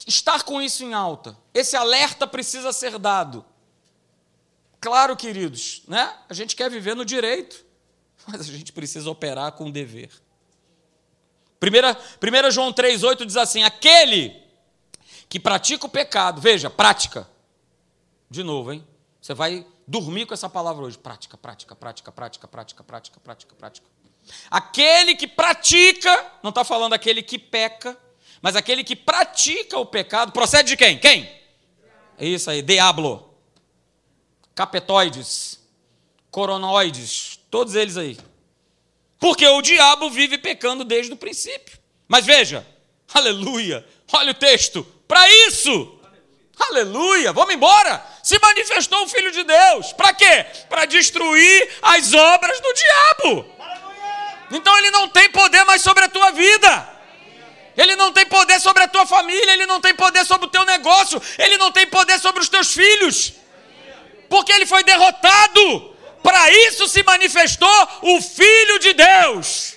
estar 0.07 0.43
com 0.43 0.61
isso 0.61 0.83
em 0.83 0.93
alta. 0.93 1.37
Esse 1.53 1.75
alerta 1.75 2.25
precisa 2.25 2.71
ser 2.71 2.97
dado. 2.97 3.45
Claro, 4.79 5.17
queridos, 5.17 5.81
né? 5.87 6.15
A 6.29 6.33
gente 6.33 6.55
quer 6.55 6.69
viver 6.69 6.95
no 6.95 7.03
direito, 7.03 7.65
mas 8.27 8.41
a 8.41 8.43
gente 8.43 8.71
precisa 8.71 9.09
operar 9.09 9.51
com 9.53 9.65
o 9.65 9.71
dever. 9.71 10.09
1 11.61 12.51
João 12.51 12.71
3,8 12.71 13.25
diz 13.25 13.37
assim: 13.37 13.63
aquele 13.63 14.41
que 15.27 15.39
pratica 15.39 15.85
o 15.85 15.89
pecado, 15.89 16.39
veja, 16.39 16.69
prática. 16.69 17.27
De 18.29 18.43
novo, 18.43 18.71
hein? 18.71 18.85
Você 19.21 19.33
vai 19.33 19.65
dormir 19.87 20.25
com 20.25 20.33
essa 20.33 20.49
palavra 20.49 20.83
hoje. 20.85 20.97
Prática, 20.97 21.37
prática, 21.37 21.75
prática, 21.75 22.11
prática, 22.11 22.47
prática, 22.47 22.83
prática, 22.83 23.19
prática, 23.19 23.55
prática. 23.55 23.92
Aquele 24.49 25.15
que 25.15 25.27
pratica, 25.27 26.31
não 26.41 26.49
está 26.49 26.63
falando 26.63 26.93
aquele 26.93 27.21
que 27.21 27.37
peca, 27.37 27.97
mas 28.41 28.55
aquele 28.55 28.83
que 28.83 28.95
pratica 28.95 29.77
o 29.77 29.85
pecado, 29.85 30.31
procede 30.31 30.69
de 30.69 30.77
quem? 30.77 30.97
Quem? 30.97 31.29
É 32.17 32.25
isso 32.25 32.49
aí, 32.49 32.61
diablo. 32.61 33.33
Capetoides, 34.53 35.59
coronoides, 36.29 37.39
todos 37.49 37.75
eles 37.75 37.97
aí. 37.97 38.17
Porque 39.19 39.47
o 39.47 39.61
diabo 39.61 40.09
vive 40.09 40.37
pecando 40.37 40.83
desde 40.83 41.13
o 41.13 41.17
princípio. 41.17 41.79
Mas 42.07 42.25
veja, 42.25 42.67
aleluia, 43.13 43.85
olha 44.11 44.31
o 44.31 44.35
texto, 44.35 44.83
para 45.07 45.27
isso, 45.47 45.99
aleluia, 46.59 47.31
vamos 47.31 47.53
embora. 47.55 48.05
Se 48.21 48.37
manifestou 48.39 49.03
o 49.03 49.07
Filho 49.07 49.31
de 49.31 49.43
Deus, 49.43 49.93
para 49.93 50.13
quê? 50.13 50.45
Para 50.69 50.85
destruir 50.85 51.77
as 51.81 52.13
obras 52.13 52.59
do 52.59 52.73
diabo. 52.73 53.52
Então 54.53 54.77
ele 54.77 54.91
não 54.91 55.09
tem 55.09 55.29
poder 55.31 55.63
mais 55.65 55.81
sobre 55.81 56.05
a 56.05 56.07
tua 56.07 56.31
vida. 56.31 56.89
Ele 57.75 57.95
não 57.95 58.13
tem 58.13 58.23
poder 58.23 58.59
sobre 58.61 58.83
a 58.83 58.87
tua 58.87 59.03
família, 59.03 59.51
ele 59.51 59.65
não 59.65 59.81
tem 59.81 59.95
poder 59.95 60.23
sobre 60.25 60.45
o 60.45 60.49
teu 60.49 60.63
negócio, 60.63 61.19
ele 61.39 61.57
não 61.57 61.71
tem 61.71 61.87
poder 61.87 62.19
sobre 62.19 62.43
os 62.43 62.47
teus 62.47 62.71
filhos. 62.71 63.33
Porque 64.29 64.51
ele 64.51 64.67
foi 64.67 64.83
derrotado. 64.83 65.91
Para 66.21 66.51
isso 66.51 66.87
se 66.87 67.01
manifestou 67.03 67.89
o 68.03 68.21
Filho 68.21 68.77
de 68.79 68.93
Deus. 68.93 69.75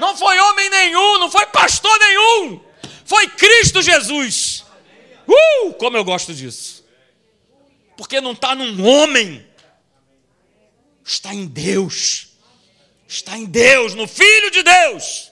Não 0.00 0.16
foi 0.16 0.36
homem 0.38 0.68
nenhum, 0.68 1.18
não 1.20 1.30
foi 1.30 1.46
pastor 1.46 1.96
nenhum. 2.00 2.60
Foi 3.04 3.28
Cristo 3.28 3.80
Jesus. 3.80 4.64
Uh, 5.28 5.72
como 5.74 5.96
eu 5.96 6.04
gosto 6.04 6.34
disso. 6.34 6.84
Porque 7.96 8.20
não 8.20 8.32
está 8.32 8.54
num 8.54 8.84
homem, 8.84 9.46
está 11.04 11.32
em 11.32 11.46
Deus 11.46 12.31
está 13.12 13.36
em 13.36 13.44
Deus, 13.44 13.94
no 13.94 14.08
Filho 14.08 14.50
de 14.50 14.62
Deus. 14.62 15.30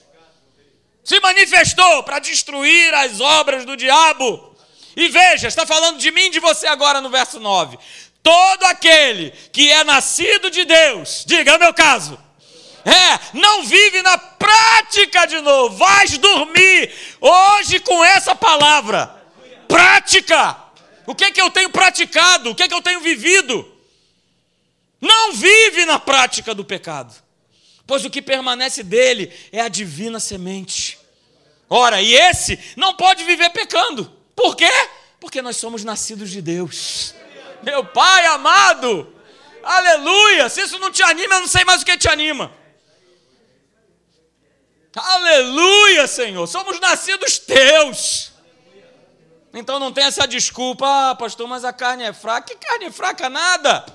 Se 1.03 1.19
manifestou 1.19 2.03
para 2.03 2.19
destruir 2.19 2.93
as 2.93 3.19
obras 3.19 3.65
do 3.65 3.75
diabo. 3.75 4.55
E 4.95 5.09
veja, 5.09 5.47
está 5.47 5.65
falando 5.65 5.97
de 5.97 6.11
mim 6.11 6.25
e 6.25 6.29
de 6.29 6.39
você 6.39 6.67
agora 6.67 7.01
no 7.01 7.09
verso 7.09 7.39
9. 7.39 7.77
Todo 8.21 8.63
aquele 8.65 9.31
que 9.51 9.71
é 9.71 9.83
nascido 9.83 10.51
de 10.51 10.63
Deus, 10.63 11.23
diga, 11.25 11.51
é 11.51 11.55
o 11.55 11.59
meu 11.59 11.73
caso, 11.73 12.19
é, 12.85 13.37
não 13.37 13.63
vive 13.63 14.01
na 14.03 14.17
prática 14.17 15.25
de 15.25 15.39
novo, 15.41 15.75
vais 15.77 16.17
dormir 16.17 16.93
hoje 17.19 17.79
com 17.79 18.03
essa 18.05 18.35
palavra. 18.35 19.15
Prática. 19.67 20.57
O 21.07 21.15
que 21.15 21.25
é 21.25 21.31
que 21.31 21.41
eu 21.41 21.49
tenho 21.49 21.69
praticado? 21.71 22.51
O 22.51 22.55
que 22.55 22.63
é 22.63 22.67
que 22.67 22.73
eu 22.73 22.81
tenho 22.81 22.99
vivido? 22.99 23.67
Não 24.99 25.33
vive 25.33 25.83
na 25.85 25.97
prática 25.97 26.53
do 26.53 26.63
pecado 26.63 27.15
pois 27.91 28.05
o 28.05 28.09
que 28.09 28.21
permanece 28.21 28.83
dele 28.83 29.37
é 29.51 29.59
a 29.59 29.67
divina 29.67 30.17
semente. 30.17 30.97
Ora, 31.69 32.01
e 32.01 32.15
esse 32.15 32.57
não 32.77 32.93
pode 32.93 33.25
viver 33.25 33.49
pecando. 33.49 34.09
Por 34.33 34.55
quê? 34.55 34.71
Porque 35.19 35.41
nós 35.41 35.57
somos 35.57 35.83
nascidos 35.83 36.29
de 36.29 36.41
Deus. 36.41 37.13
Meu 37.61 37.83
Pai 37.83 38.27
amado, 38.27 39.13
aleluia. 39.61 40.47
Se 40.47 40.61
isso 40.61 40.79
não 40.79 40.89
te 40.89 41.03
anima, 41.03 41.35
eu 41.35 41.41
não 41.41 41.49
sei 41.49 41.65
mais 41.65 41.81
o 41.81 41.85
que 41.85 41.97
te 41.97 42.07
anima. 42.07 42.49
Aleluia, 44.95 46.07
Senhor. 46.07 46.47
Somos 46.47 46.79
nascidos 46.79 47.39
teus. 47.39 48.31
Então 49.53 49.79
não 49.79 49.91
tem 49.91 50.05
essa 50.05 50.25
desculpa, 50.25 50.85
ah, 50.87 51.15
pastor, 51.15 51.45
mas 51.45 51.65
a 51.65 51.73
carne 51.73 52.03
é 52.03 52.13
fraca. 52.13 52.55
Que 52.55 52.65
carne 52.65 52.85
é 52.85 52.91
fraca? 52.91 53.27
Nada. 53.27 53.85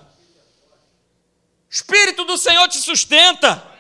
Espírito 1.71 2.27
do 2.27 2.37
Senhor 2.37 2.69
te 2.69 2.77
sustenta. 2.77 3.75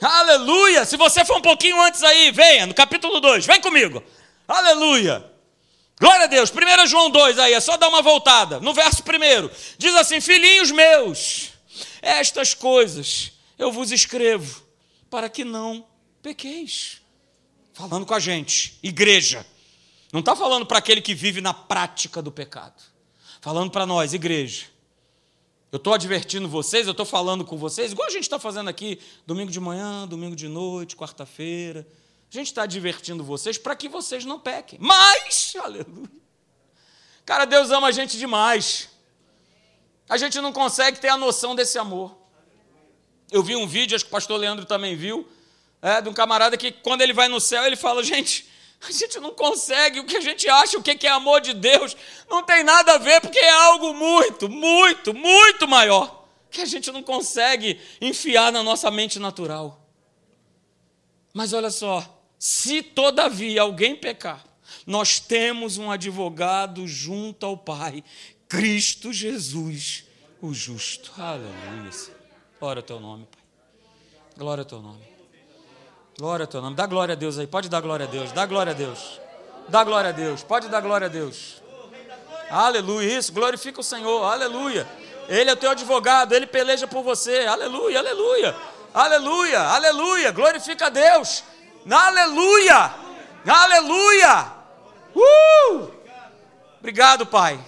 Aleluia! 0.00 0.84
Se 0.84 0.96
você 0.96 1.24
for 1.24 1.38
um 1.38 1.42
pouquinho 1.42 1.80
antes 1.80 2.02
aí, 2.02 2.30
venha, 2.30 2.66
no 2.66 2.74
capítulo 2.74 3.20
2, 3.20 3.46
vem 3.46 3.60
comigo. 3.60 4.02
Aleluia! 4.46 5.24
Glória 5.98 6.24
a 6.24 6.26
Deus. 6.26 6.50
1 6.50 6.86
João 6.86 7.10
2 7.10 7.38
aí, 7.38 7.54
é 7.54 7.60
só 7.60 7.76
dar 7.76 7.88
uma 7.88 8.02
voltada. 8.02 8.60
No 8.60 8.74
verso 8.74 9.02
1, 9.02 9.50
diz 9.78 9.94
assim: 9.94 10.20
Filhinhos 10.20 10.70
meus, 10.70 11.50
estas 12.02 12.52
coisas 12.52 13.32
eu 13.58 13.72
vos 13.72 13.90
escrevo 13.90 14.62
para 15.08 15.28
que 15.28 15.44
não 15.44 15.86
pequeis. 16.22 17.00
Falando 17.72 18.06
com 18.06 18.14
a 18.14 18.20
gente, 18.20 18.78
igreja. 18.82 19.46
Não 20.12 20.20
está 20.20 20.36
falando 20.36 20.66
para 20.66 20.78
aquele 20.78 21.00
que 21.00 21.14
vive 21.14 21.40
na 21.40 21.52
prática 21.52 22.22
do 22.22 22.30
pecado. 22.30 22.82
Falando 23.40 23.70
para 23.70 23.86
nós, 23.86 24.12
igreja. 24.14 24.66
Eu 25.72 25.78
estou 25.78 25.92
advertindo 25.92 26.48
vocês, 26.48 26.86
eu 26.86 26.92
estou 26.92 27.04
falando 27.04 27.44
com 27.44 27.56
vocês, 27.56 27.92
igual 27.92 28.06
a 28.06 28.10
gente 28.10 28.22
está 28.22 28.38
fazendo 28.38 28.68
aqui, 28.70 29.00
domingo 29.26 29.50
de 29.50 29.58
manhã, 29.58 30.06
domingo 30.06 30.36
de 30.36 30.48
noite, 30.48 30.94
quarta-feira. 30.94 31.86
A 32.30 32.34
gente 32.34 32.46
está 32.46 32.62
advertindo 32.62 33.24
vocês 33.24 33.58
para 33.58 33.74
que 33.74 33.88
vocês 33.88 34.24
não 34.24 34.38
pequem. 34.38 34.78
Mas, 34.80 35.54
aleluia. 35.62 36.10
Cara, 37.24 37.44
Deus 37.44 37.70
ama 37.70 37.88
a 37.88 37.92
gente 37.92 38.16
demais. 38.16 38.88
A 40.08 40.16
gente 40.16 40.40
não 40.40 40.52
consegue 40.52 41.00
ter 41.00 41.08
a 41.08 41.16
noção 41.16 41.56
desse 41.56 41.78
amor. 41.78 42.16
Eu 43.30 43.42
vi 43.42 43.56
um 43.56 43.66
vídeo, 43.66 43.96
acho 43.96 44.04
que 44.04 44.10
o 44.10 44.12
pastor 44.12 44.38
Leandro 44.38 44.64
também 44.64 44.94
viu, 44.94 45.28
é, 45.82 46.00
de 46.00 46.08
um 46.08 46.12
camarada 46.12 46.56
que, 46.56 46.70
quando 46.70 47.02
ele 47.02 47.12
vai 47.12 47.26
no 47.26 47.40
céu, 47.40 47.64
ele 47.64 47.74
fala: 47.74 48.04
gente, 48.04 48.48
a 48.80 48.90
gente 48.90 49.18
não 49.18 49.32
consegue, 49.32 50.00
o 50.00 50.04
que 50.04 50.16
a 50.16 50.20
gente 50.20 50.48
acha, 50.48 50.78
o 50.78 50.82
que 50.82 51.06
é 51.06 51.10
amor 51.10 51.40
de 51.40 51.54
Deus, 51.54 51.96
não 52.28 52.42
tem 52.42 52.62
nada 52.62 52.94
a 52.94 52.98
ver, 52.98 53.20
porque 53.20 53.38
é 53.38 53.50
algo 53.50 53.94
muito, 53.94 54.48
muito, 54.48 55.14
muito 55.14 55.66
maior, 55.66 56.26
que 56.50 56.60
a 56.60 56.66
gente 56.66 56.90
não 56.92 57.02
consegue 57.02 57.80
enfiar 58.00 58.52
na 58.52 58.62
nossa 58.62 58.90
mente 58.90 59.18
natural. 59.18 59.80
Mas 61.32 61.52
olha 61.52 61.70
só, 61.70 62.04
se 62.38 62.82
todavia 62.82 63.62
alguém 63.62 63.96
pecar, 63.96 64.44
nós 64.86 65.18
temos 65.18 65.78
um 65.78 65.90
advogado 65.90 66.86
junto 66.86 67.44
ao 67.44 67.56
Pai, 67.56 68.04
Cristo 68.48 69.12
Jesus, 69.12 70.04
o 70.40 70.54
justo. 70.54 71.12
Aleluia. 71.18 71.90
Glória 72.58 72.80
ao 72.80 72.86
teu 72.86 73.00
nome, 73.00 73.26
Pai. 73.26 73.42
Glória 74.36 74.62
ao 74.62 74.66
teu 74.66 74.80
nome. 74.80 75.15
Glória 76.18 76.44
ao 76.44 76.46
teu 76.46 76.62
nome. 76.62 76.74
Dá 76.74 76.86
glória 76.86 77.12
a 77.12 77.16
Deus 77.16 77.38
aí. 77.38 77.46
Pode 77.46 77.68
dar 77.68 77.80
glória 77.82 78.06
a 78.06 78.08
Deus. 78.08 78.32
Dá 78.32 78.46
glória 78.46 78.72
a 78.72 78.74
Deus. 78.74 79.20
Dá 79.68 79.84
glória 79.84 80.08
a 80.08 80.12
Deus. 80.12 80.42
Pode 80.42 80.66
dar 80.68 80.80
glória 80.80 81.06
a 81.06 81.10
Deus. 81.10 81.62
Aleluia. 82.48 83.18
Isso. 83.18 83.32
Glorifica 83.34 83.80
o 83.80 83.84
Senhor. 83.84 84.24
Aleluia. 84.24 84.88
Ele 85.28 85.50
é 85.50 85.52
o 85.52 85.56
teu 85.56 85.70
advogado. 85.70 86.32
Ele 86.32 86.46
peleja 86.46 86.86
por 86.86 87.02
você. 87.02 87.46
Aleluia. 87.46 87.98
Aleluia. 87.98 88.56
Aleluia. 88.94 89.60
Aleluia. 89.60 90.32
Glorifica 90.32 90.86
a 90.86 90.88
Deus. 90.88 91.44
Aleluia. 91.90 92.94
Aleluia. 93.46 94.52
Uh! 95.14 95.90
Obrigado, 96.78 97.26
Pai. 97.26 97.62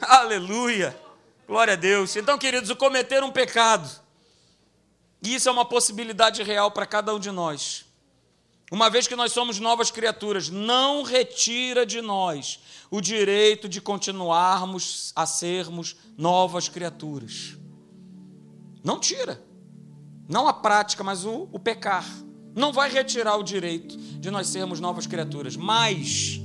Aleluia. 0.00 0.98
Glória 1.46 1.74
a 1.74 1.76
Deus. 1.76 2.16
Então, 2.16 2.38
queridos, 2.38 2.70
o 2.70 2.76
cometer 2.76 3.22
um 3.22 3.30
pecado, 3.30 3.88
isso 5.22 5.50
é 5.50 5.52
uma 5.52 5.66
possibilidade 5.66 6.42
real 6.42 6.70
para 6.70 6.86
cada 6.86 7.14
um 7.14 7.18
de 7.18 7.30
nós. 7.30 7.89
Uma 8.70 8.88
vez 8.88 9.08
que 9.08 9.16
nós 9.16 9.32
somos 9.32 9.58
novas 9.58 9.90
criaturas, 9.90 10.48
não 10.48 11.02
retira 11.02 11.84
de 11.84 12.00
nós 12.00 12.60
o 12.88 13.00
direito 13.00 13.68
de 13.68 13.80
continuarmos 13.80 15.12
a 15.16 15.26
sermos 15.26 15.96
novas 16.16 16.68
criaturas. 16.68 17.56
Não 18.84 19.00
tira. 19.00 19.42
Não 20.28 20.46
a 20.46 20.52
prática, 20.52 21.02
mas 21.02 21.24
o, 21.24 21.48
o 21.50 21.58
pecar. 21.58 22.06
Não 22.54 22.72
vai 22.72 22.88
retirar 22.88 23.36
o 23.36 23.42
direito 23.42 23.96
de 23.96 24.30
nós 24.30 24.46
sermos 24.46 24.78
novas 24.78 25.06
criaturas, 25.06 25.56
mas 25.56 26.40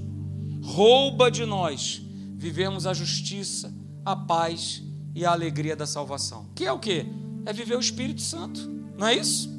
rouba 0.64 1.30
de 1.30 1.46
nós 1.46 2.02
vivermos 2.36 2.88
a 2.88 2.94
justiça, 2.94 3.72
a 4.04 4.16
paz 4.16 4.82
e 5.14 5.24
a 5.24 5.32
alegria 5.32 5.76
da 5.76 5.86
salvação. 5.86 6.50
Que 6.56 6.66
é 6.66 6.72
o 6.72 6.80
que? 6.80 7.06
É 7.46 7.54
viver 7.54 7.78
o 7.78 7.80
Espírito 7.80 8.22
Santo. 8.22 8.68
Não 8.98 9.06
é 9.06 9.16
isso? 9.16 9.55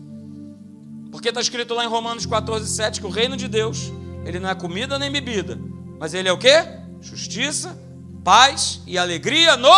Porque 1.17 1.31
está 1.31 1.41
escrito 1.41 1.73
lá 1.73 1.83
em 1.83 1.89
Romanos 1.89 2.27
14, 2.27 2.69
7 2.69 3.01
que 3.01 3.07
o 3.07 3.09
reino 3.09 3.39
de 3.39 3.49
Deus, 3.49 3.91
ele 4.27 4.39
não 4.39 4.51
é 4.51 4.55
comida 4.55 4.99
nem 4.99 5.11
bebida, 5.11 5.59
mas 5.99 6.13
ele 6.13 6.29
é 6.29 6.33
o 6.33 6.37
que? 6.37 6.53
Justiça, 7.01 7.75
paz 8.23 8.83
e 8.87 8.99
alegria 8.99 9.57
no 9.57 9.73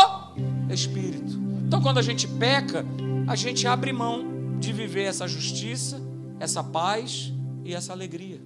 Espírito. 0.69 1.39
Então, 1.65 1.81
quando 1.81 1.99
a 1.99 2.03
gente 2.03 2.27
peca, 2.27 2.85
a 3.29 3.37
gente 3.37 3.69
abre 3.69 3.93
mão 3.93 4.59
de 4.59 4.73
viver 4.73 5.05
essa 5.05 5.29
justiça, 5.29 6.03
essa 6.41 6.65
paz 6.65 7.33
e 7.65 7.73
essa 7.73 7.93
alegria. 7.93 8.41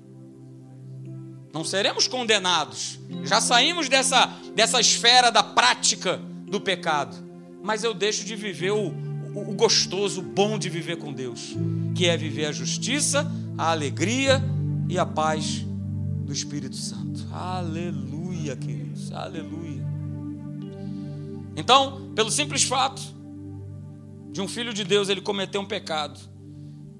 Não 1.50 1.64
seremos 1.64 2.06
condenados. 2.06 3.00
Já 3.24 3.40
saímos 3.40 3.88
dessa, 3.88 4.26
dessa 4.54 4.78
esfera 4.78 5.32
da 5.32 5.42
prática 5.42 6.20
do 6.46 6.60
pecado. 6.60 7.16
Mas 7.62 7.84
eu 7.84 7.94
deixo 7.94 8.22
de 8.22 8.36
viver 8.36 8.72
o, 8.72 8.92
o, 9.34 9.54
gostoso, 9.54 10.20
o 10.20 10.24
bom 10.24 10.58
de 10.58 10.68
viver 10.68 10.96
com 10.96 11.12
Deus 11.12 11.56
que 11.94 12.06
é 12.06 12.16
viver 12.16 12.46
a 12.46 12.52
justiça, 12.52 13.30
a 13.56 13.70
alegria 13.70 14.42
e 14.88 14.98
a 14.98 15.06
paz 15.06 15.64
do 16.24 16.32
Espírito 16.32 16.76
Santo. 16.76 17.26
Aleluia, 17.32 18.56
queridos, 18.56 19.12
aleluia. 19.12 19.82
Então, 21.54 22.10
pelo 22.14 22.30
simples 22.30 22.64
fato 22.64 23.02
de 24.30 24.40
um 24.40 24.48
filho 24.48 24.72
de 24.72 24.84
Deus 24.84 25.08
ele 25.08 25.20
cometer 25.20 25.58
um 25.58 25.66
pecado, 25.66 26.18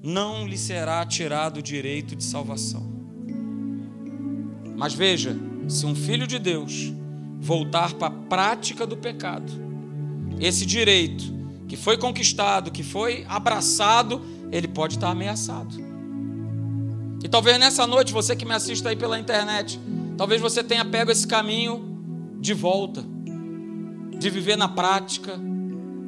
não 0.01 0.47
lhe 0.47 0.57
será 0.57 1.03
tirado 1.05 1.57
o 1.57 1.61
direito 1.61 2.15
de 2.15 2.23
salvação. 2.23 2.91
Mas 4.75 4.93
veja, 4.93 5.35
se 5.67 5.85
um 5.85 5.95
filho 5.95 6.27
de 6.27 6.37
Deus 6.37 6.93
voltar 7.39 7.93
para 7.95 8.07
a 8.07 8.11
prática 8.11 8.85
do 8.85 8.97
pecado, 8.97 9.51
esse 10.39 10.65
direito 10.65 11.23
que 11.67 11.75
foi 11.75 11.97
conquistado, 11.97 12.71
que 12.71 12.83
foi 12.83 13.25
abraçado, 13.27 14.21
ele 14.51 14.67
pode 14.67 14.95
estar 14.95 15.09
ameaçado. 15.09 15.75
E 17.23 17.29
talvez 17.29 17.57
nessa 17.59 17.87
noite, 17.87 18.11
você 18.11 18.35
que 18.35 18.45
me 18.45 18.53
assiste 18.53 18.87
aí 18.87 18.95
pela 18.95 19.17
internet, 19.17 19.79
talvez 20.17 20.41
você 20.41 20.63
tenha 20.63 20.83
pego 20.83 21.11
esse 21.11 21.25
caminho 21.25 22.37
de 22.39 22.53
volta, 22.53 23.03
de 24.19 24.29
viver 24.29 24.57
na 24.57 24.67
prática, 24.67 25.39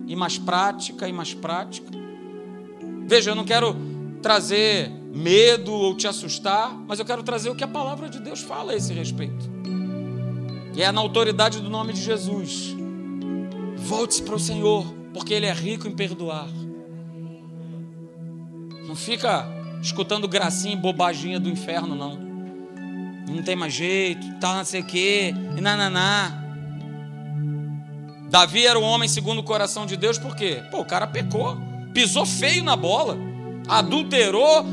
e 0.08 0.16
mais 0.16 0.38
prática, 0.38 1.08
e 1.08 1.14
mais 1.14 1.34
prática. 1.34 1.90
Veja, 3.08 3.32
eu 3.32 3.36
não 3.36 3.44
quero 3.44 3.76
trazer 4.22 4.92
medo 5.14 5.72
ou 5.72 5.96
te 5.96 6.08
assustar, 6.08 6.76
mas 6.88 7.00
eu 7.00 7.06
quero 7.06 7.24
trazer 7.24 7.50
o 7.50 7.56
que 7.56 7.64
a 7.64 7.68
palavra 7.68 8.10
de 8.10 8.20
Deus 8.20 8.42
fala 8.42 8.74
a 8.74 8.76
esse 8.76 8.94
respeito. 8.94 9.50
E 10.76 10.82
é 10.82 10.92
na 10.92 11.00
autoridade 11.00 11.62
do 11.62 11.70
nome 11.70 11.94
de 11.94 12.02
Jesus. 12.02 12.76
Volte-se 13.78 14.24
para 14.24 14.36
o 14.36 14.40
Senhor, 14.40 14.86
porque 15.16 15.34
Ele 15.34 15.46
é 15.46 15.54
rico 15.54 15.88
em 15.88 15.96
perdoar. 15.96 16.50
Não 18.86 18.98
fica 18.98 19.48
escutando 19.82 20.28
gracinha 20.28 20.74
e 20.74 20.78
bobaginha 20.78 21.40
do 21.40 21.50
inferno, 21.50 21.96
não. 21.96 22.20
Não 23.26 23.42
tem 23.42 23.56
mais 23.56 23.74
jeito, 23.74 24.30
tá 24.42 24.58
não 24.58 24.66
sei 24.66 24.82
o 24.82 24.84
quê, 24.84 25.34
e 25.58 25.62
nananá. 25.62 26.44
Davi 28.30 28.68
era 28.68 28.78
um 28.78 28.84
homem 28.84 29.08
segundo 29.08 29.40
o 29.40 29.44
coração 29.44 29.86
de 29.86 29.96
Deus, 29.96 30.20
por 30.20 30.36
quê? 30.36 30.62
Pô, 30.70 30.82
o 30.82 30.86
cara 30.86 31.08
pecou, 31.08 31.58
pisou 31.94 32.26
feio 32.26 32.62
na 32.62 32.76
bola, 32.76 33.18
adulterou, 33.70 34.66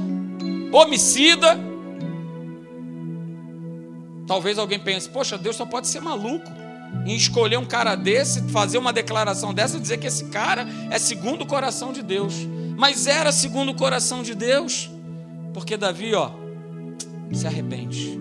homicida. 0.72 1.56
Talvez 4.26 4.58
alguém 4.58 4.80
pense, 4.80 5.08
poxa, 5.08 5.38
Deus 5.38 5.54
só 5.54 5.64
pode 5.64 5.86
ser 5.86 6.00
maluco 6.00 6.61
em 7.06 7.16
escolher 7.16 7.58
um 7.58 7.64
cara 7.64 7.94
desse, 7.94 8.42
fazer 8.48 8.78
uma 8.78 8.92
declaração 8.92 9.52
dessa, 9.52 9.78
dizer 9.78 9.98
que 9.98 10.06
esse 10.06 10.26
cara 10.26 10.66
é 10.90 10.98
segundo 10.98 11.42
o 11.42 11.46
coração 11.46 11.92
de 11.92 12.02
Deus 12.02 12.34
mas 12.82 13.06
era 13.06 13.30
segundo 13.30 13.70
o 13.70 13.74
coração 13.76 14.24
de 14.24 14.34
Deus, 14.34 14.90
porque 15.54 15.76
Davi, 15.76 16.14
ó, 16.16 16.32
se 17.32 17.46
arrepende, 17.46 18.18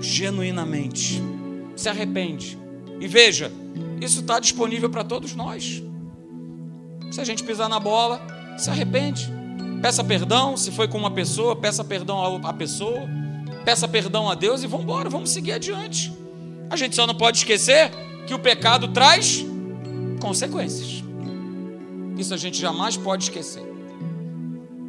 genuinamente, 0.00 1.22
se 1.76 1.86
arrepende. 1.86 2.58
E 2.98 3.06
veja, 3.06 3.52
isso 4.00 4.20
está 4.20 4.40
disponível 4.40 4.88
para 4.88 5.04
todos 5.04 5.34
nós. 5.34 5.82
Se 7.10 7.20
a 7.20 7.24
gente 7.24 7.44
pisar 7.44 7.68
na 7.68 7.78
bola, 7.78 8.20
se 8.56 8.70
arrepende, 8.70 9.30
peça 9.82 10.02
perdão. 10.02 10.56
Se 10.56 10.70
foi 10.72 10.88
com 10.88 10.96
uma 10.96 11.10
pessoa, 11.10 11.54
peça 11.54 11.84
perdão 11.84 12.40
à 12.46 12.52
pessoa, 12.54 13.06
peça 13.66 13.86
perdão 13.86 14.30
a 14.30 14.34
Deus 14.34 14.62
e 14.62 14.66
vamos 14.66 14.84
embora, 14.84 15.10
vamos 15.10 15.28
seguir 15.28 15.52
adiante. 15.52 16.10
A 16.70 16.76
gente 16.76 16.94
só 16.94 17.06
não 17.06 17.14
pode 17.14 17.38
esquecer 17.38 17.90
que 18.26 18.34
o 18.34 18.38
pecado 18.38 18.88
traz 18.88 19.44
consequências. 20.20 21.02
Isso 22.16 22.34
a 22.34 22.36
gente 22.36 22.60
jamais 22.60 22.96
pode 22.96 23.24
esquecer. 23.24 23.62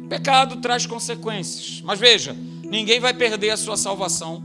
Pecado 0.08 0.56
traz 0.56 0.86
consequências. 0.86 1.80
Mas 1.84 1.98
veja, 1.98 2.36
ninguém 2.64 2.98
vai 2.98 3.14
perder 3.14 3.50
a 3.50 3.56
sua 3.56 3.76
salvação. 3.76 4.42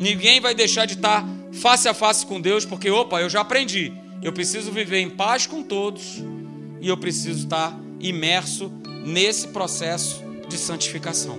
Ninguém 0.00 0.40
vai 0.40 0.54
deixar 0.54 0.86
de 0.86 0.94
estar 0.94 1.26
face 1.52 1.88
a 1.88 1.94
face 1.94 2.24
com 2.24 2.40
Deus, 2.40 2.64
porque, 2.64 2.88
opa, 2.88 3.20
eu 3.20 3.28
já 3.28 3.40
aprendi. 3.40 3.92
Eu 4.22 4.32
preciso 4.32 4.70
viver 4.70 4.98
em 4.98 5.10
paz 5.10 5.46
com 5.46 5.62
todos 5.62 6.22
e 6.80 6.88
eu 6.88 6.96
preciso 6.96 7.44
estar 7.44 7.78
imerso 8.00 8.70
nesse 9.04 9.48
processo 9.48 10.22
de 10.48 10.56
santificação. 10.56 11.38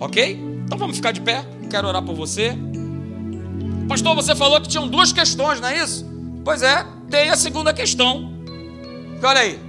Ok? 0.00 0.38
Então 0.64 0.78
vamos 0.78 0.96
ficar 0.96 1.12
de 1.12 1.20
pé. 1.20 1.44
Quero 1.70 1.86
orar 1.86 2.02
por 2.02 2.14
você. 2.14 2.56
Pastor, 3.88 4.14
você 4.14 4.34
falou 4.34 4.60
que 4.60 4.68
tinham 4.68 4.88
duas 4.88 5.12
questões, 5.12 5.60
não 5.60 5.68
é 5.68 5.82
isso? 5.82 6.04
Pois 6.44 6.62
é, 6.62 6.86
tem 7.10 7.30
a 7.30 7.36
segunda 7.36 7.72
questão. 7.72 8.34
Olha 9.22 9.40
aí, 9.40 9.60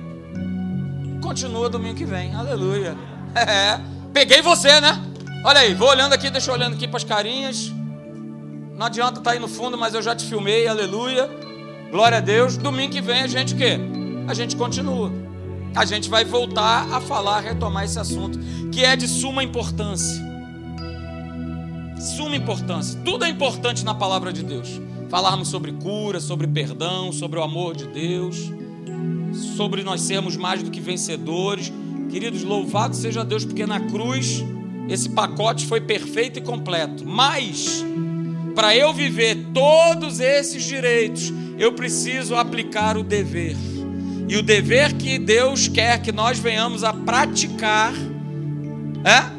Continua 1.28 1.70
domingo 1.70 1.96
que 1.96 2.06
vem. 2.06 2.34
Aleluia. 2.34 2.96
É, 3.36 3.80
peguei 4.12 4.42
você, 4.42 4.82
né? 4.82 5.00
Olha 5.46 5.60
aí, 5.60 5.72
vou 5.76 5.90
olhando 5.90 6.14
aqui, 6.14 6.28
deixa 6.32 6.50
eu 6.50 6.56
olhando 6.56 6.74
aqui 6.74 6.88
para 6.88 6.98
as 6.98 7.04
carinhas. 7.04 7.72
Não 8.76 8.88
adianta 8.88 9.20
estar 9.20 9.30
tá 9.30 9.32
aí 9.32 9.40
no 9.40 9.48
fundo, 9.48 9.78
mas 9.78 9.94
eu 9.94 10.02
já 10.02 10.16
te 10.16 10.26
filmei. 10.26 10.68
Aleluia. 10.68 11.30
Glória 11.92 12.18
a 12.18 12.22
Deus. 12.22 12.58
Domingo 12.58 12.94
que 12.94 13.02
vem 13.02 13.22
a 13.22 13.28
gente 13.28 13.54
o 13.54 13.58
quê? 13.58 13.78
A 14.28 14.34
gente 14.34 14.56
continua. 14.56 15.12
A 15.76 15.86
gente 15.86 16.10
vai 16.10 16.26
voltar 16.26 16.92
a 16.92 17.00
falar, 17.00 17.42
retomar 17.42 17.84
esse 17.84 18.00
assunto, 18.00 18.40
que 18.72 18.84
é 18.84 18.96
de 18.96 19.08
suma 19.08 19.44
importância. 19.44 20.20
Suma 22.00 22.36
importância. 22.36 23.00
Tudo 23.04 23.26
é 23.26 23.30
importante 23.30 23.84
na 23.84 23.94
palavra 23.94 24.32
de 24.32 24.44
Deus. 24.44 24.82
Falarmos 25.10 25.48
sobre 25.48 25.72
cura, 25.72 26.20
sobre 26.20 26.48
perdão, 26.48 27.12
sobre 27.12 27.40
o 27.40 27.44
amor 27.44 27.76
de 27.76 27.88
Deus 27.88 28.52
sobre 29.38 29.84
nós 29.84 30.02
sermos 30.02 30.36
mais 30.36 30.64
do 30.64 30.72
que 30.72 30.80
vencedores. 30.80 31.72
Queridos, 32.10 32.44
louvado 32.44 32.96
seja 32.96 33.24
Deus, 33.24 33.46
porque 33.46 33.66
na 33.66 33.80
cruz 33.80 34.44
esse 34.90 35.10
pacote 35.10 35.66
foi 35.66 35.82
perfeito 35.82 36.40
e 36.40 36.42
completo. 36.42 37.06
Mas, 37.06 37.84
para 38.56 38.76
eu 38.76 38.94
viver 38.94 39.48
todos 39.54 40.20
esses 40.20 40.64
direitos, 40.64 41.34
eu 41.58 41.74
preciso 41.74 42.36
aplicar 42.36 42.98
o 42.98 43.04
dever. 43.04 43.56
E 44.30 44.36
o 44.36 44.44
dever 44.44 44.94
que 44.94 45.18
Deus 45.18 45.68
quer 45.68 46.02
que 46.02 46.12
nós 46.12 46.38
venhamos 46.38 46.84
a 46.84 46.94
praticar 46.94 47.94
é 49.04 49.37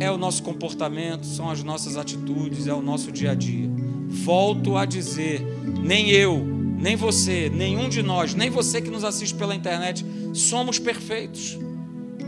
é 0.00 0.10
o 0.10 0.16
nosso 0.16 0.42
comportamento, 0.42 1.26
são 1.26 1.50
as 1.50 1.62
nossas 1.62 1.96
atitudes, 1.98 2.66
é 2.66 2.72
o 2.72 2.80
nosso 2.80 3.12
dia 3.12 3.32
a 3.32 3.34
dia. 3.34 3.70
Volto 4.08 4.76
a 4.76 4.86
dizer, 4.86 5.46
nem 5.78 6.08
eu, 6.10 6.38
nem 6.78 6.96
você, 6.96 7.50
nenhum 7.50 7.88
de 7.88 8.02
nós, 8.02 8.34
nem 8.34 8.48
você 8.48 8.80
que 8.80 8.90
nos 8.90 9.04
assiste 9.04 9.34
pela 9.34 9.54
internet, 9.54 10.04
somos 10.32 10.78
perfeitos. 10.78 11.58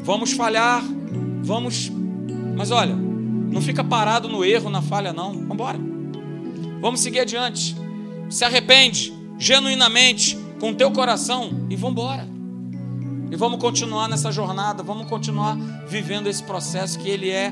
Vamos 0.05 0.33
falhar, 0.33 0.85
vamos. 1.43 1.91
Mas 2.55 2.71
olha, 2.71 2.95
não 2.95 3.63
fica 3.63 3.83
parado 3.83 4.29
no 4.29 4.45
erro, 4.45 4.69
na 4.69 4.83
falha, 4.83 5.13
não. 5.13 5.33
Vamos 5.33 5.55
embora. 5.55 5.79
Vamos 6.81 7.01
seguir 7.01 7.21
adiante. 7.21 7.75
Se 8.29 8.45
arrepende 8.45 9.13
genuinamente 9.39 10.39
com 10.61 10.71
o 10.71 10.75
teu 10.75 10.91
coração 10.91 11.67
e 11.71 11.77
vamos 11.77 11.93
embora. 11.93 12.32
E 13.33 13.37
vamos 13.37 13.59
continuar 13.59 14.09
nessa 14.11 14.31
jornada, 14.31 14.83
vamos 14.83 15.09
continuar 15.09 15.57
vivendo 15.89 16.29
esse 16.29 16.43
processo 16.43 16.99
que 16.99 17.09
ele 17.09 17.31
é 17.31 17.51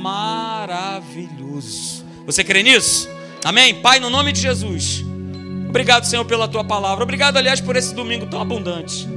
maravilhoso. 0.00 2.04
Você 2.24 2.44
crê 2.44 2.62
nisso? 2.62 3.08
Amém? 3.42 3.74
Pai, 3.74 3.98
no 3.98 4.08
nome 4.08 4.32
de 4.32 4.40
Jesus. 4.40 5.04
Obrigado, 5.68 6.04
Senhor, 6.04 6.24
pela 6.26 6.46
tua 6.46 6.62
palavra. 6.62 7.02
Obrigado, 7.02 7.38
aliás, 7.38 7.60
por 7.60 7.74
esse 7.74 7.92
domingo 7.92 8.26
tão 8.26 8.40
abundante. 8.40 9.08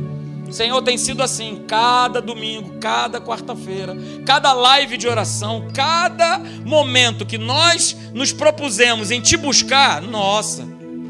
Senhor, 0.50 0.82
tem 0.82 0.98
sido 0.98 1.22
assim, 1.22 1.64
cada 1.68 2.20
domingo, 2.20 2.80
cada 2.80 3.22
quarta-feira, 3.22 3.96
cada 4.26 4.52
live 4.52 4.98
de 4.98 5.08
oração, 5.08 5.68
cada 5.76 6.40
momento 6.66 7.24
que 7.24 7.38
nós 7.38 7.96
nos 8.16 8.34
propusemos 8.34 9.12
em 9.12 9.22
te 9.22 9.38
buscar, 9.38 10.02
nossa, 10.02 10.68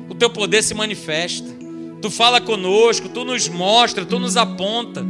o 0.10 0.16
teu 0.16 0.30
poder 0.30 0.62
se 0.62 0.74
manifesta. 0.74 1.49
Tu 2.02 2.10
fala 2.10 2.40
conosco, 2.40 3.10
tu 3.10 3.26
nos 3.26 3.48
mostra, 3.50 4.06
tu 4.06 4.20
nos 4.20 4.38
aponta. 4.38 5.06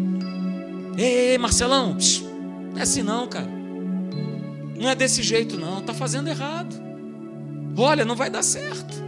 Ei, 0.97 1.37
Marcelão, 1.37 1.95
não 2.73 2.79
é 2.79 2.81
assim 2.81 3.03
não, 3.03 3.27
cara. 3.27 3.49
Não 4.79 4.89
é 4.89 4.95
desse 4.95 5.21
jeito 5.21 5.57
não, 5.57 5.81
tá 5.81 5.93
fazendo 5.93 6.29
errado. 6.29 6.75
Olha, 7.77 8.03
não 8.03 8.15
vai 8.15 8.29
dar 8.29 8.43
certo. 8.43 9.03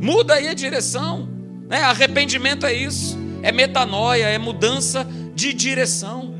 Muda 0.00 0.34
aí 0.34 0.48
a 0.48 0.54
direção. 0.54 1.28
Né? 1.68 1.82
Arrependimento 1.82 2.66
é 2.66 2.74
isso. 2.74 3.18
É 3.42 3.50
metanoia, 3.52 4.26
é 4.26 4.38
mudança 4.38 5.06
de 5.34 5.52
direção. 5.52 6.34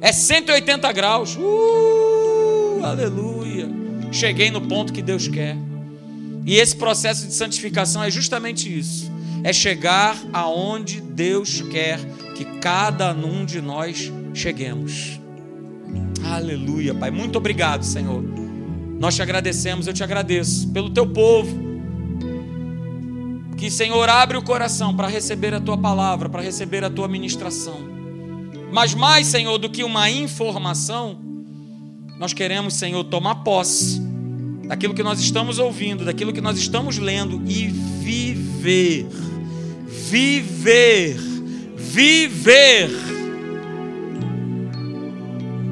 É 0.00 0.12
180 0.12 0.90
graus. 0.92 1.36
Uh, 1.36 2.80
aleluia. 2.84 3.68
Cheguei 4.12 4.50
no 4.50 4.60
ponto 4.62 4.92
que 4.92 5.02
Deus 5.02 5.28
quer. 5.28 5.56
E 6.44 6.56
esse 6.56 6.76
processo 6.76 7.26
de 7.26 7.34
santificação 7.34 8.02
é 8.02 8.10
justamente 8.10 8.72
isso. 8.76 9.10
É 9.42 9.52
chegar 9.52 10.16
aonde 10.32 11.00
Deus 11.00 11.60
quer 11.62 11.98
que 12.34 12.44
cada 12.60 13.12
um 13.12 13.44
de 13.44 13.60
nós 13.60 14.12
cheguemos. 14.34 15.20
Aleluia, 16.24 16.94
Pai. 16.94 17.10
Muito 17.10 17.36
obrigado, 17.38 17.84
Senhor. 17.84 18.22
Nós 18.98 19.14
te 19.14 19.22
agradecemos, 19.22 19.86
eu 19.86 19.92
te 19.92 20.02
agradeço 20.02 20.68
pelo 20.72 20.90
teu 20.90 21.06
povo 21.06 21.66
que, 23.56 23.70
Senhor, 23.70 24.08
abre 24.08 24.36
o 24.36 24.42
coração 24.42 24.94
para 24.94 25.08
receber 25.08 25.54
a 25.54 25.60
tua 25.60 25.78
palavra, 25.78 26.28
para 26.28 26.42
receber 26.42 26.84
a 26.84 26.90
tua 26.90 27.08
ministração. 27.08 27.78
Mas 28.70 28.94
mais, 28.94 29.28
Senhor, 29.28 29.56
do 29.58 29.70
que 29.70 29.82
uma 29.82 30.10
informação, 30.10 31.18
nós 32.18 32.32
queremos, 32.32 32.74
Senhor, 32.74 33.02
tomar 33.04 33.36
posse 33.36 34.00
daquilo 34.66 34.92
que 34.92 35.02
nós 35.02 35.20
estamos 35.20 35.58
ouvindo, 35.58 36.04
daquilo 36.04 36.32
que 36.32 36.40
nós 36.40 36.58
estamos 36.58 36.98
lendo 36.98 37.42
e 37.46 37.68
viver. 37.68 39.06
Viver. 40.08 41.16
Viver. 41.76 42.90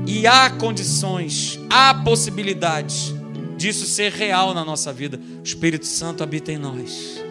E 0.07 0.27
há 0.27 0.51
condições, 0.51 1.59
há 1.71 1.95
possibilidades 1.95 3.15
disso 3.57 3.87
ser 3.87 4.13
real 4.13 4.53
na 4.53 4.65
nossa 4.65 4.93
vida. 4.93 5.21
O 5.39 5.43
Espírito 5.45 5.87
Santo 5.87 6.25
habita 6.25 6.51
em 6.51 6.59
nós. 6.59 7.23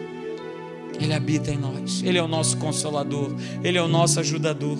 Ele 0.98 1.12
habita 1.12 1.50
em 1.50 1.58
nós. 1.58 2.02
Ele 2.02 2.16
é 2.16 2.22
o 2.22 2.28
nosso 2.28 2.56
consolador. 2.56 3.34
Ele 3.62 3.76
é 3.76 3.82
o 3.82 3.88
nosso 3.88 4.18
ajudador. 4.18 4.78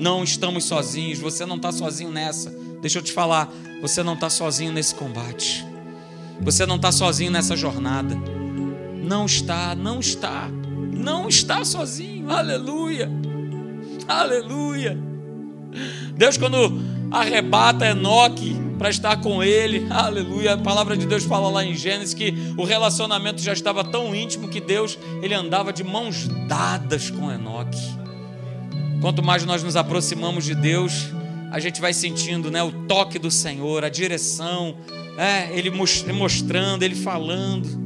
Não 0.00 0.24
estamos 0.24 0.64
sozinhos. 0.64 1.20
Você 1.20 1.46
não 1.46 1.56
está 1.56 1.70
sozinho 1.70 2.10
nessa. 2.10 2.50
Deixa 2.80 2.98
eu 2.98 3.02
te 3.02 3.12
falar. 3.12 3.52
Você 3.80 4.02
não 4.02 4.14
está 4.14 4.28
sozinho 4.28 4.72
nesse 4.72 4.96
combate. 4.96 5.64
Você 6.40 6.66
não 6.66 6.76
está 6.76 6.90
sozinho 6.90 7.30
nessa 7.30 7.56
jornada. 7.56 8.16
Não 9.06 9.24
está, 9.24 9.74
não 9.74 10.00
está. 10.00 10.48
Não 10.92 11.28
está 11.28 11.64
sozinho. 11.64 12.30
Aleluia. 12.30 13.08
Aleluia. 14.08 14.98
Deus, 16.16 16.36
quando 16.36 16.80
arrebata 17.10 17.86
Enoque 17.86 18.56
para 18.76 18.90
estar 18.90 19.16
com 19.18 19.42
ele. 19.42 19.86
Aleluia. 19.90 20.54
A 20.54 20.58
palavra 20.58 20.96
de 20.96 21.06
Deus 21.06 21.24
fala 21.24 21.48
lá 21.48 21.64
em 21.64 21.74
Gênesis 21.74 22.14
que 22.14 22.34
o 22.56 22.64
relacionamento 22.64 23.40
já 23.40 23.52
estava 23.52 23.84
tão 23.84 24.14
íntimo 24.14 24.48
que 24.48 24.60
Deus, 24.60 24.98
ele 25.22 25.34
andava 25.34 25.72
de 25.72 25.84
mãos 25.84 26.28
dadas 26.48 27.10
com 27.10 27.30
Enoque. 27.30 27.78
Quanto 29.00 29.22
mais 29.22 29.44
nós 29.44 29.62
nos 29.62 29.76
aproximamos 29.76 30.44
de 30.44 30.54
Deus, 30.54 31.10
a 31.52 31.60
gente 31.60 31.80
vai 31.80 31.92
sentindo, 31.92 32.50
né, 32.50 32.62
o 32.62 32.72
toque 32.86 33.18
do 33.18 33.30
Senhor, 33.30 33.84
a 33.84 33.88
direção, 33.88 34.76
é, 35.16 35.56
ele 35.56 35.70
mostrando, 35.70 36.82
ele 36.82 36.94
falando. 36.94 37.85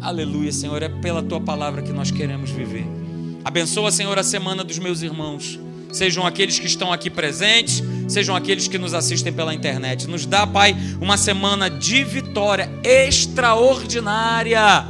Aleluia, 0.00 0.52
Senhor, 0.52 0.82
é 0.82 0.88
pela 0.88 1.22
tua 1.22 1.40
palavra 1.40 1.82
que 1.82 1.92
nós 1.92 2.10
queremos 2.10 2.50
viver. 2.50 2.86
Abençoa, 3.44 3.90
Senhor, 3.90 4.16
a 4.18 4.22
semana 4.22 4.62
dos 4.62 4.78
meus 4.78 5.02
irmãos 5.02 5.58
sejam 5.90 6.26
aqueles 6.26 6.58
que 6.58 6.66
estão 6.66 6.92
aqui 6.92 7.10
presentes, 7.10 7.82
sejam 8.06 8.36
aqueles 8.36 8.68
que 8.68 8.78
nos 8.78 8.94
assistem 8.94 9.32
pela 9.32 9.54
internet. 9.54 10.06
Nos 10.06 10.24
dá, 10.24 10.46
Pai, 10.46 10.76
uma 11.00 11.16
semana 11.16 11.68
de 11.68 12.04
vitória 12.04 12.70
extraordinária. 12.84 14.86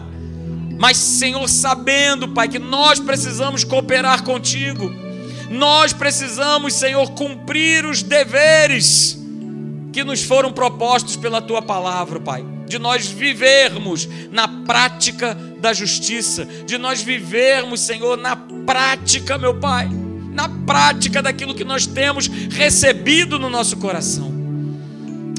Mas, 0.79 0.99
Senhor, 0.99 1.49
sabendo, 1.49 2.29
Pai, 2.29 2.49
que 2.49 2.59
nós 2.59 3.01
precisamos 3.01 3.65
cooperar 3.65 4.25
contigo, 4.25 4.93
nós 5.51 5.93
precisamos, 5.93 6.75
Senhor, 6.75 7.11
cumprir 7.13 7.87
os 7.87 8.03
deveres 8.03 9.19
que 9.93 10.05
nos 10.05 10.23
foram 10.23 10.53
propostos 10.53 11.17
pela 11.17 11.41
tua 11.41 11.63
palavra, 11.63 12.21
Pai. 12.21 12.58
De 12.69 12.79
nós 12.79 13.07
vivermos 13.07 14.09
na 14.31 14.47
prática 14.47 15.35
da 15.59 15.73
justiça, 15.73 16.45
de 16.45 16.79
nós 16.79 17.03
vivermos, 17.03 17.81
Senhor, 17.81 18.17
na 18.17 18.37
prática, 18.37 19.39
meu 19.39 19.55
Pai 19.55 19.89
na 20.39 20.49
prática 20.49 21.21
daquilo 21.21 21.53
que 21.53 21.65
nós 21.65 21.85
temos 21.85 22.29
recebido 22.29 23.41
no 23.41 23.51
nosso 23.51 23.77
coração. 23.79 24.33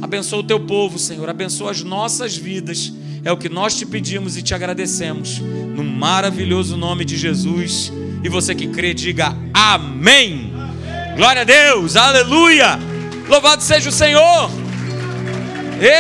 Abençoa 0.02 0.40
o 0.40 0.44
teu 0.44 0.60
povo, 0.60 1.00
Senhor, 1.00 1.30
abençoa 1.30 1.72
as 1.72 1.82
nossas 1.82 2.36
vidas. 2.36 2.92
É 3.24 3.32
o 3.32 3.38
que 3.38 3.48
nós 3.48 3.78
te 3.78 3.86
pedimos 3.86 4.36
e 4.36 4.42
te 4.42 4.54
agradecemos. 4.54 5.40
No 5.40 5.86
maravilhoso 5.86 6.76
nome 6.76 7.06
de 7.06 7.16
Jesus. 7.16 7.94
E 8.22 8.28
você 8.28 8.54
que 8.54 8.68
crê, 8.68 8.94
diga 8.94 9.28
amém. 9.54 10.52
amém. 10.54 11.16
Glória 11.16 11.44
a 11.44 11.46
Deus, 11.46 11.96
aleluia. 11.96 12.78
Louvado 13.30 13.64
seja 13.64 13.88
o 13.88 13.94
Senhor. 13.94 14.50